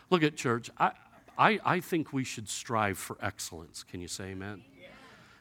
Look 0.10 0.24
at 0.24 0.36
church. 0.36 0.70
I, 0.78 0.92
I, 1.38 1.60
I 1.64 1.80
think 1.80 2.12
we 2.12 2.26
should 2.26 2.50
strive 2.50 2.98
for 2.98 3.18
excellence. 3.22 3.84
Can 3.84 4.02
you 4.02 4.10
say 4.10 4.32
amen? 4.32 4.64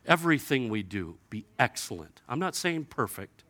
Everything 0.07 0.69
we 0.69 0.83
do, 0.83 1.17
be 1.31 1.45
excellent. 1.59 2.23
I'm 2.29 2.39
not 2.39 2.55
saying 2.55 2.85
perfect. 2.87 3.43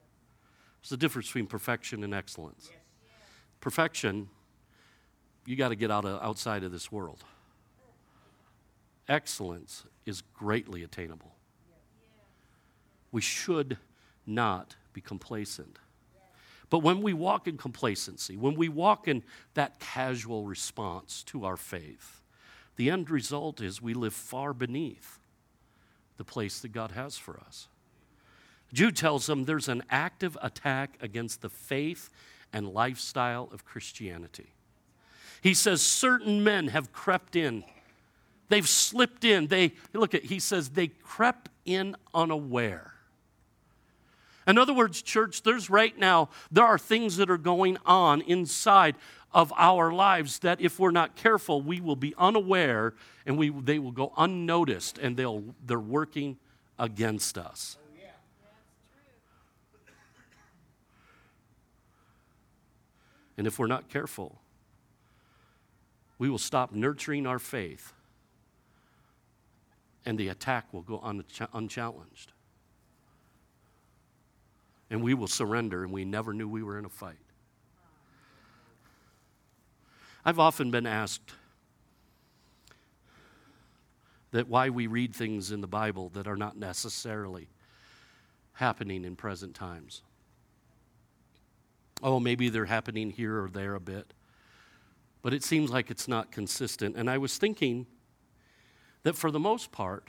There's 0.83 0.92
a 0.92 0.97
difference 0.97 1.29
between 1.29 1.47
perfection 1.47 2.03
and 2.03 2.14
excellence. 2.14 2.71
Perfection, 3.61 4.29
you 5.45 5.57
got 5.57 5.69
to 5.69 5.77
get 5.77 5.90
out 5.90 6.05
of, 6.05 6.23
outside 6.23 6.64
of 6.64 6.73
this 6.73 6.90
world. 6.90 7.25
Excellence 9.09 9.85
is 10.07 10.23
greatly 10.35 10.83
attainable. 10.83 11.35
We 13.12 13.21
should 13.21 13.77
not 14.27 14.77
be 14.92 15.01
complacent. 15.01 15.79
But 16.71 16.79
when 16.79 17.03
we 17.03 17.12
walk 17.12 17.47
in 17.47 17.57
complacency, 17.57 18.37
when 18.37 18.55
we 18.55 18.69
walk 18.69 19.07
in 19.07 19.23
that 19.55 19.79
casual 19.79 20.45
response 20.47 21.23
to 21.25 21.45
our 21.45 21.57
faith, 21.57 22.23
the 22.77 22.90
end 22.90 23.11
result 23.11 23.61
is 23.61 23.81
we 23.81 23.95
live 23.95 24.14
far 24.14 24.53
beneath 24.53 25.19
the 26.16 26.24
place 26.24 26.61
that 26.61 26.72
God 26.72 26.92
has 26.92 27.16
for 27.16 27.38
us. 27.40 27.68
Jude 28.72 28.96
tells 28.96 29.26
them 29.26 29.44
there's 29.44 29.68
an 29.68 29.83
active 29.90 30.37
attack 30.42 30.98
against 31.00 31.40
the 31.42 31.48
faith 31.48 32.11
and 32.52 32.68
lifestyle 32.68 33.48
of 33.52 33.64
Christianity. 33.64 34.52
He 35.40 35.55
says 35.55 35.83
certain 35.83 36.42
men 36.42 36.68
have 36.68 36.92
crept 36.92 37.37
in. 37.37 37.64
They've 38.48 38.68
slipped 38.68 39.24
in. 39.24 39.48
They 39.48 39.74
look 39.92 40.14
at 40.14 40.24
he 40.24 40.38
says 40.38 40.70
they 40.70 40.88
crept 40.88 41.48
in 41.64 41.96
unaware. 42.14 42.92
In 44.46 44.59
other 44.59 44.72
words, 44.72 45.02
church, 45.02 45.42
there's 45.42 45.68
right 45.68 45.96
now, 45.98 46.29
there 46.52 46.64
are 46.64 46.79
things 46.79 47.16
that 47.16 47.29
are 47.31 47.38
going 47.38 47.79
on 47.85 48.20
inside 48.20 48.94
of 49.37 49.53
our 49.59 49.92
lives 49.92 50.38
that 50.38 50.62
if 50.62 50.79
we're 50.79 50.90
not 50.90 51.14
careful, 51.14 51.61
we 51.61 51.79
will 51.79 51.94
be 51.94 52.14
unaware 52.16 52.94
and 53.27 53.37
we, 53.37 53.51
they 53.51 53.79
will 53.79 53.92
go 53.92 54.11
unnoticed 54.16 54.96
and 54.96 55.14
they'll, 55.14 55.44
they're 55.66 55.79
working 55.79 56.38
against 56.79 57.37
us. 57.37 57.77
And 63.37 63.46
if 63.46 63.59
we're 63.59 63.66
not 63.66 63.90
careful, 63.90 64.40
we 66.16 66.31
will 66.31 66.38
stop 66.38 66.72
nurturing 66.72 67.27
our 67.27 67.38
faith 67.38 67.92
and 70.07 70.16
the 70.16 70.29
attack 70.29 70.72
will 70.72 70.81
go 70.81 70.99
unchallenged. 71.53 72.33
And 74.88 75.03
we 75.03 75.12
will 75.12 75.29
surrender 75.29 75.85
and 75.85 75.92
we 75.92 76.07
never 76.07 76.33
knew 76.33 76.49
we 76.49 76.62
were 76.62 76.79
in 76.79 76.87
a 76.87 76.88
fight. 76.88 77.25
I've 80.26 80.40
often 80.40 80.72
been 80.72 80.86
asked 80.86 81.34
that 84.32 84.48
why 84.48 84.70
we 84.70 84.88
read 84.88 85.14
things 85.14 85.52
in 85.52 85.60
the 85.60 85.68
Bible 85.68 86.08
that 86.14 86.26
are 86.26 86.36
not 86.36 86.56
necessarily 86.56 87.46
happening 88.54 89.04
in 89.04 89.14
present 89.14 89.54
times. 89.54 90.02
Oh, 92.02 92.18
maybe 92.18 92.48
they're 92.48 92.64
happening 92.64 93.10
here 93.10 93.44
or 93.44 93.48
there 93.48 93.76
a 93.76 93.80
bit, 93.80 94.14
but 95.22 95.32
it 95.32 95.44
seems 95.44 95.70
like 95.70 95.92
it's 95.92 96.08
not 96.08 96.32
consistent. 96.32 96.96
And 96.96 97.08
I 97.08 97.18
was 97.18 97.38
thinking 97.38 97.86
that 99.04 99.14
for 99.14 99.30
the 99.30 99.38
most 99.38 99.70
part, 99.70 100.08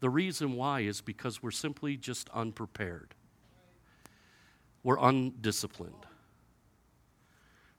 the 0.00 0.08
reason 0.08 0.56
why 0.56 0.80
is 0.80 1.02
because 1.02 1.42
we're 1.42 1.50
simply 1.50 1.98
just 1.98 2.30
unprepared. 2.30 3.14
We're 4.82 4.98
undisciplined. 4.98 6.06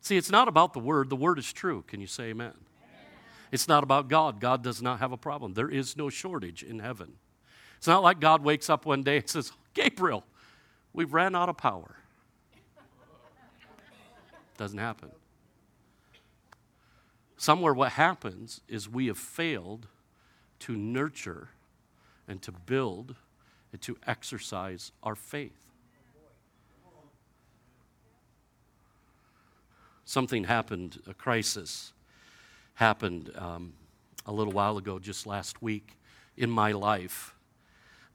See, 0.01 0.17
it's 0.17 0.31
not 0.31 0.47
about 0.47 0.73
the 0.73 0.79
word. 0.79 1.09
The 1.09 1.15
word 1.15 1.37
is 1.37 1.53
true. 1.53 1.83
Can 1.87 2.01
you 2.01 2.07
say 2.07 2.25
amen? 2.25 2.47
amen? 2.47 2.55
It's 3.51 3.67
not 3.67 3.83
about 3.83 4.09
God. 4.09 4.39
God 4.39 4.63
does 4.63 4.81
not 4.81 4.99
have 4.99 5.11
a 5.11 5.17
problem. 5.17 5.53
There 5.53 5.69
is 5.69 5.95
no 5.95 6.09
shortage 6.09 6.63
in 6.63 6.79
heaven. 6.79 7.13
It's 7.77 7.87
not 7.87 8.03
like 8.03 8.19
God 8.19 8.43
wakes 8.43 8.69
up 8.69 8.85
one 8.85 9.03
day 9.03 9.17
and 9.17 9.29
says, 9.29 9.51
Gabriel, 9.73 10.23
we've 10.91 11.13
ran 11.13 11.35
out 11.35 11.49
of 11.49 11.57
power. 11.57 11.95
Doesn't 14.57 14.77
happen. 14.77 15.09
Somewhere, 17.37 17.73
what 17.73 17.93
happens 17.93 18.61
is 18.67 18.87
we 18.87 19.07
have 19.07 19.17
failed 19.17 19.87
to 20.59 20.75
nurture 20.75 21.49
and 22.27 22.39
to 22.43 22.51
build 22.51 23.15
and 23.71 23.81
to 23.81 23.97
exercise 24.05 24.91
our 25.01 25.15
faith. 25.15 25.57
Something 30.11 30.43
happened, 30.43 30.99
a 31.07 31.13
crisis 31.13 31.93
happened 32.73 33.31
um, 33.37 33.71
a 34.25 34.31
little 34.31 34.51
while 34.51 34.77
ago, 34.77 34.99
just 34.99 35.25
last 35.25 35.61
week, 35.61 35.97
in 36.35 36.49
my 36.49 36.73
life 36.73 37.33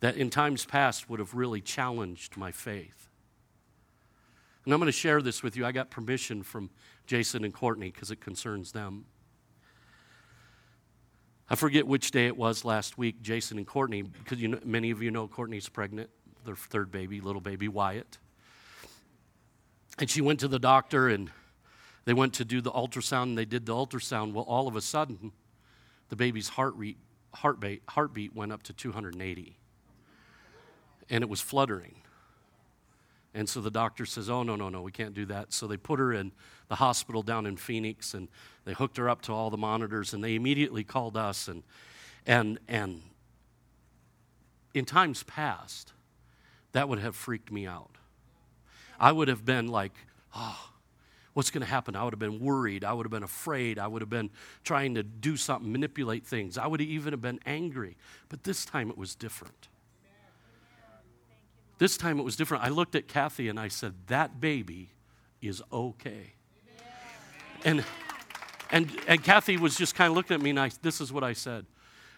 that 0.00 0.14
in 0.16 0.28
times 0.28 0.66
past 0.66 1.08
would 1.08 1.20
have 1.20 1.32
really 1.32 1.62
challenged 1.62 2.36
my 2.36 2.52
faith. 2.52 3.08
And 4.64 4.74
I'm 4.74 4.80
going 4.80 4.88
to 4.88 4.92
share 4.92 5.22
this 5.22 5.42
with 5.42 5.56
you. 5.56 5.64
I 5.64 5.72
got 5.72 5.90
permission 5.90 6.42
from 6.42 6.68
Jason 7.06 7.44
and 7.44 7.54
Courtney 7.54 7.90
because 7.90 8.10
it 8.10 8.20
concerns 8.20 8.72
them. 8.72 9.06
I 11.48 11.54
forget 11.54 11.86
which 11.86 12.10
day 12.10 12.26
it 12.26 12.36
was 12.36 12.62
last 12.62 12.98
week, 12.98 13.22
Jason 13.22 13.56
and 13.56 13.66
Courtney, 13.66 14.02
because 14.02 14.38
you 14.38 14.48
know, 14.48 14.60
many 14.64 14.90
of 14.90 15.02
you 15.02 15.10
know 15.10 15.28
Courtney's 15.28 15.68
pregnant, 15.70 16.10
their 16.44 16.56
third 16.56 16.90
baby, 16.90 17.22
little 17.22 17.40
baby 17.40 17.68
Wyatt. 17.68 18.18
And 19.98 20.10
she 20.10 20.20
went 20.20 20.40
to 20.40 20.48
the 20.48 20.58
doctor 20.58 21.08
and 21.08 21.30
they 22.06 22.14
went 22.14 22.34
to 22.34 22.44
do 22.44 22.60
the 22.60 22.70
ultrasound 22.70 23.24
and 23.24 23.38
they 23.38 23.44
did 23.44 23.66
the 23.66 23.74
ultrasound. 23.74 24.32
Well, 24.32 24.44
all 24.44 24.68
of 24.68 24.76
a 24.76 24.80
sudden, 24.80 25.32
the 26.08 26.16
baby's 26.16 26.48
heart 26.50 26.74
rate, 26.76 26.96
heartbeat, 27.34 27.82
heartbeat 27.88 28.34
went 28.34 28.52
up 28.52 28.62
to 28.64 28.72
280. 28.72 29.58
And 31.10 31.22
it 31.22 31.28
was 31.28 31.40
fluttering. 31.40 31.96
And 33.34 33.48
so 33.48 33.60
the 33.60 33.72
doctor 33.72 34.06
says, 34.06 34.30
Oh, 34.30 34.44
no, 34.44 34.54
no, 34.54 34.68
no, 34.68 34.82
we 34.82 34.92
can't 34.92 35.14
do 35.14 35.26
that. 35.26 35.52
So 35.52 35.66
they 35.66 35.76
put 35.76 35.98
her 35.98 36.12
in 36.12 36.30
the 36.68 36.76
hospital 36.76 37.22
down 37.22 37.44
in 37.44 37.56
Phoenix 37.56 38.14
and 38.14 38.28
they 38.64 38.72
hooked 38.72 38.96
her 38.98 39.10
up 39.10 39.20
to 39.22 39.32
all 39.32 39.50
the 39.50 39.56
monitors 39.56 40.14
and 40.14 40.22
they 40.22 40.36
immediately 40.36 40.84
called 40.84 41.16
us. 41.16 41.48
And, 41.48 41.64
and, 42.24 42.60
and 42.68 43.02
in 44.74 44.84
times 44.84 45.24
past, 45.24 45.92
that 46.70 46.88
would 46.88 47.00
have 47.00 47.16
freaked 47.16 47.50
me 47.50 47.66
out. 47.66 47.96
I 48.98 49.10
would 49.10 49.26
have 49.26 49.44
been 49.44 49.66
like, 49.66 49.92
Oh, 50.34 50.70
what's 51.36 51.50
going 51.50 51.60
to 51.60 51.68
happen? 51.68 51.94
I 51.94 52.02
would 52.02 52.14
have 52.14 52.18
been 52.18 52.40
worried. 52.40 52.82
I 52.82 52.94
would 52.94 53.04
have 53.04 53.10
been 53.10 53.22
afraid. 53.22 53.78
I 53.78 53.86
would 53.86 54.00
have 54.00 54.08
been 54.08 54.30
trying 54.64 54.94
to 54.94 55.02
do 55.02 55.36
something, 55.36 55.70
manipulate 55.70 56.26
things. 56.26 56.56
I 56.56 56.66
would 56.66 56.80
have 56.80 56.88
even 56.88 57.12
have 57.12 57.20
been 57.20 57.40
angry. 57.44 57.98
But 58.30 58.44
this 58.44 58.64
time 58.64 58.88
it 58.88 58.96
was 58.96 59.14
different. 59.14 59.68
This 61.76 61.98
time 61.98 62.18
it 62.18 62.22
was 62.22 62.36
different. 62.36 62.64
I 62.64 62.70
looked 62.70 62.94
at 62.94 63.06
Kathy 63.06 63.50
and 63.50 63.60
I 63.60 63.68
said, 63.68 63.92
That 64.06 64.40
baby 64.40 64.88
is 65.42 65.60
okay. 65.70 66.32
And, 67.66 67.84
and, 68.70 68.90
and 69.06 69.22
Kathy 69.22 69.58
was 69.58 69.76
just 69.76 69.94
kind 69.94 70.10
of 70.10 70.16
looking 70.16 70.36
at 70.36 70.40
me, 70.40 70.48
and 70.48 70.58
I, 70.58 70.70
this 70.80 71.02
is 71.02 71.12
what 71.12 71.22
I 71.22 71.34
said. 71.34 71.66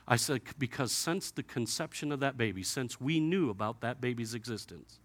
I 0.06 0.14
said, 0.14 0.42
Because 0.60 0.92
since 0.92 1.32
the 1.32 1.42
conception 1.42 2.12
of 2.12 2.20
that 2.20 2.38
baby, 2.38 2.62
since 2.62 3.00
we 3.00 3.18
knew 3.18 3.50
about 3.50 3.80
that 3.80 4.00
baby's 4.00 4.32
existence, 4.32 5.00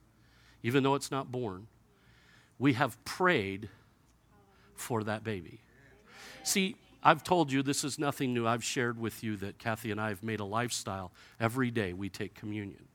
even 0.62 0.84
though 0.84 0.94
it's 0.94 1.10
not 1.10 1.32
born, 1.32 1.66
we 2.60 2.74
have 2.74 3.04
prayed 3.06 3.70
for 4.76 5.04
that 5.04 5.24
baby. 5.24 5.62
See, 6.44 6.76
I've 7.04 7.24
told 7.24 7.52
you 7.52 7.62
this 7.62 7.84
is 7.84 8.00
nothing 8.00 8.34
new. 8.34 8.48
I've 8.48 8.64
shared 8.64 9.00
with 9.00 9.24
you 9.24 9.36
that 9.38 9.60
Kathy 9.60 9.92
and 9.92 10.00
I 10.00 10.10
have 10.10 10.24
made 10.24 10.40
a 10.40 10.46
lifestyle. 10.46 11.12
Every 11.40 11.70
day 11.70 11.94
we 11.94 12.10
take 12.10 12.34
communion. 12.34 12.86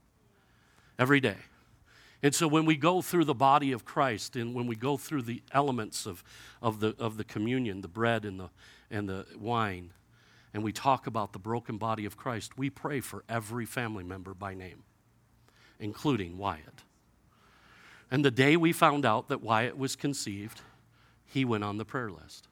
Every 0.98 1.20
day. 1.20 1.36
And 2.22 2.34
so 2.34 2.48
when 2.48 2.64
we 2.64 2.76
go 2.76 3.00
through 3.00 3.26
the 3.26 3.34
body 3.34 3.70
of 3.70 3.84
Christ 3.84 4.34
and 4.34 4.54
when 4.54 4.66
we 4.66 4.74
go 4.74 4.96
through 4.96 5.22
the 5.22 5.42
elements 5.52 6.04
of, 6.04 6.24
of, 6.60 6.80
the, 6.80 6.96
of 6.98 7.16
the 7.16 7.24
communion, 7.24 7.80
the 7.80 7.88
bread 7.88 8.24
and 8.24 8.40
the, 8.40 8.50
and 8.90 9.08
the 9.08 9.26
wine, 9.38 9.90
and 10.52 10.64
we 10.64 10.72
talk 10.72 11.06
about 11.06 11.32
the 11.32 11.38
broken 11.38 11.76
body 11.76 12.04
of 12.04 12.16
Christ, 12.16 12.58
we 12.58 12.70
pray 12.70 13.00
for 13.00 13.22
every 13.28 13.66
family 13.66 14.02
member 14.02 14.34
by 14.34 14.54
name, 14.54 14.82
including 15.78 16.38
Wyatt. 16.38 16.82
And 18.10 18.24
the 18.24 18.30
day 18.30 18.56
we 18.56 18.72
found 18.72 19.04
out 19.04 19.28
that 19.28 19.42
Wyatt 19.42 19.78
was 19.78 19.94
conceived, 19.94 20.62
he 21.28 21.44
went 21.44 21.62
on 21.62 21.76
the 21.76 21.84
prayer 21.84 22.10
list. 22.10 22.48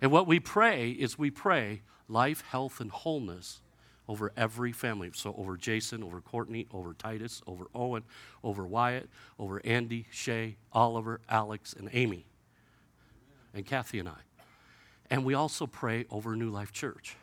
And 0.00 0.10
what 0.10 0.26
we 0.26 0.40
pray 0.40 0.90
is 0.90 1.18
we 1.18 1.30
pray 1.30 1.82
life, 2.08 2.42
health, 2.48 2.80
and 2.80 2.90
wholeness 2.90 3.60
over 4.08 4.32
every 4.36 4.72
family. 4.72 5.10
So 5.14 5.34
over 5.36 5.56
Jason, 5.56 6.02
over 6.02 6.20
Courtney, 6.20 6.66
over 6.72 6.94
Titus, 6.94 7.42
over 7.46 7.66
Owen, 7.74 8.04
over 8.42 8.66
Wyatt, 8.66 9.08
over 9.38 9.60
Andy, 9.64 10.06
Shay, 10.10 10.56
Oliver, 10.72 11.20
Alex, 11.28 11.74
and 11.76 11.88
Amy, 11.92 12.26
and 13.52 13.66
Kathy 13.66 13.98
and 13.98 14.08
I. 14.08 14.20
And 15.10 15.24
we 15.24 15.34
also 15.34 15.66
pray 15.66 16.06
over 16.10 16.36
New 16.36 16.50
Life 16.50 16.72
Church. 16.72 17.16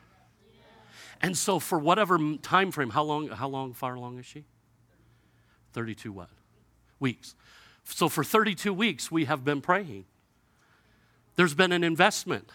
And 1.20 1.38
so 1.38 1.60
for 1.60 1.78
whatever 1.78 2.18
time 2.42 2.72
frame, 2.72 2.90
how 2.90 3.04
long, 3.04 3.28
how 3.28 3.48
long, 3.48 3.74
far 3.74 3.94
along 3.94 4.18
is 4.18 4.26
she? 4.26 4.44
32 5.72 6.12
what? 6.12 6.30
Weeks. 6.98 7.34
So 7.84 8.08
for 8.08 8.24
32 8.24 8.72
weeks, 8.72 9.10
we 9.10 9.24
have 9.26 9.44
been 9.44 9.60
praying. 9.60 10.04
There's 11.36 11.54
been 11.54 11.72
an 11.72 11.84
investment. 11.84 12.48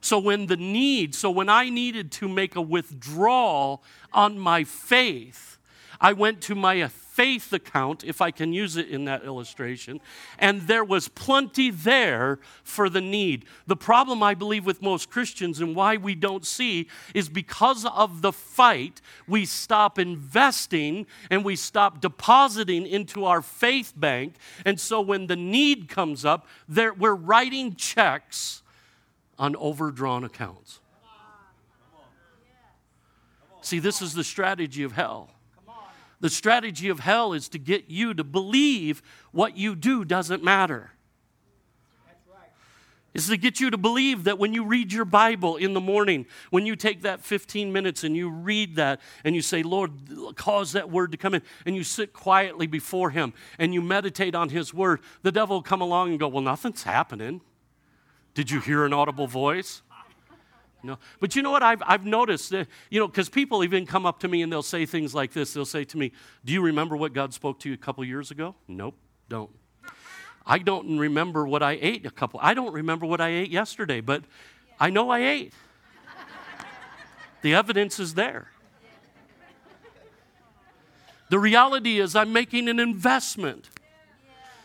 So 0.00 0.18
when 0.18 0.46
the 0.46 0.56
need, 0.56 1.14
so 1.14 1.30
when 1.30 1.48
I 1.48 1.70
needed 1.70 2.12
to 2.12 2.28
make 2.28 2.56
a 2.56 2.62
withdrawal 2.62 3.82
on 4.12 4.38
my 4.38 4.64
faith, 4.64 5.58
I 6.00 6.12
went 6.12 6.40
to 6.42 6.54
my 6.54 6.74
faith 7.18 7.52
account, 7.52 8.04
if 8.04 8.20
I 8.20 8.30
can 8.30 8.52
use 8.52 8.76
it 8.76 8.88
in 8.88 9.06
that 9.06 9.24
illustration, 9.24 10.00
and 10.38 10.62
there 10.68 10.84
was 10.84 11.08
plenty 11.08 11.68
there 11.68 12.38
for 12.62 12.88
the 12.88 13.00
need. 13.00 13.44
The 13.66 13.74
problem 13.74 14.22
I 14.22 14.34
believe 14.34 14.64
with 14.64 14.80
most 14.80 15.10
Christians 15.10 15.58
and 15.58 15.74
why 15.74 15.96
we 15.96 16.14
don't 16.14 16.46
see 16.46 16.86
is 17.14 17.28
because 17.28 17.84
of 17.84 18.22
the 18.22 18.30
fight, 18.30 19.00
we 19.26 19.46
stop 19.46 19.98
investing 19.98 21.08
and 21.28 21.44
we 21.44 21.56
stop 21.56 22.00
depositing 22.00 22.86
into 22.86 23.24
our 23.24 23.42
faith 23.42 23.94
bank. 23.96 24.36
And 24.64 24.78
so 24.78 25.00
when 25.00 25.26
the 25.26 25.34
need 25.34 25.88
comes 25.88 26.24
up, 26.24 26.46
there, 26.68 26.94
we're 26.94 27.16
writing 27.16 27.74
checks 27.74 28.62
on 29.40 29.56
overdrawn 29.56 30.22
accounts. 30.22 30.78
See, 33.60 33.80
this 33.80 34.00
is 34.00 34.14
the 34.14 34.22
strategy 34.22 34.84
of 34.84 34.92
hell. 34.92 35.30
The 36.20 36.30
strategy 36.30 36.88
of 36.88 37.00
hell 37.00 37.32
is 37.32 37.48
to 37.50 37.58
get 37.58 37.88
you 37.88 38.12
to 38.14 38.24
believe 38.24 39.02
what 39.30 39.56
you 39.56 39.76
do 39.76 40.04
doesn't 40.04 40.42
matter. 40.42 40.92
Is 43.14 43.28
to 43.28 43.36
get 43.36 43.58
you 43.58 43.70
to 43.70 43.78
believe 43.78 44.24
that 44.24 44.38
when 44.38 44.52
you 44.52 44.64
read 44.64 44.92
your 44.92 45.04
Bible 45.04 45.56
in 45.56 45.72
the 45.72 45.80
morning, 45.80 46.26
when 46.50 46.66
you 46.66 46.76
take 46.76 47.02
that 47.02 47.20
15 47.20 47.72
minutes 47.72 48.04
and 48.04 48.14
you 48.14 48.28
read 48.28 48.76
that 48.76 49.00
and 49.24 49.34
you 49.34 49.42
say, 49.42 49.62
Lord, 49.62 49.92
cause 50.36 50.72
that 50.72 50.90
word 50.90 51.10
to 51.12 51.18
come 51.18 51.34
in, 51.34 51.42
and 51.64 51.74
you 51.74 51.82
sit 51.82 52.12
quietly 52.12 52.66
before 52.66 53.10
Him 53.10 53.32
and 53.58 53.72
you 53.72 53.80
meditate 53.80 54.34
on 54.34 54.50
His 54.50 54.74
word, 54.74 55.00
the 55.22 55.32
devil 55.32 55.56
will 55.56 55.62
come 55.62 55.80
along 55.80 56.10
and 56.10 56.20
go, 56.20 56.28
Well, 56.28 56.42
nothing's 56.42 56.82
happening. 56.82 57.40
Did 58.34 58.50
you 58.50 58.60
hear 58.60 58.84
an 58.84 58.92
audible 58.92 59.26
voice? 59.26 59.82
No. 60.82 60.98
But 61.18 61.34
you 61.34 61.42
know 61.42 61.50
what? 61.50 61.62
I've, 61.62 61.82
I've 61.84 62.06
noticed 62.06 62.50
that, 62.50 62.68
you 62.88 63.00
know, 63.00 63.08
because 63.08 63.28
people 63.28 63.64
even 63.64 63.84
come 63.84 64.06
up 64.06 64.20
to 64.20 64.28
me 64.28 64.42
and 64.42 64.52
they'll 64.52 64.62
say 64.62 64.86
things 64.86 65.14
like 65.14 65.32
this. 65.32 65.52
They'll 65.52 65.64
say 65.64 65.84
to 65.84 65.98
me, 65.98 66.12
Do 66.44 66.52
you 66.52 66.62
remember 66.62 66.96
what 66.96 67.12
God 67.12 67.34
spoke 67.34 67.58
to 67.60 67.68
you 67.68 67.74
a 67.74 67.78
couple 67.78 68.04
years 68.04 68.30
ago? 68.30 68.54
Nope, 68.68 68.94
don't. 69.28 69.50
I 70.46 70.58
don't 70.58 70.98
remember 70.98 71.46
what 71.46 71.62
I 71.62 71.78
ate 71.80 72.06
a 72.06 72.10
couple. 72.10 72.40
I 72.42 72.54
don't 72.54 72.72
remember 72.72 73.06
what 73.06 73.20
I 73.20 73.28
ate 73.28 73.50
yesterday, 73.50 74.00
but 74.00 74.24
I 74.80 74.88
know 74.88 75.10
I 75.10 75.20
ate. 75.20 75.52
The 77.42 77.54
evidence 77.54 78.00
is 78.00 78.14
there. 78.14 78.48
The 81.30 81.38
reality 81.38 82.00
is, 82.00 82.16
I'm 82.16 82.32
making 82.32 82.68
an 82.68 82.80
investment. 82.80 83.68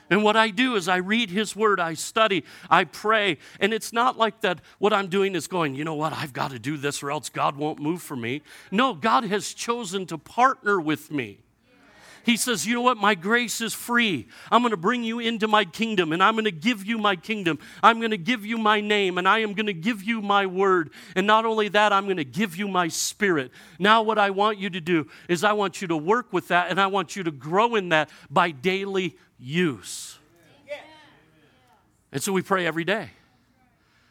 And 0.10 0.24
what 0.24 0.36
I 0.36 0.50
do 0.50 0.76
is 0.76 0.88
I 0.88 0.98
read 0.98 1.30
His 1.30 1.56
Word, 1.56 1.80
I 1.80 1.94
study, 1.94 2.44
I 2.70 2.84
pray. 2.84 3.38
And 3.60 3.74
it's 3.74 3.94
not 3.94 4.18
like 4.18 4.42
that 4.42 4.60
what 4.80 4.94
I'm 4.94 5.08
doing 5.08 5.36
is 5.36 5.48
going, 5.48 5.76
you 5.76 5.84
know 5.84 5.96
what, 5.96 6.13
I've 6.13 6.34
got 6.34 6.52
to 6.52 6.60
do 6.60 6.78
this 6.78 7.02
or 7.04 7.12
else 7.12 7.30
God 7.30 7.56
won't 7.56 7.80
move 7.80 8.02
for 8.02 8.16
me. 8.16 8.42
No, 8.72 8.94
God 8.94 9.24
has 9.26 9.54
chosen 9.54 10.06
to 10.08 10.18
partner 10.18 10.80
with 10.80 11.12
me. 11.12 11.39
He 12.24 12.38
says, 12.38 12.66
You 12.66 12.76
know 12.76 12.82
what? 12.82 12.98
My 12.98 13.16
grace 13.16 13.60
is 13.62 13.74
free. 13.74 14.28
I'm 14.50 14.62
going 14.62 14.72
to 14.72 14.78
bring 14.78 15.04
you 15.04 15.20
into 15.20 15.48
my 15.48 15.66
kingdom 15.66 16.13
and 16.13 16.24
I'm 16.24 16.36
going 16.36 16.46
to 16.46 16.52
give 16.52 16.86
you 16.86 16.98
my 16.98 17.16
kingdom. 17.16 17.60
I'm 17.82 18.00
going 18.00 18.12
to 18.12 18.18
give 18.18 18.46
you 18.46 18.58
my 18.58 18.80
name 18.80 19.18
and 19.18 19.28
I 19.28 19.39
am 19.39 19.54
going 19.54 19.66
to 19.66 19.74
give 19.74 20.02
you 20.02 20.22
my 20.22 20.46
word. 20.46 20.92
And 21.16 21.28
not 21.28 21.46
only 21.46 21.68
that, 21.70 21.92
I'm 21.92 22.06
going 22.06 22.18
to 22.18 22.26
give 22.26 22.56
you 22.56 22.68
my 22.68 22.88
spirit. 22.88 23.52
Now, 23.78 24.02
what 24.02 24.18
I 24.18 24.30
want 24.30 24.58
you 24.58 24.70
to 24.70 24.82
do 24.82 25.08
is 25.28 25.44
I 25.44 25.54
want 25.54 25.82
you 25.82 25.88
to 25.89 25.98
work 25.98 26.32
with 26.32 26.48
that 26.48 26.72
and 26.72 26.80
I 26.80 26.88
want 26.88 27.16
you 27.16 27.24
to 27.24 27.32
grow 27.32 27.76
in 27.76 27.89
that 27.89 28.10
by 28.30 28.52
daily 28.52 29.18
use. 29.43 30.17
And 32.12 32.21
so 32.21 32.32
we 32.32 32.41
pray 32.41 32.65
every 32.65 32.84
day. 32.84 33.10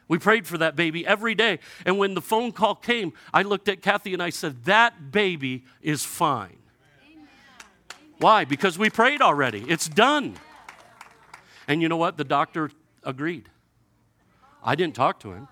We 0.07 0.19
prayed 0.19 0.45
for 0.45 0.57
that 0.57 0.75
baby 0.75 1.07
every 1.07 1.33
day. 1.33 1.59
And 1.85 1.97
when 1.97 2.13
the 2.13 2.21
phone 2.21 2.51
call 2.51 2.75
came, 2.75 3.13
I 3.33 3.43
looked 3.43 3.69
at 3.69 3.81
Kathy 3.81 4.13
and 4.13 4.21
I 4.21 4.29
said, 4.29 4.65
That 4.65 5.11
baby 5.11 5.63
is 5.81 6.03
fine. 6.03 6.57
Why? 8.19 8.45
Because 8.45 8.77
we 8.77 8.89
prayed 8.89 9.21
already. 9.21 9.65
It's 9.67 9.87
done. 9.87 10.35
And 11.67 11.81
you 11.81 11.89
know 11.89 11.97
what? 11.97 12.17
The 12.17 12.23
doctor 12.25 12.69
agreed. 13.03 13.49
I 14.63 14.75
didn't 14.75 14.95
talk 14.95 15.19
to 15.21 15.31
him. 15.31 15.47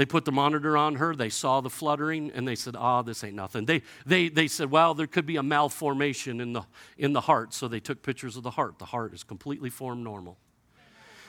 They 0.00 0.06
put 0.06 0.24
the 0.24 0.32
monitor 0.32 0.78
on 0.78 0.94
her, 0.94 1.14
they 1.14 1.28
saw 1.28 1.60
the 1.60 1.68
fluttering, 1.68 2.30
and 2.34 2.48
they 2.48 2.54
said, 2.54 2.74
Ah, 2.74 3.00
oh, 3.00 3.02
this 3.02 3.22
ain't 3.22 3.34
nothing. 3.34 3.66
They, 3.66 3.82
they, 4.06 4.30
they 4.30 4.48
said, 4.48 4.70
Well, 4.70 4.94
there 4.94 5.06
could 5.06 5.26
be 5.26 5.36
a 5.36 5.42
malformation 5.42 6.40
in 6.40 6.54
the, 6.54 6.62
in 6.96 7.12
the 7.12 7.20
heart. 7.20 7.52
So 7.52 7.68
they 7.68 7.80
took 7.80 8.02
pictures 8.02 8.34
of 8.38 8.42
the 8.42 8.52
heart. 8.52 8.78
The 8.78 8.86
heart 8.86 9.12
is 9.12 9.22
completely 9.22 9.68
formed 9.68 10.02
normal. 10.02 10.38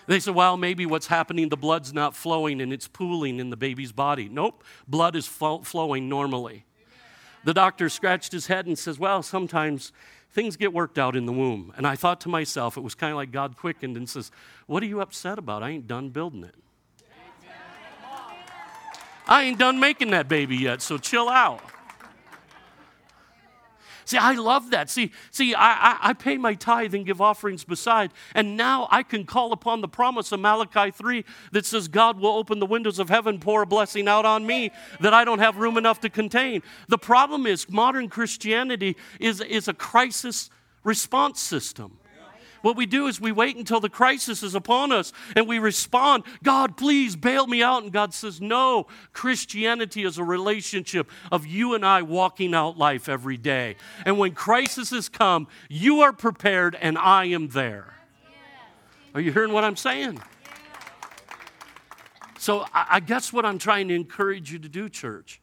They 0.07 0.21
said, 0.21 0.36
Well, 0.36 0.55
maybe 0.55 0.86
what's 0.86 1.07
happening, 1.07 1.49
the 1.49 1.57
blood's 1.57 1.93
not 1.93 2.15
flowing 2.15 2.62
and 2.62 2.71
it's 2.71 2.88
pooling 2.88 3.41
in 3.41 3.49
the 3.49 3.57
baby's 3.57 3.91
body. 3.91 4.29
Nope, 4.29 4.63
blood 4.88 5.17
is 5.17 5.27
flo- 5.27 5.63
flowing 5.63 6.07
normally. 6.07 6.63
The 7.43 7.53
doctor 7.53 7.89
scratched 7.89 8.31
his 8.31 8.47
head 8.47 8.67
and 8.67 8.79
says, 8.79 8.97
Well, 8.97 9.21
sometimes 9.21 9.91
things 10.31 10.55
get 10.55 10.71
worked 10.71 10.97
out 10.97 11.17
in 11.17 11.25
the 11.25 11.34
womb. 11.34 11.73
And 11.75 11.86
I 11.86 11.97
thought 11.97 12.21
to 12.21 12.29
myself, 12.29 12.77
it 12.77 12.84
was 12.86 12.95
kind 12.95 13.12
of 13.12 13.17
like 13.17 13.34
God 13.34 13.57
quickened 13.57 13.97
and 13.97 14.07
says, 14.07 14.31
What 14.65 14.81
are 14.81 14.86
you 14.86 15.01
upset 15.01 15.38
about? 15.38 15.62
I 15.62 15.71
ain't 15.71 15.88
done 15.88 16.07
building 16.07 16.45
it. 16.45 16.55
I 19.27 19.43
ain't 19.43 19.60
done 19.60 19.79
making 19.79 20.12
that 20.12 20.27
baby 20.27 20.57
yet, 20.57 20.81
so 20.81 20.97
chill 20.97 21.29
out. 21.29 21.62
See, 24.12 24.17
I 24.17 24.34
love 24.34 24.71
that. 24.71 24.89
See, 24.89 25.13
see, 25.31 25.53
I, 25.53 25.71
I, 25.71 25.97
I, 26.10 26.13
pay 26.13 26.38
my 26.38 26.53
tithe 26.53 26.93
and 26.93 27.05
give 27.05 27.21
offerings 27.21 27.63
beside, 27.63 28.12
and 28.36 28.57
now 28.57 28.89
I 28.91 29.03
can 29.03 29.25
call 29.25 29.53
upon 29.53 29.79
the 29.79 29.88
promise 29.88 30.34
of 30.34 30.41
Malachi 30.41 30.91
3 30.91 31.23
that 31.53 31.65
says, 31.65 31.88
God 31.88 32.19
will 32.19 32.31
open 32.31 32.60
the 32.60 32.65
windows 32.65 32.99
of 32.99 33.07
heaven, 33.07 33.39
pour 33.39 33.62
a 33.62 33.65
blessing 33.65 34.10
out 34.10 34.25
on 34.25 34.45
me 34.45 34.71
that 34.99 35.13
I 35.13 35.23
don't 35.23 35.39
have 35.39 35.55
room 35.55 35.77
enough 35.77 36.01
to 36.01 36.10
contain. 36.10 36.62
The 36.89 36.97
problem 36.97 37.45
is 37.45 37.69
modern 37.69 38.10
Christianity 38.10 38.97
is, 39.19 39.39
is 39.39 39.69
a 39.69 39.73
crisis 39.73 40.49
response 40.84 41.39
system. 41.39 41.97
What 42.62 42.76
we 42.76 42.86
do 42.86 43.08
is 43.08 43.19
we 43.19 43.32
wait 43.32 43.56
until 43.56 43.80
the 43.80 43.89
crisis 43.89 44.43
is 44.43 44.56
upon 44.56 44.91
us 44.91 45.13
and 45.36 45.47
we 45.47 45.60
respond, 45.60 46.24
God, 46.43 46.78
please 46.78 47.15
bail 47.15 47.47
me 47.47 47.63
out. 47.63 47.84
And 47.84 47.91
God 47.91 48.13
says, 48.13 48.39
No, 48.39 48.88
Christianity 49.13 50.04
is 50.04 50.17
a 50.17 50.24
relationship 50.24 51.10
of 51.32 51.45
you 51.45 51.74
and 51.74 51.86
I 51.86 52.02
walking 52.02 52.54
out 52.54 52.78
life 52.78 53.10
every 53.10 53.38
day. 53.38 53.76
And 54.06 54.17
when 54.17 54.34
crises 54.34 55.10
come, 55.10 55.47
you 55.69 56.02
are 56.02 56.13
prepared 56.13 56.76
and 56.80 56.97
I 56.97 57.26
am 57.26 57.50
there. 57.50 57.93
Are 59.13 59.21
you 59.21 59.32
hearing 59.32 59.52
what 59.52 59.63
I'm 59.63 59.76
saying? 59.76 60.21
So 62.38 62.65
I 62.74 63.00
guess 63.02 63.32
what 63.32 63.45
I'm 63.45 63.60
trying 63.60 63.88
to 63.89 63.93
encourage 63.93 64.52
you 64.52 64.58
to 64.60 64.67
do, 64.67 64.89
church, 64.89 65.39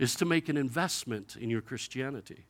is 0.00 0.16
to 0.16 0.24
make 0.24 0.48
an 0.48 0.56
investment 0.56 1.36
in 1.36 1.48
your 1.48 1.60
Christianity. 1.60 2.47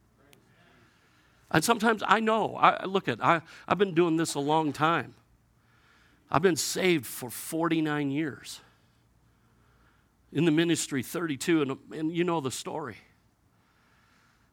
And 1.50 1.64
sometimes 1.64 2.02
I 2.06 2.20
know, 2.20 2.56
I 2.56 2.84
look 2.84 3.08
at, 3.08 3.24
I, 3.24 3.40
I've 3.66 3.78
been 3.78 3.94
doing 3.94 4.16
this 4.16 4.34
a 4.34 4.40
long 4.40 4.72
time. 4.72 5.14
I've 6.30 6.42
been 6.42 6.56
saved 6.56 7.06
for 7.06 7.30
49 7.30 8.11
years. 8.11 8.61
In 10.30 10.44
the 10.44 10.50
ministry, 10.50 11.02
32, 11.02 11.62
and, 11.62 11.78
and 11.90 12.14
you 12.14 12.22
know 12.22 12.40
the 12.40 12.50
story. 12.50 12.98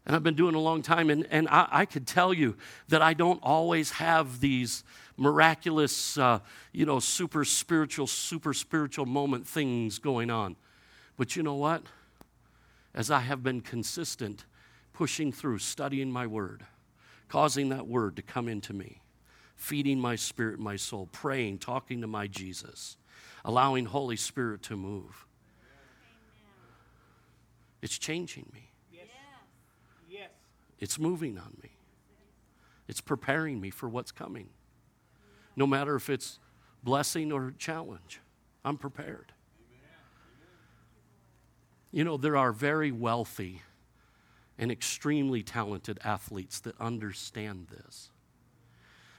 And 0.06 0.16
I've 0.16 0.24
been 0.24 0.36
doing 0.36 0.56
a 0.56 0.60
long 0.60 0.82
time, 0.82 1.10
and, 1.10 1.28
and 1.32 1.50
I, 1.50 1.68
I 1.70 1.86
could 1.86 2.08
tell 2.08 2.34
you 2.34 2.56
that 2.88 3.02
I 3.02 3.14
don't 3.14 3.40
always 3.44 3.92
have 3.92 4.40
these 4.40 4.86
miraculous, 5.18 6.18
uh, 6.18 6.40
you 6.72 6.86
know, 6.86 7.00
super 7.00 7.44
spiritual, 7.44 8.08
super 8.08 8.54
spiritual 8.54 9.06
moment 9.06 9.48
things 9.48 10.00
going 10.00 10.30
on. 10.30 10.56
But 11.18 11.36
you 11.36 11.44
know 11.44 11.56
what? 11.56 11.84
As 12.94 13.12
I 13.12 13.20
have 13.20 13.44
been 13.44 13.60
consistent, 13.60 14.46
pushing 14.94 15.34
through, 15.34 15.58
studying 15.58 16.10
my 16.10 16.26
word, 16.28 16.66
causing 17.36 17.68
that 17.68 17.86
word 17.86 18.16
to 18.16 18.22
come 18.22 18.48
into 18.48 18.72
me, 18.72 19.02
feeding 19.58 20.00
my 20.00 20.16
spirit, 20.16 20.56
and 20.56 20.64
my 20.64 20.78
soul, 20.78 21.10
praying, 21.12 21.58
talking 21.58 22.00
to 22.00 22.08
my 22.08 22.28
Jesus, 22.28 22.96
allowing 23.44 23.84
Holy 23.84 24.16
Spirit 24.16 24.64
to 24.64 24.78
move. 24.78 25.28
It's 27.82 27.98
changing 27.98 28.50
me. 28.54 28.72
Yes. 28.90 29.08
Yes. 30.10 30.30
It's 30.80 30.98
moving 30.98 31.38
on 31.38 31.58
me. 31.62 31.72
It's 32.88 33.02
preparing 33.02 33.60
me 33.60 33.70
for 33.70 33.90
what's 33.90 34.14
coming. 34.14 34.48
No 35.58 35.68
matter 35.68 35.98
if 35.98 36.10
it's 36.10 36.40
blessing 36.84 37.34
or 37.34 37.54
challenge, 37.58 38.22
I'm 38.64 38.78
prepared. 38.78 39.34
You 41.92 42.06
know, 42.06 42.16
there 42.16 42.38
are 42.38 42.54
very 42.54 42.94
wealthy 42.94 43.62
and 44.58 44.72
extremely 44.72 45.44
talented 45.44 46.00
athletes 46.04 46.60
that 46.62 46.80
understand 46.80 47.68
this. 47.68 48.10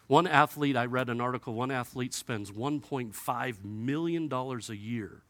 One 0.07 0.27
athlete, 0.27 0.77
I 0.77 0.87
read 0.87 1.09
an 1.09 1.21
article, 1.21 1.55
one 1.55 1.71
athlete 1.71 2.15
spends 2.15 2.51
$1.5 2.51 3.65
million 3.65 4.33
a 4.33 4.73
year 4.73 5.23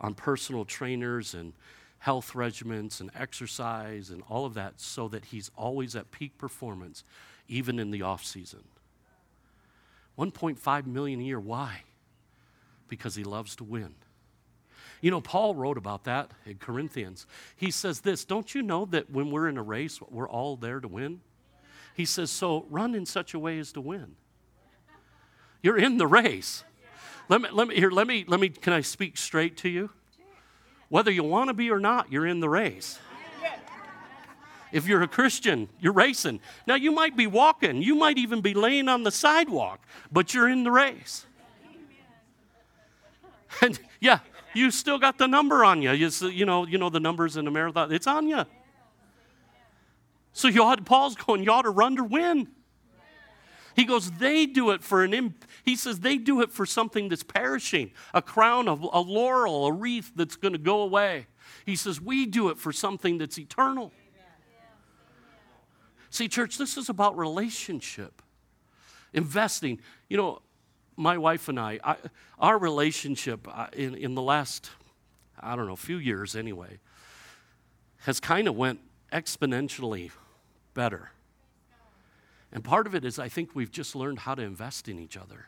on 0.00 0.14
personal 0.14 0.64
trainers 0.64 1.32
and 1.32 1.52
health 1.98 2.32
regimens 2.32 3.00
and 3.00 3.10
exercise 3.14 4.10
and 4.10 4.22
all 4.28 4.44
of 4.44 4.54
that 4.54 4.80
so 4.80 5.08
that 5.08 5.26
he's 5.26 5.50
always 5.56 5.94
at 5.96 6.10
peak 6.10 6.36
performance, 6.36 7.04
even 7.48 7.78
in 7.78 7.90
the 7.90 8.02
off 8.02 8.24
season. 8.24 8.64
1.5 10.18 10.86
million 10.86 11.20
a 11.20 11.24
year. 11.24 11.40
Why? 11.40 11.82
Because 12.88 13.14
he 13.14 13.24
loves 13.24 13.56
to 13.56 13.64
win. 13.64 13.94
You 15.04 15.10
know, 15.10 15.20
Paul 15.20 15.54
wrote 15.54 15.76
about 15.76 16.04
that 16.04 16.30
in 16.46 16.56
Corinthians. 16.56 17.26
He 17.56 17.70
says 17.70 18.00
this 18.00 18.24
Don't 18.24 18.54
you 18.54 18.62
know 18.62 18.86
that 18.86 19.10
when 19.10 19.30
we're 19.30 19.50
in 19.50 19.58
a 19.58 19.62
race, 19.62 20.00
we're 20.00 20.26
all 20.26 20.56
there 20.56 20.80
to 20.80 20.88
win? 20.88 21.20
He 21.92 22.06
says, 22.06 22.30
So 22.30 22.64
run 22.70 22.94
in 22.94 23.04
such 23.04 23.34
a 23.34 23.38
way 23.38 23.58
as 23.58 23.70
to 23.72 23.82
win. 23.82 24.16
You're 25.62 25.76
in 25.76 25.98
the 25.98 26.06
race. 26.06 26.64
Let 27.28 27.42
me, 27.42 27.50
let 27.52 27.68
me, 27.68 27.74
here, 27.74 27.90
let 27.90 28.06
me, 28.06 28.24
let 28.26 28.40
me, 28.40 28.48
can 28.48 28.72
I 28.72 28.80
speak 28.80 29.18
straight 29.18 29.58
to 29.58 29.68
you? 29.68 29.90
Whether 30.88 31.10
you 31.10 31.22
want 31.22 31.48
to 31.48 31.54
be 31.54 31.70
or 31.70 31.78
not, 31.78 32.10
you're 32.10 32.26
in 32.26 32.40
the 32.40 32.48
race. 32.48 32.98
If 34.72 34.86
you're 34.86 35.02
a 35.02 35.08
Christian, 35.08 35.68
you're 35.80 35.92
racing. 35.92 36.40
Now, 36.66 36.76
you 36.76 36.92
might 36.92 37.14
be 37.14 37.26
walking, 37.26 37.82
you 37.82 37.94
might 37.94 38.16
even 38.16 38.40
be 38.40 38.54
laying 38.54 38.88
on 38.88 39.02
the 39.02 39.10
sidewalk, 39.10 39.86
but 40.10 40.32
you're 40.32 40.48
in 40.48 40.64
the 40.64 40.70
race. 40.70 41.26
And 43.60 43.78
yeah, 44.00 44.18
you 44.54 44.70
still 44.70 44.98
got 44.98 45.18
the 45.18 45.26
number 45.26 45.64
on 45.64 45.82
you. 45.82 45.92
You, 45.92 46.08
you, 46.28 46.46
know, 46.46 46.66
you 46.66 46.78
know 46.78 46.90
the 46.90 47.00
numbers 47.00 47.36
in 47.36 47.46
a 47.46 47.50
marathon, 47.50 47.92
it's 47.92 48.06
on 48.06 48.28
you. 48.28 48.44
So 50.32 50.48
you 50.48 50.62
ought, 50.62 50.84
Paul's 50.84 51.14
going, 51.14 51.42
you 51.44 51.50
ought 51.52 51.62
to 51.62 51.70
run 51.70 51.96
to 51.96 52.04
win. 52.04 52.48
He 53.76 53.84
goes, 53.84 54.10
they 54.12 54.46
do 54.46 54.70
it 54.70 54.82
for 54.82 55.02
an, 55.02 55.12
imp- 55.12 55.44
he 55.64 55.74
says, 55.74 56.00
they 56.00 56.16
do 56.16 56.42
it 56.42 56.50
for 56.50 56.64
something 56.64 57.08
that's 57.08 57.24
perishing, 57.24 57.90
a 58.12 58.22
crown, 58.22 58.68
of, 58.68 58.82
a 58.82 59.00
laurel, 59.00 59.66
a 59.66 59.72
wreath 59.72 60.12
that's 60.14 60.36
going 60.36 60.52
to 60.52 60.58
go 60.58 60.82
away. 60.82 61.26
He 61.66 61.74
says, 61.74 62.00
we 62.00 62.26
do 62.26 62.50
it 62.50 62.58
for 62.58 62.72
something 62.72 63.18
that's 63.18 63.38
eternal. 63.38 63.92
See, 66.10 66.28
church, 66.28 66.56
this 66.56 66.76
is 66.76 66.88
about 66.88 67.18
relationship, 67.18 68.22
investing. 69.12 69.80
You 70.08 70.16
know, 70.16 70.42
my 70.96 71.18
wife 71.18 71.48
and 71.48 71.58
I, 71.58 71.80
I 71.82 71.96
our 72.38 72.58
relationship 72.58 73.46
uh, 73.50 73.66
in, 73.72 73.94
in 73.94 74.14
the 74.14 74.22
last, 74.22 74.70
I 75.40 75.56
don't 75.56 75.66
know, 75.66 75.76
few 75.76 75.98
years 75.98 76.36
anyway, 76.36 76.78
has 77.98 78.20
kind 78.20 78.48
of 78.48 78.56
went 78.56 78.80
exponentially 79.12 80.10
better. 80.74 81.10
And 82.52 82.62
part 82.62 82.86
of 82.86 82.94
it 82.94 83.04
is 83.04 83.18
I 83.18 83.28
think 83.28 83.54
we've 83.54 83.72
just 83.72 83.96
learned 83.96 84.20
how 84.20 84.34
to 84.34 84.42
invest 84.42 84.88
in 84.88 84.98
each 84.98 85.16
other. 85.16 85.46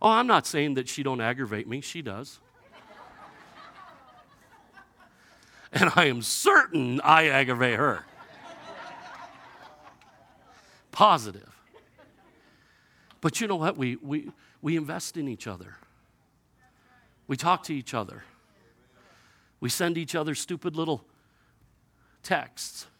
Oh, 0.00 0.08
I'm 0.08 0.26
not 0.26 0.46
saying 0.46 0.74
that 0.74 0.88
she 0.88 1.02
don't 1.02 1.20
aggravate 1.20 1.68
me, 1.68 1.80
she 1.80 2.02
does. 2.02 2.40
and 5.72 5.90
I 5.94 6.06
am 6.06 6.22
certain 6.22 7.00
I 7.02 7.28
aggravate 7.28 7.78
her. 7.78 8.04
Positive. 10.90 11.48
But 13.20 13.40
you 13.40 13.46
know 13.46 13.56
what? 13.56 13.76
We, 13.76 13.96
we, 13.96 14.30
we 14.62 14.76
invest 14.76 15.16
in 15.16 15.28
each 15.28 15.46
other. 15.46 15.76
We 17.26 17.36
talk 17.36 17.64
to 17.64 17.74
each 17.74 17.92
other. 17.92 18.24
We 19.60 19.68
send 19.68 19.98
each 19.98 20.14
other 20.14 20.34
stupid 20.34 20.76
little 20.76 21.04
texts. 22.22 22.86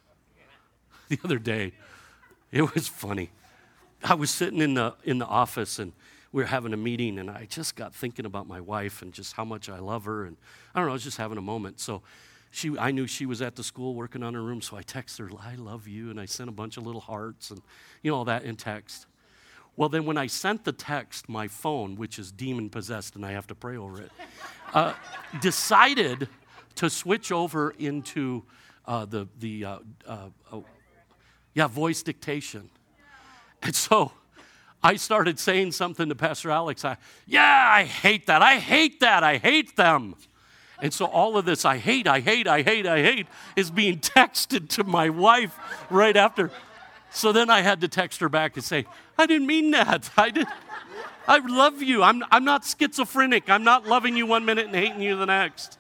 The 1.09 1.19
other 1.25 1.39
day, 1.39 1.73
it 2.51 2.75
was 2.75 2.89
funny. 2.89 3.33
I 4.03 4.15
was 4.15 4.31
sitting 4.31 4.63
in 4.63 4.73
the, 4.73 4.95
in 5.05 5.19
the 5.19 5.27
office 5.27 5.79
and 5.79 5.93
we 6.33 6.43
were 6.43 6.47
having 6.47 6.73
a 6.73 6.77
meeting, 6.79 7.19
and 7.19 7.31
I 7.31 7.45
just 7.45 7.77
got 7.77 7.95
thinking 7.95 8.25
about 8.25 8.49
my 8.49 8.61
wife 8.61 9.03
and 9.03 9.13
just 9.13 9.35
how 9.35 9.45
much 9.45 9.69
I 9.69 9.79
love 9.79 10.07
her. 10.07 10.25
And 10.25 10.39
I 10.75 10.79
don't 10.79 10.87
know, 10.87 10.93
I 10.93 10.95
was 10.95 11.05
just 11.05 11.19
having 11.19 11.37
a 11.37 11.43
moment. 11.43 11.79
So 11.79 12.03
she, 12.51 12.77
I 12.79 12.91
knew 12.91 13.07
she 13.07 13.27
was 13.27 13.43
at 13.43 13.55
the 13.55 13.63
school 13.63 13.95
working 13.95 14.23
on 14.23 14.33
her 14.33 14.43
room, 14.43 14.63
so 14.63 14.77
I 14.77 14.83
texted 14.83 15.31
her, 15.31 15.39
I 15.39 15.57
love 15.57 15.87
you. 15.87 16.09
And 16.09 16.19
I 16.19 16.25
sent 16.25 16.49
a 16.49 16.53
bunch 16.53 16.79
of 16.79 16.87
little 16.87 17.03
hearts 17.03 17.51
and, 17.51 17.61
you 18.03 18.11
know, 18.11 18.17
all 18.17 18.25
that 18.25 18.45
in 18.45 18.57
text. 18.57 19.07
Well, 19.77 19.89
then 19.89 20.05
when 20.05 20.19
I 20.19 20.27
sent 20.27 20.65
the 20.65 20.73
text, 20.73 21.29
my 21.29 21.49
phone, 21.49 21.97
which 21.97 22.19
is 22.19 22.31
demon 22.31 22.69
possessed 22.69 23.17
and 23.17 23.25
I 23.25 23.33
have 23.33 23.47
to 23.49 23.55
pray 23.55 23.77
over 23.77 24.03
it, 24.03 24.13
uh, 24.75 24.95
decided 25.41 26.29
to 26.77 26.91
switch 26.91 27.33
over 27.33 27.71
into 27.79 28.45
uh, 28.87 29.07
the, 29.07 29.29
the 29.39 29.65
uh, 29.65 29.79
uh 30.07 30.29
oh, 30.53 30.65
yeah, 31.55 31.67
voice 31.67 32.03
dictation. 32.03 32.69
And 33.63 33.75
so 33.75 34.13
I 34.83 34.97
started 34.97 35.39
saying 35.39 35.73
something 35.73 36.09
to 36.09 36.15
Pastor 36.15 36.51
Alex. 36.51 36.85
I, 36.85 36.97
yeah, 37.27 37.67
I 37.69 37.85
hate 37.85 38.27
that. 38.27 38.43
I 38.43 38.59
hate 38.59 39.01
that. 39.01 39.23
I 39.23 39.37
hate 39.39 39.77
them. 39.77 40.17
And 40.81 40.93
so 40.93 41.05
all 41.07 41.37
of 41.39 41.45
this, 41.45 41.65
I 41.65 41.79
hate, 41.79 42.09
I 42.09 42.19
hate, 42.19 42.49
I 42.49 42.63
hate, 42.63 42.87
I 42.87 43.03
hate, 43.03 43.29
is 43.55 43.71
being 43.71 43.99
texted 44.01 44.69
to 44.71 44.85
my 44.85 45.09
wife 45.09 45.57
right 45.89 46.17
after. 46.17 46.51
So 47.13 47.31
then 47.31 47.51
I 47.51 47.61
had 47.61 47.83
to 47.83 47.89
text 47.89 48.21
her 48.21 48.29
back 48.29 48.57
and 48.57 48.65
say, 48.65 48.87
I 49.19 49.27
didn't 49.27 49.47
mean 49.47 49.71
that. 49.73 50.11
I 50.17 50.31
did. 50.31 50.47
I 51.29 51.39
love 51.39 51.83
you. 51.83 52.03
I'm, 52.03 52.25
I'm 52.31 52.45
not 52.45 52.65
schizophrenic. 52.65 53.49
I'm 53.49 53.65
not 53.65 53.87
loving 53.87 54.17
you 54.17 54.27
one 54.27 54.45
minute 54.45 54.67
and 54.67 54.75
hating 54.75 55.03
you 55.03 55.17
the 55.17 55.27
next. 55.27 55.79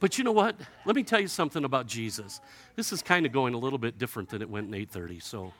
But 0.00 0.16
you 0.16 0.24
know 0.24 0.32
what? 0.32 0.56
Let 0.84 0.96
me 0.96 1.02
tell 1.02 1.20
you 1.20 1.28
something 1.28 1.64
about 1.64 1.86
Jesus. 1.86 2.40
This 2.76 2.92
is 2.92 3.02
kind 3.02 3.26
of 3.26 3.32
going 3.32 3.54
a 3.54 3.58
little 3.58 3.78
bit 3.78 3.98
different 3.98 4.28
than 4.28 4.42
it 4.42 4.48
went 4.48 4.68
in 4.68 4.74
830, 4.74 5.20
so 5.20 5.52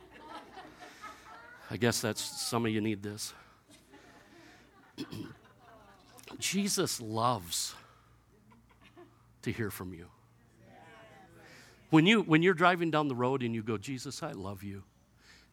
I 1.70 1.76
guess 1.76 2.00
that's 2.00 2.22
some 2.22 2.64
of 2.64 2.72
you 2.72 2.80
need 2.80 3.02
this. 3.02 3.34
Jesus 6.38 7.00
loves 7.00 7.74
to 9.42 9.50
hear 9.50 9.70
from 9.70 9.92
you. 9.92 10.06
When, 11.90 12.06
you, 12.06 12.22
when 12.22 12.42
you're 12.42 12.54
driving 12.54 12.90
down 12.90 13.08
the 13.08 13.14
road 13.14 13.42
and 13.42 13.54
you 13.54 13.62
go, 13.62 13.78
Jesus, 13.78 14.22
I 14.22 14.32
love 14.32 14.62
you, 14.62 14.84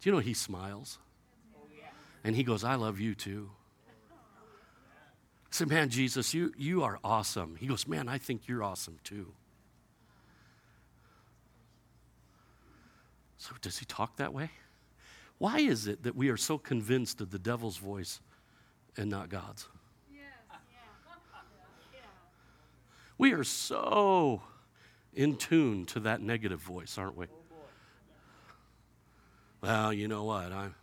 do 0.01 0.09
you 0.09 0.11
know 0.11 0.19
he 0.19 0.33
smiles? 0.33 0.99
And 2.23 2.35
he 2.35 2.43
goes, 2.43 2.63
I 2.63 2.75
love 2.75 2.99
you 2.99 3.13
too. 3.13 3.51
I 3.87 5.57
said, 5.57 5.69
Man, 5.69 5.89
Jesus, 5.89 6.33
you, 6.33 6.51
you 6.57 6.83
are 6.83 6.99
awesome. 7.03 7.55
He 7.55 7.67
goes, 7.67 7.87
Man, 7.87 8.09
I 8.09 8.17
think 8.17 8.47
you're 8.47 8.63
awesome 8.63 8.97
too. 9.03 9.31
So, 13.37 13.53
does 13.61 13.77
he 13.77 13.85
talk 13.85 14.17
that 14.17 14.33
way? 14.33 14.49
Why 15.37 15.59
is 15.59 15.85
it 15.85 16.01
that 16.03 16.15
we 16.15 16.29
are 16.29 16.37
so 16.37 16.57
convinced 16.57 17.21
of 17.21 17.29
the 17.29 17.37
devil's 17.37 17.77
voice 17.77 18.19
and 18.97 19.09
not 19.09 19.29
God's? 19.29 19.67
We 23.17 23.31
are 23.31 23.45
so 23.45 24.41
in 25.15 25.37
tune 25.37 25.85
to 25.87 26.01
that 26.01 26.21
negative 26.21 26.59
voice, 26.59 26.97
aren't 26.97 27.17
we? 27.17 27.27
Well, 29.61 29.93
you 29.93 30.07
know 30.07 30.25
what? 30.25 30.51
I'm, 30.51 30.75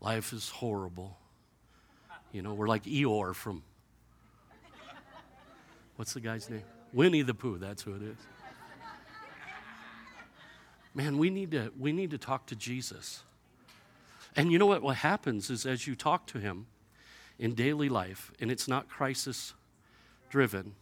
life 0.00 0.32
is 0.32 0.48
horrible. 0.48 1.18
You 2.32 2.40
know, 2.42 2.54
we're 2.54 2.68
like 2.68 2.84
Eeyore 2.84 3.34
from, 3.34 3.62
what's 5.96 6.14
the 6.14 6.20
guy's 6.20 6.48
name? 6.48 6.62
Winnie 6.92 7.22
the 7.22 7.34
Pooh, 7.34 7.58
that's 7.58 7.82
who 7.82 7.94
it 7.94 8.02
is. 8.02 8.16
Man, 10.94 11.18
we 11.18 11.30
need 11.30 11.50
to, 11.52 11.72
we 11.78 11.92
need 11.92 12.10
to 12.10 12.18
talk 12.18 12.46
to 12.46 12.56
Jesus. 12.56 13.22
And 14.36 14.52
you 14.52 14.58
know 14.58 14.66
what? 14.66 14.82
What 14.82 14.96
happens 14.96 15.50
is 15.50 15.66
as 15.66 15.86
you 15.86 15.94
talk 15.94 16.26
to 16.28 16.38
him 16.38 16.66
in 17.38 17.54
daily 17.54 17.88
life, 17.88 18.30
and 18.40 18.50
it's 18.50 18.68
not 18.68 18.88
crisis 18.88 19.54
driven, 20.30 20.74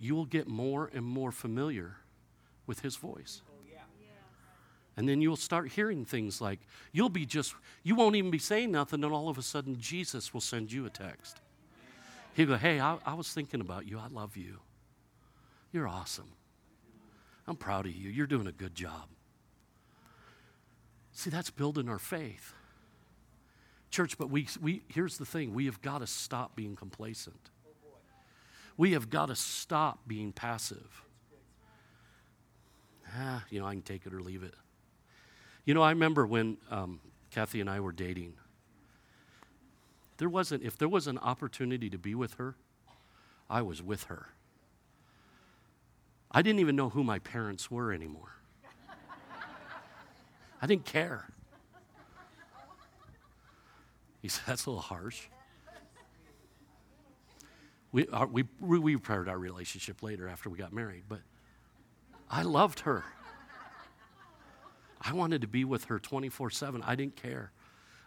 you 0.00 0.14
will 0.14 0.24
get 0.24 0.48
more 0.48 0.90
and 0.92 1.04
more 1.04 1.30
familiar 1.30 1.96
with 2.66 2.80
his 2.80 2.96
voice. 2.96 3.42
And 4.96 5.08
then 5.08 5.22
you'll 5.22 5.36
start 5.36 5.70
hearing 5.70 6.04
things 6.04 6.40
like, 6.40 6.58
you'll 6.92 7.08
be 7.08 7.24
just, 7.24 7.54
you 7.82 7.94
won't 7.94 8.16
even 8.16 8.30
be 8.30 8.38
saying 8.38 8.72
nothing, 8.72 9.04
and 9.04 9.12
all 9.12 9.28
of 9.28 9.38
a 9.38 9.42
sudden 9.42 9.78
Jesus 9.78 10.34
will 10.34 10.40
send 10.40 10.72
you 10.72 10.84
a 10.84 10.90
text. 10.90 11.40
He'll 12.34 12.48
go, 12.48 12.56
Hey, 12.56 12.80
I, 12.80 12.98
I 13.06 13.14
was 13.14 13.32
thinking 13.32 13.60
about 13.60 13.86
you. 13.86 13.98
I 13.98 14.08
love 14.08 14.36
you. 14.36 14.58
You're 15.72 15.88
awesome. 15.88 16.32
I'm 17.46 17.56
proud 17.56 17.86
of 17.86 17.92
you. 17.92 18.10
You're 18.10 18.26
doing 18.26 18.46
a 18.46 18.52
good 18.52 18.74
job. 18.74 19.08
See, 21.12 21.30
that's 21.30 21.50
building 21.50 21.88
our 21.88 21.98
faith. 21.98 22.54
Church, 23.90 24.16
but 24.16 24.30
we, 24.30 24.46
we, 24.60 24.82
here's 24.88 25.18
the 25.18 25.26
thing 25.26 25.52
we 25.52 25.66
have 25.66 25.82
got 25.82 25.98
to 25.98 26.06
stop 26.06 26.54
being 26.54 26.76
complacent. 26.76 27.50
We 28.80 28.92
have 28.92 29.10
got 29.10 29.26
to 29.26 29.36
stop 29.36 29.98
being 30.06 30.32
passive. 30.32 31.04
Ah, 33.14 33.44
you 33.50 33.60
know, 33.60 33.66
I 33.66 33.74
can 33.74 33.82
take 33.82 34.06
it 34.06 34.14
or 34.14 34.22
leave 34.22 34.42
it. 34.42 34.54
You 35.66 35.74
know, 35.74 35.82
I 35.82 35.90
remember 35.90 36.26
when 36.26 36.56
um, 36.70 36.98
Kathy 37.30 37.60
and 37.60 37.68
I 37.68 37.80
were 37.80 37.92
dating. 37.92 38.32
There 40.16 40.30
wasn't, 40.30 40.62
if 40.62 40.78
there 40.78 40.88
was 40.88 41.06
an 41.06 41.18
opportunity 41.18 41.90
to 41.90 41.98
be 41.98 42.14
with 42.14 42.36
her, 42.36 42.54
I 43.50 43.60
was 43.60 43.82
with 43.82 44.04
her. 44.04 44.28
I 46.30 46.40
didn't 46.40 46.60
even 46.60 46.74
know 46.74 46.88
who 46.88 47.04
my 47.04 47.18
parents 47.18 47.70
were 47.70 47.92
anymore. 47.92 48.32
I 50.62 50.66
didn't 50.66 50.86
care. 50.86 51.28
He 54.22 54.28
said, 54.28 54.44
That's 54.46 54.64
a 54.64 54.70
little 54.70 54.80
harsh. 54.80 55.26
We, 57.92 58.06
our, 58.08 58.26
we, 58.26 58.44
we 58.60 58.94
repaired 58.94 59.28
our 59.28 59.38
relationship 59.38 60.02
later 60.02 60.28
after 60.28 60.48
we 60.48 60.58
got 60.58 60.72
married, 60.72 61.04
but 61.08 61.20
I 62.30 62.42
loved 62.42 62.80
her. 62.80 63.04
I 65.00 65.12
wanted 65.12 65.40
to 65.40 65.48
be 65.48 65.64
with 65.64 65.84
her 65.86 65.98
24 65.98 66.50
7. 66.50 66.82
I 66.84 66.94
didn't 66.94 67.16
care. 67.16 67.50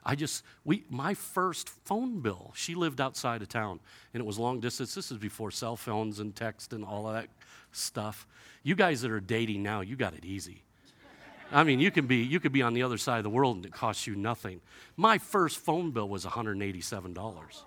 I 0.05 0.15
just, 0.15 0.43
we, 0.65 0.83
my 0.89 1.13
first 1.13 1.69
phone 1.69 2.19
bill, 2.19 2.51
she 2.55 2.75
lived 2.75 2.99
outside 2.99 3.41
of 3.41 3.47
town 3.47 3.79
and 4.13 4.21
it 4.21 4.25
was 4.25 4.37
long 4.37 4.59
distance. 4.59 4.93
This 4.93 5.11
is 5.11 5.17
before 5.17 5.49
cell 5.49 5.75
phones 5.75 6.19
and 6.19 6.35
text 6.35 6.73
and 6.73 6.83
all 6.83 7.07
of 7.07 7.13
that 7.13 7.29
stuff. 7.71 8.27
You 8.63 8.75
guys 8.75 9.01
that 9.01 9.11
are 9.11 9.21
dating 9.21 9.63
now, 9.63 9.81
you 9.81 9.95
got 9.95 10.13
it 10.13 10.25
easy. 10.25 10.63
I 11.51 11.63
mean, 11.63 11.79
you 11.79 11.91
can 11.91 12.07
be, 12.07 12.17
you 12.17 12.39
could 12.39 12.51
be 12.51 12.61
on 12.61 12.73
the 12.73 12.83
other 12.83 12.97
side 12.97 13.17
of 13.17 13.23
the 13.23 13.29
world 13.29 13.57
and 13.57 13.65
it 13.65 13.71
costs 13.71 14.07
you 14.07 14.15
nothing. 14.15 14.59
My 14.97 15.17
first 15.17 15.59
phone 15.59 15.91
bill 15.91 16.09
was 16.09 16.25
$187. 16.25 17.63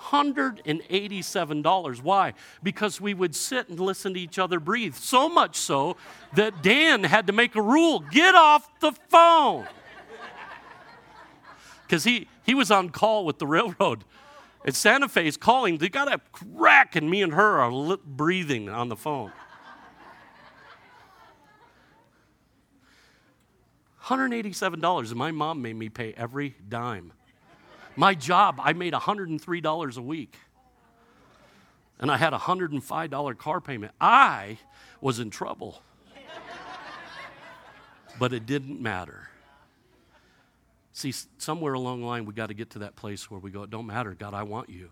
$187. 0.00 2.02
Why? 2.02 2.32
Because 2.62 3.00
we 3.00 3.14
would 3.14 3.34
sit 3.34 3.68
and 3.68 3.80
listen 3.80 4.14
to 4.14 4.20
each 4.20 4.38
other 4.38 4.60
breathe. 4.60 4.94
So 4.94 5.28
much 5.28 5.56
so 5.56 5.96
that 6.34 6.62
Dan 6.62 7.02
had 7.04 7.26
to 7.28 7.32
make 7.32 7.56
a 7.56 7.62
rule 7.62 8.00
get 8.00 8.34
off 8.34 8.68
the 8.80 8.92
phone. 9.08 9.66
Because 11.86 12.04
he, 12.04 12.28
he 12.44 12.54
was 12.54 12.70
on 12.70 12.90
call 12.90 13.24
with 13.24 13.38
the 13.38 13.46
railroad. 13.46 14.04
And 14.64 14.74
Santa 14.74 15.08
Fe 15.08 15.28
is 15.28 15.36
calling. 15.36 15.78
They 15.78 15.88
got 15.88 16.12
a 16.12 16.20
crack, 16.32 16.96
and 16.96 17.08
me 17.08 17.22
and 17.22 17.32
her 17.34 17.60
are 17.60 17.72
lip 17.72 18.02
breathing 18.04 18.68
on 18.68 18.88
the 18.88 18.96
phone. 18.96 19.30
$187, 24.06 25.10
and 25.10 25.16
my 25.16 25.32
mom 25.32 25.62
made 25.62 25.76
me 25.76 25.88
pay 25.88 26.12
every 26.14 26.54
dime. 26.68 27.12
My 27.96 28.14
job, 28.14 28.60
I 28.62 28.74
made 28.74 28.92
$103 28.92 29.96
a 29.96 30.02
week. 30.02 30.36
And 31.98 32.10
I 32.10 32.18
had 32.18 32.34
a 32.34 32.38
$105 32.38 33.38
car 33.38 33.60
payment. 33.60 33.92
I 33.98 34.58
was 35.00 35.18
in 35.18 35.30
trouble. 35.30 35.82
but 38.18 38.34
it 38.34 38.44
didn't 38.44 38.80
matter. 38.80 39.30
See, 40.92 41.12
somewhere 41.38 41.72
along 41.72 42.00
the 42.00 42.06
line, 42.06 42.26
we 42.26 42.34
got 42.34 42.48
to 42.48 42.54
get 42.54 42.70
to 42.70 42.80
that 42.80 42.96
place 42.96 43.30
where 43.30 43.40
we 43.40 43.50
go, 43.50 43.62
it 43.62 43.70
don't 43.70 43.86
matter, 43.86 44.14
God, 44.14 44.34
I 44.34 44.42
want 44.42 44.68
you. 44.68 44.90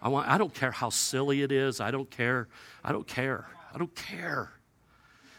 I, 0.00 0.08
want, 0.08 0.28
I 0.28 0.38
don't 0.38 0.54
care 0.54 0.70
how 0.70 0.90
silly 0.90 1.42
it 1.42 1.50
is. 1.50 1.80
I 1.80 1.90
don't 1.90 2.10
care. 2.10 2.48
I 2.84 2.92
don't 2.92 3.06
care. 3.06 3.46
I 3.74 3.78
don't 3.78 3.94
care. 3.94 4.52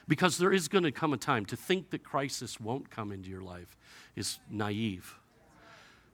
Because 0.08 0.38
there 0.38 0.52
is 0.52 0.68
going 0.68 0.84
to 0.84 0.92
come 0.92 1.14
a 1.14 1.18
time 1.18 1.46
to 1.48 1.56
think 1.56 1.90
that 1.92 2.04
crisis 2.04 2.60
won't 2.60 2.90
come 2.90 3.12
into 3.12 3.30
your 3.30 3.42
life 3.42 3.78
is 4.16 4.40
naive. 4.50 5.16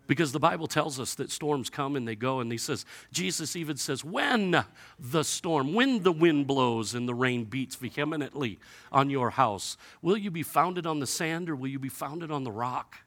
Because 0.06 0.34
the 0.34 0.40
Bible 0.40 0.68
tells 0.68 1.00
us 1.00 1.16
that 1.16 1.32
storms 1.32 1.70
come 1.70 1.96
and 1.96 2.06
they 2.06 2.16
go, 2.16 2.42
and 2.42 2.52
he 2.52 2.58
says, 2.58 2.86
Jesus 3.12 3.56
even 3.56 3.78
says, 3.78 4.04
when 4.04 4.66
the 5.00 5.24
storm, 5.24 5.74
when 5.74 6.04
the 6.04 6.12
wind 6.12 6.46
blows 6.46 6.94
and 6.94 7.08
the 7.08 7.16
rain 7.16 7.46
beats 7.46 7.76
vehemently 7.78 8.60
on 8.92 9.10
your 9.10 9.30
house, 9.30 9.78
will 10.02 10.18
you 10.18 10.30
be 10.30 10.44
founded 10.44 10.86
on 10.86 11.00
the 11.00 11.08
sand 11.08 11.50
or 11.50 11.56
will 11.56 11.70
you 11.70 11.80
be 11.80 11.90
founded 11.90 12.32
on 12.32 12.44
the 12.44 12.52
rock? 12.52 12.98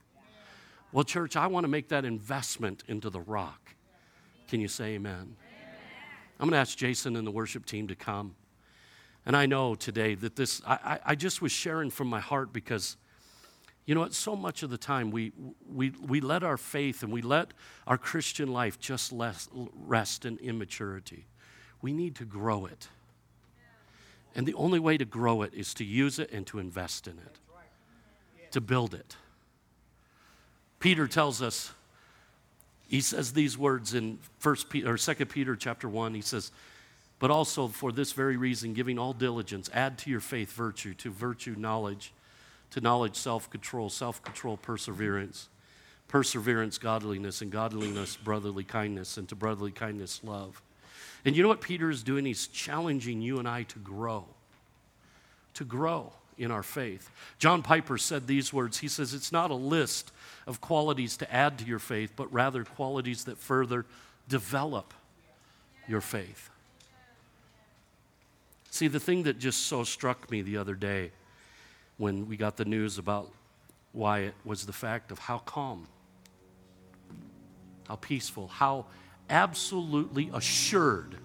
Well, 0.90 1.04
church, 1.04 1.36
I 1.36 1.48
want 1.48 1.64
to 1.64 1.68
make 1.68 1.88
that 1.88 2.06
investment 2.06 2.82
into 2.88 3.10
the 3.10 3.20
rock. 3.20 3.74
Can 4.48 4.60
you 4.60 4.68
say 4.68 4.94
amen? 4.94 5.36
I'm 6.38 6.48
going 6.48 6.52
to 6.52 6.58
ask 6.58 6.76
Jason 6.78 7.16
and 7.16 7.26
the 7.26 7.30
worship 7.30 7.66
team 7.66 7.88
to 7.88 7.94
come. 7.94 8.34
And 9.26 9.36
I 9.36 9.46
know 9.46 9.74
today 9.74 10.14
that 10.14 10.36
this, 10.36 10.62
I, 10.66 11.00
I 11.04 11.14
just 11.14 11.42
was 11.42 11.50
sharing 11.50 11.90
from 11.90 12.08
my 12.08 12.20
heart 12.20 12.52
because 12.52 12.96
you 13.86 13.94
know 13.94 14.00
what? 14.00 14.14
So 14.14 14.34
much 14.34 14.64
of 14.64 14.70
the 14.70 14.78
time 14.78 15.12
we, 15.12 15.32
we, 15.72 15.90
we 15.90 16.20
let 16.20 16.42
our 16.42 16.56
faith 16.56 17.04
and 17.04 17.12
we 17.12 17.22
let 17.22 17.52
our 17.86 17.96
Christian 17.96 18.52
life 18.52 18.80
just 18.80 19.12
rest 19.14 20.24
in 20.24 20.38
immaturity. 20.38 21.24
We 21.80 21.92
need 21.92 22.16
to 22.16 22.24
grow 22.24 22.66
it. 22.66 22.88
And 24.34 24.44
the 24.46 24.54
only 24.54 24.80
way 24.80 24.98
to 24.98 25.04
grow 25.04 25.42
it 25.42 25.54
is 25.54 25.72
to 25.74 25.84
use 25.84 26.18
it 26.18 26.32
and 26.32 26.46
to 26.48 26.58
invest 26.58 27.06
in 27.06 27.14
it, 27.14 27.38
to 28.50 28.60
build 28.60 28.92
it. 28.92 29.16
Peter 30.80 31.06
tells 31.06 31.40
us, 31.40 31.72
he 32.88 33.00
says 33.00 33.32
these 33.32 33.56
words 33.56 33.94
in 33.94 34.18
First 34.38 34.68
Peter 34.68 34.92
or 34.92 34.98
Second 34.98 35.28
Peter 35.28 35.56
chapter 35.56 35.88
1. 35.88 36.14
He 36.14 36.20
says, 36.20 36.50
but 37.18 37.30
also 37.30 37.68
for 37.68 37.92
this 37.92 38.12
very 38.12 38.36
reason, 38.36 38.74
giving 38.74 38.98
all 38.98 39.12
diligence, 39.12 39.70
add 39.72 39.96
to 39.98 40.10
your 40.10 40.20
faith 40.20 40.52
virtue, 40.52 40.92
to 40.94 41.10
virtue 41.10 41.54
knowledge 41.56 42.12
to 42.70 42.80
knowledge, 42.80 43.16
self 43.16 43.48
control, 43.50 43.88
self 43.88 44.22
control, 44.22 44.56
perseverance, 44.56 45.48
perseverance, 46.08 46.78
godliness, 46.78 47.42
and 47.42 47.50
godliness, 47.50 48.16
brotherly 48.16 48.64
kindness, 48.64 49.16
and 49.16 49.28
to 49.28 49.34
brotherly 49.34 49.72
kindness, 49.72 50.20
love. 50.22 50.62
And 51.24 51.36
you 51.36 51.42
know 51.42 51.48
what 51.48 51.60
Peter 51.60 51.90
is 51.90 52.02
doing? 52.02 52.24
He's 52.24 52.46
challenging 52.46 53.20
you 53.20 53.38
and 53.38 53.48
I 53.48 53.64
to 53.64 53.78
grow, 53.78 54.26
to 55.54 55.64
grow 55.64 56.12
in 56.38 56.50
our 56.50 56.62
faith. 56.62 57.10
John 57.38 57.62
Piper 57.62 57.98
said 57.98 58.26
these 58.26 58.52
words 58.52 58.78
He 58.78 58.88
says, 58.88 59.14
It's 59.14 59.32
not 59.32 59.50
a 59.50 59.54
list 59.54 60.12
of 60.46 60.60
qualities 60.60 61.16
to 61.18 61.32
add 61.32 61.58
to 61.58 61.64
your 61.64 61.78
faith, 61.78 62.12
but 62.14 62.32
rather 62.32 62.64
qualities 62.64 63.24
that 63.24 63.38
further 63.38 63.86
develop 64.28 64.92
your 65.88 66.00
faith. 66.00 66.50
See, 68.70 68.88
the 68.88 69.00
thing 69.00 69.22
that 69.22 69.38
just 69.38 69.66
so 69.66 69.84
struck 69.84 70.30
me 70.30 70.42
the 70.42 70.58
other 70.58 70.74
day 70.74 71.10
when 71.98 72.28
we 72.28 72.36
got 72.36 72.56
the 72.56 72.64
news 72.64 72.98
about 72.98 73.30
Wyatt 73.92 74.34
was 74.44 74.66
the 74.66 74.72
fact 74.72 75.10
of 75.10 75.18
how 75.18 75.38
calm, 75.38 75.86
how 77.88 77.96
peaceful, 77.96 78.48
how 78.48 78.86
absolutely 79.30 80.30
assured 80.32 81.16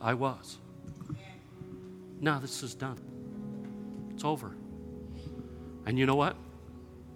I 0.00 0.14
was. 0.14 0.58
Now 2.20 2.38
this 2.38 2.62
is 2.62 2.74
done. 2.74 2.98
It's 4.14 4.24
over. 4.24 4.54
And 5.86 5.98
you 5.98 6.06
know 6.06 6.16
what? 6.16 6.36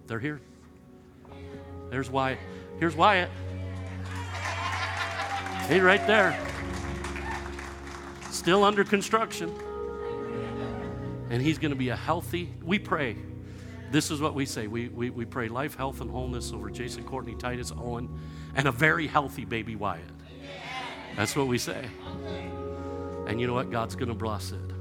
They're 0.07 0.19
here. 0.19 0.41
There's 1.89 2.09
Wyatt. 2.09 2.39
Here's 2.79 2.95
Wyatt. 2.95 3.29
He's 5.69 5.81
right 5.81 6.05
there. 6.05 6.37
Still 8.29 8.63
under 8.63 8.83
construction. 8.83 9.51
And 11.35 11.43
he's 11.43 11.57
going 11.57 11.71
to 11.71 11.75
be 11.75 11.89
a 11.89 11.97
healthy, 11.97 12.49
we 12.63 12.79
pray. 12.79 13.17
This 13.91 14.09
is 14.09 14.21
what 14.21 14.35
we 14.35 14.45
say. 14.45 14.67
We, 14.67 14.87
we, 14.87 15.09
we 15.09 15.25
pray 15.25 15.49
life, 15.49 15.75
health, 15.75 15.99
and 15.99 16.09
wholeness 16.09 16.53
over 16.53 16.69
Jason, 16.69 17.03
Courtney, 17.03 17.35
Titus, 17.35 17.73
Owen, 17.77 18.07
and 18.55 18.69
a 18.69 18.71
very 18.71 19.05
healthy 19.05 19.43
baby 19.43 19.75
Wyatt. 19.75 20.09
That's 21.17 21.35
what 21.35 21.47
we 21.47 21.57
say. 21.57 21.89
And 23.27 23.41
you 23.41 23.47
know 23.47 23.53
what? 23.53 23.69
God's 23.69 23.97
going 23.97 24.07
to 24.07 24.15
bless 24.15 24.53
it. 24.53 24.71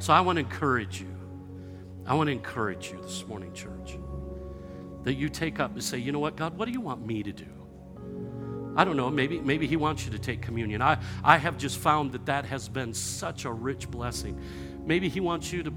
So 0.00 0.12
I 0.12 0.20
want 0.20 0.36
to 0.36 0.40
encourage 0.40 1.00
you. 1.00 1.16
I 2.04 2.12
want 2.12 2.26
to 2.26 2.32
encourage 2.32 2.90
you 2.90 3.00
this 3.00 3.26
morning, 3.26 3.50
church, 3.54 3.96
that 5.04 5.14
you 5.14 5.30
take 5.30 5.60
up 5.60 5.72
and 5.72 5.82
say, 5.82 5.96
you 5.96 6.12
know 6.12 6.18
what, 6.18 6.36
God, 6.36 6.58
what 6.58 6.66
do 6.66 6.72
you 6.72 6.82
want 6.82 7.06
me 7.06 7.22
to 7.22 7.32
do? 7.32 7.46
I 8.76 8.84
don't 8.84 8.98
know, 8.98 9.08
maybe, 9.08 9.40
maybe 9.40 9.66
He 9.66 9.76
wants 9.76 10.04
you 10.04 10.12
to 10.12 10.18
take 10.18 10.42
communion. 10.42 10.82
I, 10.82 10.98
I 11.24 11.38
have 11.38 11.56
just 11.56 11.78
found 11.78 12.12
that 12.12 12.26
that 12.26 12.44
has 12.44 12.68
been 12.68 12.92
such 12.92 13.46
a 13.46 13.50
rich 13.50 13.90
blessing. 13.90 14.38
Maybe 14.84 15.08
He 15.08 15.20
wants 15.20 15.52
you 15.52 15.62
to 15.62 15.72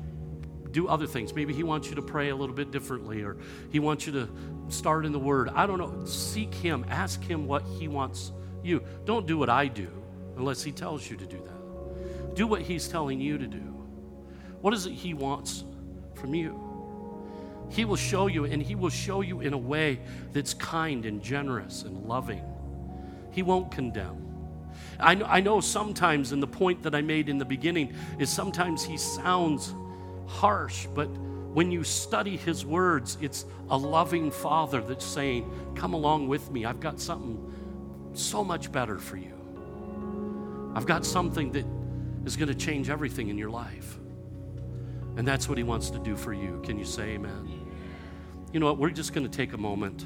do 0.72 0.88
other 0.88 1.06
things. 1.06 1.34
Maybe 1.34 1.54
He 1.54 1.64
wants 1.64 1.88
you 1.90 1.96
to 1.96 2.02
pray 2.02 2.30
a 2.30 2.36
little 2.36 2.56
bit 2.56 2.72
differently, 2.72 3.22
or 3.22 3.38
He 3.72 3.80
wants 3.80 4.08
you 4.08 4.14
to 4.14 4.30
start 4.70 5.06
in 5.06 5.12
the 5.12 5.20
Word. 5.20 5.50
I 5.50 5.68
don't 5.68 5.78
know. 5.78 6.06
Seek 6.06 6.54
Him, 6.54 6.86
ask 6.90 7.22
Him 7.24 7.46
what 7.46 7.64
He 7.64 7.88
wants 7.88 8.32
you. 8.64 8.84
Don't 9.06 9.28
do 9.28 9.38
what 9.38 9.50
I 9.50 9.68
do 9.68 9.90
unless 10.36 10.64
He 10.64 10.72
tells 10.72 11.10
you 11.10 11.16
to 11.18 11.26
do 11.26 11.38
that. 11.38 12.36
Do 12.36 12.48
what 12.48 12.62
He's 12.62 12.88
telling 12.88 13.22
you 13.22 13.38
to 13.38 13.48
do. 13.48 13.60
What 14.62 14.74
is 14.74 14.86
it 14.86 14.94
He 14.94 15.14
wants 15.14 15.64
from 16.16 16.34
you? 16.34 16.60
He 17.70 17.86
will 17.86 17.96
show 17.96 18.28
you, 18.28 18.46
and 18.46 18.62
He 18.62 18.76
will 18.76 18.90
show 18.90 19.22
you 19.22 19.42
in 19.42 19.54
a 19.54 19.58
way 19.58 20.00
that's 20.32 20.54
kind 20.54 21.06
and 21.06 21.22
generous 21.22 21.84
and 21.84 22.06
loving. 22.06 22.44
He 23.32 23.44
won't 23.44 23.72
condemn. 23.72 24.33
I 25.00 25.16
know, 25.16 25.26
I 25.26 25.40
know 25.40 25.60
sometimes, 25.60 26.32
and 26.32 26.42
the 26.42 26.48
point 26.48 26.84
that 26.84 26.96
I 26.96 27.02
made 27.02 27.30
in 27.30 27.38
the 27.38 27.46
beginning 27.46 27.94
is 28.20 28.30
sometimes 28.30 28.84
He 28.84 28.98
sounds 28.98 29.74
harsh, 30.28 30.88
but 30.94 31.08
when 31.54 31.72
you 31.72 31.84
study 31.84 32.38
His 32.38 32.66
words, 32.66 33.18
it's 33.22 33.46
a 33.70 33.78
loving 33.78 34.32
Father 34.32 34.82
that's 34.82 35.06
saying, 35.06 35.50
Come 35.76 35.94
along 35.94 36.28
with 36.28 36.52
me. 36.52 36.66
I've 36.66 36.80
got 36.80 37.00
something 37.00 37.54
so 38.14 38.44
much 38.44 38.72
better 38.72 38.98
for 38.98 39.18
you. 39.18 39.34
I've 40.76 40.86
got 40.86 41.06
something 41.06 41.52
that 41.52 41.66
is 42.26 42.36
going 42.36 42.48
to 42.48 42.56
change 42.56 42.90
everything 42.90 43.30
in 43.30 43.38
your 43.38 43.50
life. 43.50 44.00
And 45.16 45.28
that's 45.28 45.48
what 45.48 45.58
He 45.58 45.64
wants 45.64 45.92
to 45.92 46.00
do 46.00 46.16
for 46.16 46.34
you. 46.34 46.62
Can 46.64 46.80
you 46.80 46.86
say 46.86 47.12
amen? 47.12 47.62
You 48.52 48.60
know 48.60 48.68
what? 48.68 48.78
We're 48.78 48.90
just 48.90 49.14
going 49.14 49.30
to 49.30 49.36
take 49.36 49.54
a 49.54 49.58
moment, 49.58 50.06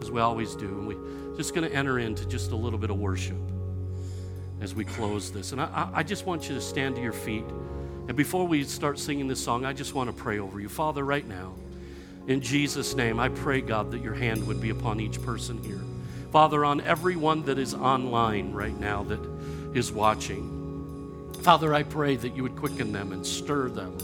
as 0.00 0.10
we 0.10 0.20
always 0.20 0.54
do, 0.54 0.66
and 0.66 0.86
we're 0.86 1.36
just 1.36 1.54
going 1.54 1.68
to 1.68 1.74
enter 1.74 1.98
into 1.98 2.26
just 2.26 2.52
a 2.52 2.56
little 2.56 2.78
bit 2.78 2.90
of 2.90 2.98
worship 2.98 3.40
as 4.60 4.74
we 4.74 4.84
close 4.84 5.30
this. 5.30 5.52
And 5.52 5.60
I, 5.60 5.88
I 5.92 6.02
just 6.02 6.26
want 6.26 6.48
you 6.48 6.54
to 6.54 6.60
stand 6.60 6.96
to 6.96 7.02
your 7.02 7.12
feet. 7.12 7.44
And 8.08 8.16
before 8.16 8.46
we 8.46 8.64
start 8.64 8.98
singing 8.98 9.28
this 9.28 9.42
song, 9.42 9.64
I 9.64 9.72
just 9.72 9.94
want 9.94 10.08
to 10.08 10.22
pray 10.22 10.38
over 10.38 10.60
you. 10.60 10.68
Father, 10.68 11.04
right 11.04 11.26
now, 11.26 11.54
in 12.26 12.40
Jesus' 12.40 12.94
name, 12.94 13.20
I 13.20 13.28
pray, 13.28 13.60
God, 13.60 13.90
that 13.92 14.02
your 14.02 14.14
hand 14.14 14.46
would 14.46 14.60
be 14.60 14.70
upon 14.70 15.00
each 15.00 15.20
person 15.22 15.62
here. 15.62 15.80
Father, 16.32 16.64
on 16.64 16.80
everyone 16.80 17.42
that 17.44 17.58
is 17.58 17.74
online 17.74 18.52
right 18.52 18.78
now 18.78 19.02
that 19.04 19.20
is 19.74 19.92
watching. 19.92 21.32
Father, 21.42 21.74
I 21.74 21.82
pray 21.82 22.16
that 22.16 22.34
you 22.34 22.42
would 22.42 22.56
quicken 22.56 22.92
them 22.92 23.12
and 23.12 23.24
stir 23.24 23.68
them. 23.68 23.96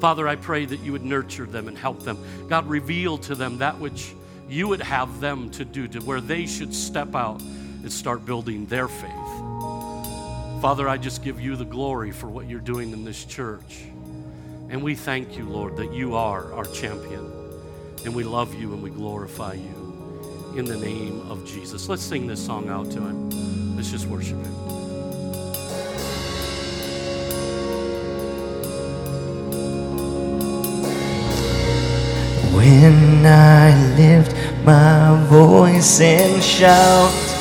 Father, 0.00 0.28
I 0.28 0.36
pray 0.36 0.66
that 0.66 0.80
you 0.80 0.92
would 0.92 1.04
nurture 1.04 1.46
them 1.46 1.68
and 1.68 1.78
help 1.78 2.00
them. 2.00 2.18
God, 2.48 2.66
reveal 2.66 3.16
to 3.18 3.34
them 3.34 3.58
that 3.58 3.78
which 3.78 4.12
you 4.48 4.68
would 4.68 4.82
have 4.82 5.20
them 5.20 5.50
to 5.50 5.64
do, 5.64 5.88
to 5.88 6.00
where 6.00 6.20
they 6.20 6.46
should 6.46 6.74
step 6.74 7.14
out 7.14 7.40
and 7.40 7.90
start 7.90 8.26
building 8.26 8.66
their 8.66 8.88
faith. 8.88 9.10
Father, 10.64 10.88
I 10.88 10.96
just 10.96 11.22
give 11.22 11.42
you 11.42 11.56
the 11.56 11.64
glory 11.66 12.10
for 12.10 12.26
what 12.26 12.48
you're 12.48 12.58
doing 12.58 12.92
in 12.92 13.04
this 13.04 13.26
church. 13.26 13.84
And 14.70 14.82
we 14.82 14.94
thank 14.94 15.36
you, 15.36 15.44
Lord, 15.44 15.76
that 15.76 15.92
you 15.92 16.16
are 16.16 16.54
our 16.54 16.64
champion. 16.64 17.30
And 18.06 18.14
we 18.14 18.24
love 18.24 18.54
you 18.54 18.72
and 18.72 18.82
we 18.82 18.88
glorify 18.88 19.52
you 19.52 20.54
in 20.56 20.64
the 20.64 20.78
name 20.78 21.20
of 21.30 21.44
Jesus. 21.44 21.86
Let's 21.90 22.00
sing 22.02 22.26
this 22.26 22.42
song 22.42 22.70
out 22.70 22.90
to 22.92 22.98
him. 22.98 23.76
Let's 23.76 23.90
just 23.90 24.06
worship 24.06 24.38
him. 24.38 24.54
When 32.54 33.26
I 33.26 33.96
lift 33.98 34.34
my 34.64 35.26
voice 35.28 36.00
and 36.00 36.42
shout, 36.42 37.33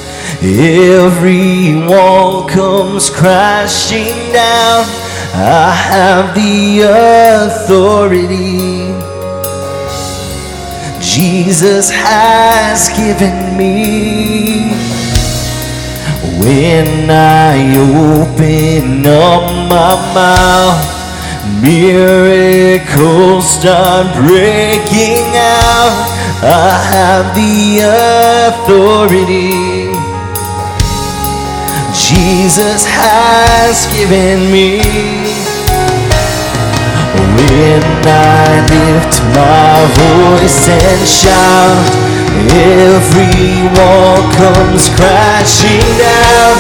every 0.43 1.87
wall 1.87 2.47
comes 2.47 3.09
crashing 3.09 4.33
down. 4.33 4.85
I 5.35 5.71
have 5.71 6.35
the 6.35 6.81
authority 7.47 8.93
Jesus 10.99 11.89
has 11.91 12.89
given 12.89 13.57
me. 13.57 14.71
When 16.39 17.09
I 17.09 17.55
open 17.77 19.05
up 19.05 19.49
my 19.69 19.95
mouth, 20.13 21.03
Miracles 21.61 23.49
start 23.49 24.13
breaking 24.27 25.23
out. 25.35 26.09
I 26.43 26.77
have 26.91 27.33
the 27.35 27.79
authority 28.59 29.92
Jesus 32.03 32.83
has 32.85 33.87
given 33.87 34.51
me. 34.51 34.83
When 37.15 37.83
I 38.03 38.59
lift 38.67 39.23
my 39.31 39.79
voice 40.03 40.67
and 40.67 41.07
shout, 41.07 41.87
every 42.51 43.63
wall 43.79 44.19
comes 44.35 44.89
crashing 44.99 45.87
down. 45.95 46.55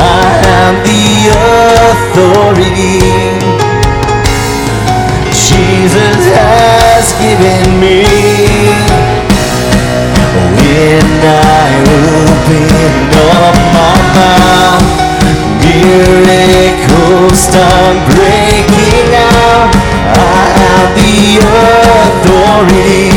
I 0.00 0.32
have 0.48 0.80
the 0.88 1.28
authority. 1.92 3.04
Jesus 5.36 6.24
has 6.40 7.12
given 7.20 7.80
me. 7.80 8.75
When 10.76 11.00
I 11.24 11.72
open 11.88 12.68
up 13.16 13.56
my 13.72 13.96
mouth, 14.12 14.84
miracles 15.64 17.32
start 17.48 17.96
breaking 18.12 19.08
out. 19.16 19.72
I 19.72 20.44
have 20.60 20.92
the 21.00 21.40
authority 22.04 23.08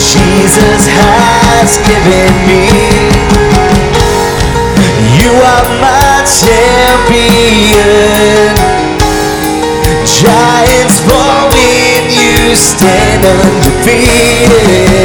Jesus 0.00 0.88
has 0.96 1.76
given 1.84 2.32
me. 2.48 2.64
You 5.20 5.28
are 5.44 5.68
my 5.76 6.24
champion 6.24 7.68
falling, 10.08 10.67
you 12.48 12.56
stand 12.56 13.24
undefeated. 13.26 15.04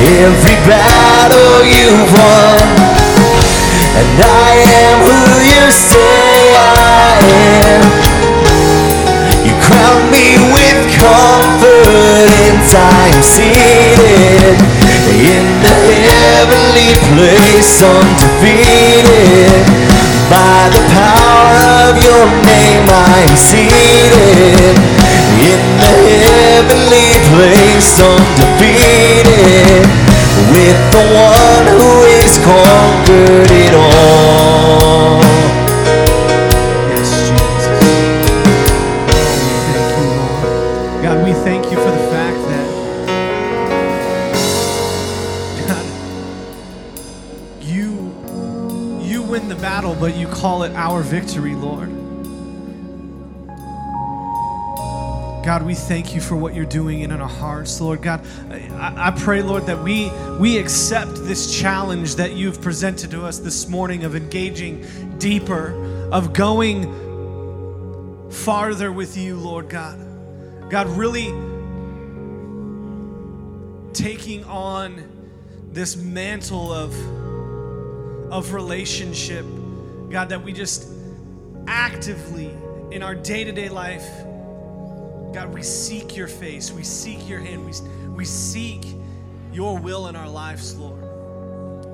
Every 0.00 0.56
battle 0.64 1.60
you've 1.60 2.08
won, 2.08 2.56
and 4.00 4.16
I 4.24 4.52
am 4.80 4.96
who 5.04 5.20
you 5.44 5.68
say 5.68 6.56
I 6.56 7.20
am. 7.68 7.84
You 9.44 9.52
crown 9.60 10.08
me 10.08 10.40
with 10.56 10.80
confidence. 10.96 12.72
I 12.72 13.12
am 13.12 13.22
seated 13.28 14.56
in 15.20 15.44
the 15.60 15.76
heavenly 16.08 16.96
place, 17.12 17.76
undefeated 17.84 19.68
by 20.32 20.72
the 20.72 20.82
power 20.96 21.92
of 21.92 22.00
your 22.00 22.24
name. 22.48 22.88
I 22.88 23.28
am 23.28 23.36
seated 23.36 24.80
in 25.40 25.60
the 25.80 25.92
heavenly 26.20 27.08
place, 27.32 28.00
undefeated 28.00 29.86
with 30.52 30.78
the 30.92 31.04
one 31.14 31.66
who 31.78 31.92
has 32.12 32.34
conquered 32.44 33.50
it 33.50 33.74
all. 33.74 35.20
Yes, 36.88 37.10
Jesus. 37.28 37.66
Thank 39.66 39.88
you, 39.96 40.04
Lord. 40.16 41.02
God, 41.02 41.18
we 41.24 41.32
thank 41.44 41.64
you 41.70 41.78
for 41.78 41.90
the 41.90 42.04
fact 42.10 42.40
that 42.50 42.66
God, 45.68 45.86
you 47.62 47.90
you 49.00 49.22
win 49.22 49.48
the 49.48 49.56
battle, 49.56 49.94
but 49.98 50.16
you 50.16 50.26
call 50.28 50.62
it 50.64 50.72
our 50.74 51.02
victory, 51.02 51.54
Lord. 51.54 51.99
God, 55.50 55.64
we 55.64 55.74
thank 55.74 56.14
you 56.14 56.20
for 56.20 56.36
what 56.36 56.54
you're 56.54 56.64
doing 56.64 57.00
in 57.00 57.10
our 57.10 57.28
hearts, 57.28 57.80
Lord. 57.80 58.02
God, 58.02 58.24
I, 58.52 59.08
I 59.08 59.10
pray, 59.10 59.42
Lord, 59.42 59.66
that 59.66 59.82
we 59.82 60.08
we 60.38 60.58
accept 60.58 61.12
this 61.12 61.58
challenge 61.60 62.14
that 62.14 62.34
you've 62.34 62.62
presented 62.62 63.10
to 63.10 63.24
us 63.26 63.40
this 63.40 63.68
morning 63.68 64.04
of 64.04 64.14
engaging 64.14 64.86
deeper, 65.18 65.74
of 66.12 66.32
going 66.32 66.84
farther 68.30 68.92
with 68.92 69.16
you, 69.16 69.34
Lord 69.34 69.68
God. 69.68 69.98
God, 70.70 70.86
really 70.86 71.34
taking 73.92 74.44
on 74.44 75.02
this 75.72 75.96
mantle 75.96 76.72
of, 76.72 76.94
of 78.32 78.52
relationship, 78.52 79.44
God, 80.10 80.28
that 80.28 80.44
we 80.44 80.52
just 80.52 80.88
actively 81.66 82.52
in 82.92 83.02
our 83.02 83.16
day 83.16 83.42
to 83.42 83.50
day 83.50 83.68
life, 83.68 84.08
God, 85.32 85.52
we 85.54 85.62
seek 85.62 86.16
your 86.16 86.28
face, 86.28 86.72
we 86.72 86.82
seek 86.82 87.28
your 87.28 87.40
hand, 87.40 87.64
we, 87.64 88.08
we 88.10 88.24
seek 88.24 88.84
your 89.52 89.78
will 89.78 90.08
in 90.08 90.16
our 90.16 90.28
lives, 90.28 90.76
Lord. 90.76 91.00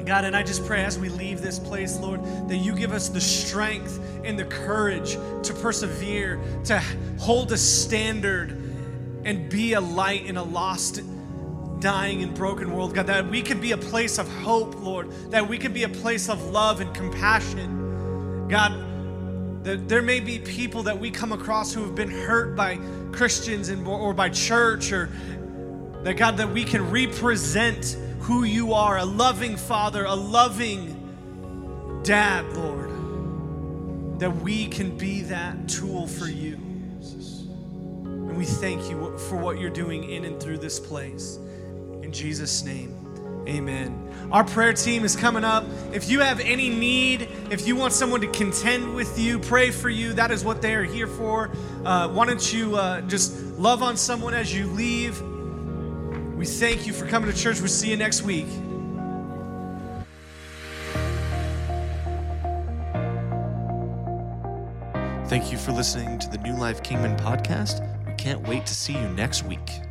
God, 0.06 0.24
and 0.24 0.36
I 0.36 0.44
just 0.44 0.64
pray 0.64 0.84
as 0.84 0.98
we 0.98 1.08
leave 1.08 1.42
this 1.42 1.58
place, 1.58 1.98
Lord, 1.98 2.24
that 2.48 2.58
you 2.58 2.76
give 2.76 2.92
us 2.92 3.08
the 3.08 3.20
strength 3.20 4.00
and 4.22 4.38
the 4.38 4.44
courage 4.44 5.14
to 5.42 5.52
persevere, 5.52 6.40
to 6.64 6.80
hold 7.18 7.50
a 7.50 7.58
standard 7.58 8.50
and 9.24 9.50
be 9.50 9.72
a 9.72 9.80
light 9.80 10.26
in 10.26 10.36
a 10.36 10.42
lost, 10.44 11.02
dying, 11.80 12.22
and 12.22 12.32
broken 12.34 12.72
world. 12.72 12.94
God, 12.94 13.08
that 13.08 13.28
we 13.28 13.42
could 13.42 13.60
be 13.60 13.72
a 13.72 13.76
place 13.76 14.18
of 14.18 14.28
hope, 14.28 14.80
Lord, 14.80 15.10
that 15.32 15.48
we 15.48 15.58
could 15.58 15.74
be 15.74 15.82
a 15.82 15.88
place 15.88 16.28
of 16.28 16.50
love 16.50 16.80
and 16.80 16.94
compassion. 16.94 18.46
God, 18.48 18.85
that 19.66 19.88
there 19.88 20.00
may 20.00 20.20
be 20.20 20.38
people 20.38 20.84
that 20.84 20.96
we 20.96 21.10
come 21.10 21.32
across 21.32 21.74
who 21.74 21.82
have 21.82 21.96
been 21.96 22.08
hurt 22.08 22.54
by 22.54 22.78
Christians 23.10 23.68
and, 23.68 23.84
or 23.84 24.14
by 24.14 24.28
church, 24.28 24.92
or 24.92 25.10
that 26.04 26.14
God, 26.16 26.36
that 26.36 26.48
we 26.48 26.62
can 26.62 26.88
represent 26.88 27.96
who 28.20 28.44
you 28.44 28.74
are 28.74 28.98
a 28.98 29.04
loving 29.04 29.56
father, 29.56 30.04
a 30.04 30.14
loving 30.14 32.00
dad, 32.04 32.46
Lord. 32.52 32.90
That 34.20 34.36
we 34.36 34.68
can 34.68 34.96
be 34.96 35.22
that 35.22 35.68
tool 35.68 36.06
for 36.06 36.26
you. 36.26 36.54
And 36.54 38.36
we 38.36 38.44
thank 38.44 38.88
you 38.88 39.18
for 39.18 39.34
what 39.34 39.58
you're 39.58 39.68
doing 39.68 40.10
in 40.10 40.26
and 40.26 40.40
through 40.40 40.58
this 40.58 40.78
place. 40.78 41.40
In 42.02 42.12
Jesus' 42.12 42.64
name, 42.64 42.94
amen. 43.48 44.28
Our 44.32 44.44
prayer 44.44 44.72
team 44.72 45.04
is 45.04 45.14
coming 45.14 45.44
up. 45.44 45.64
If 45.92 46.10
you 46.10 46.20
have 46.20 46.40
any 46.40 46.68
need, 46.68 47.28
if 47.50 47.66
you 47.66 47.76
want 47.76 47.92
someone 47.92 48.20
to 48.20 48.26
contend 48.28 48.94
with 48.94 49.18
you, 49.18 49.38
pray 49.38 49.70
for 49.70 49.88
you, 49.88 50.12
that 50.14 50.30
is 50.30 50.44
what 50.44 50.60
they 50.60 50.74
are 50.74 50.82
here 50.82 51.06
for. 51.06 51.50
Uh, 51.84 52.08
why 52.08 52.26
don't 52.26 52.52
you 52.52 52.76
uh, 52.76 53.02
just 53.02 53.40
love 53.56 53.82
on 53.82 53.96
someone 53.96 54.34
as 54.34 54.54
you 54.54 54.66
leave? 54.66 55.20
We 56.36 56.44
thank 56.44 56.86
you 56.86 56.92
for 56.92 57.06
coming 57.06 57.30
to 57.32 57.36
church. 57.36 57.60
We'll 57.60 57.68
see 57.68 57.90
you 57.90 57.96
next 57.96 58.22
week. 58.22 58.48
Thank 65.28 65.50
you 65.50 65.58
for 65.58 65.72
listening 65.72 66.18
to 66.20 66.28
the 66.28 66.38
New 66.38 66.56
Life 66.56 66.82
Kingman 66.82 67.16
podcast. 67.16 67.80
We 68.06 68.14
can't 68.14 68.46
wait 68.46 68.64
to 68.66 68.74
see 68.74 68.92
you 68.92 69.08
next 69.10 69.44
week. 69.44 69.85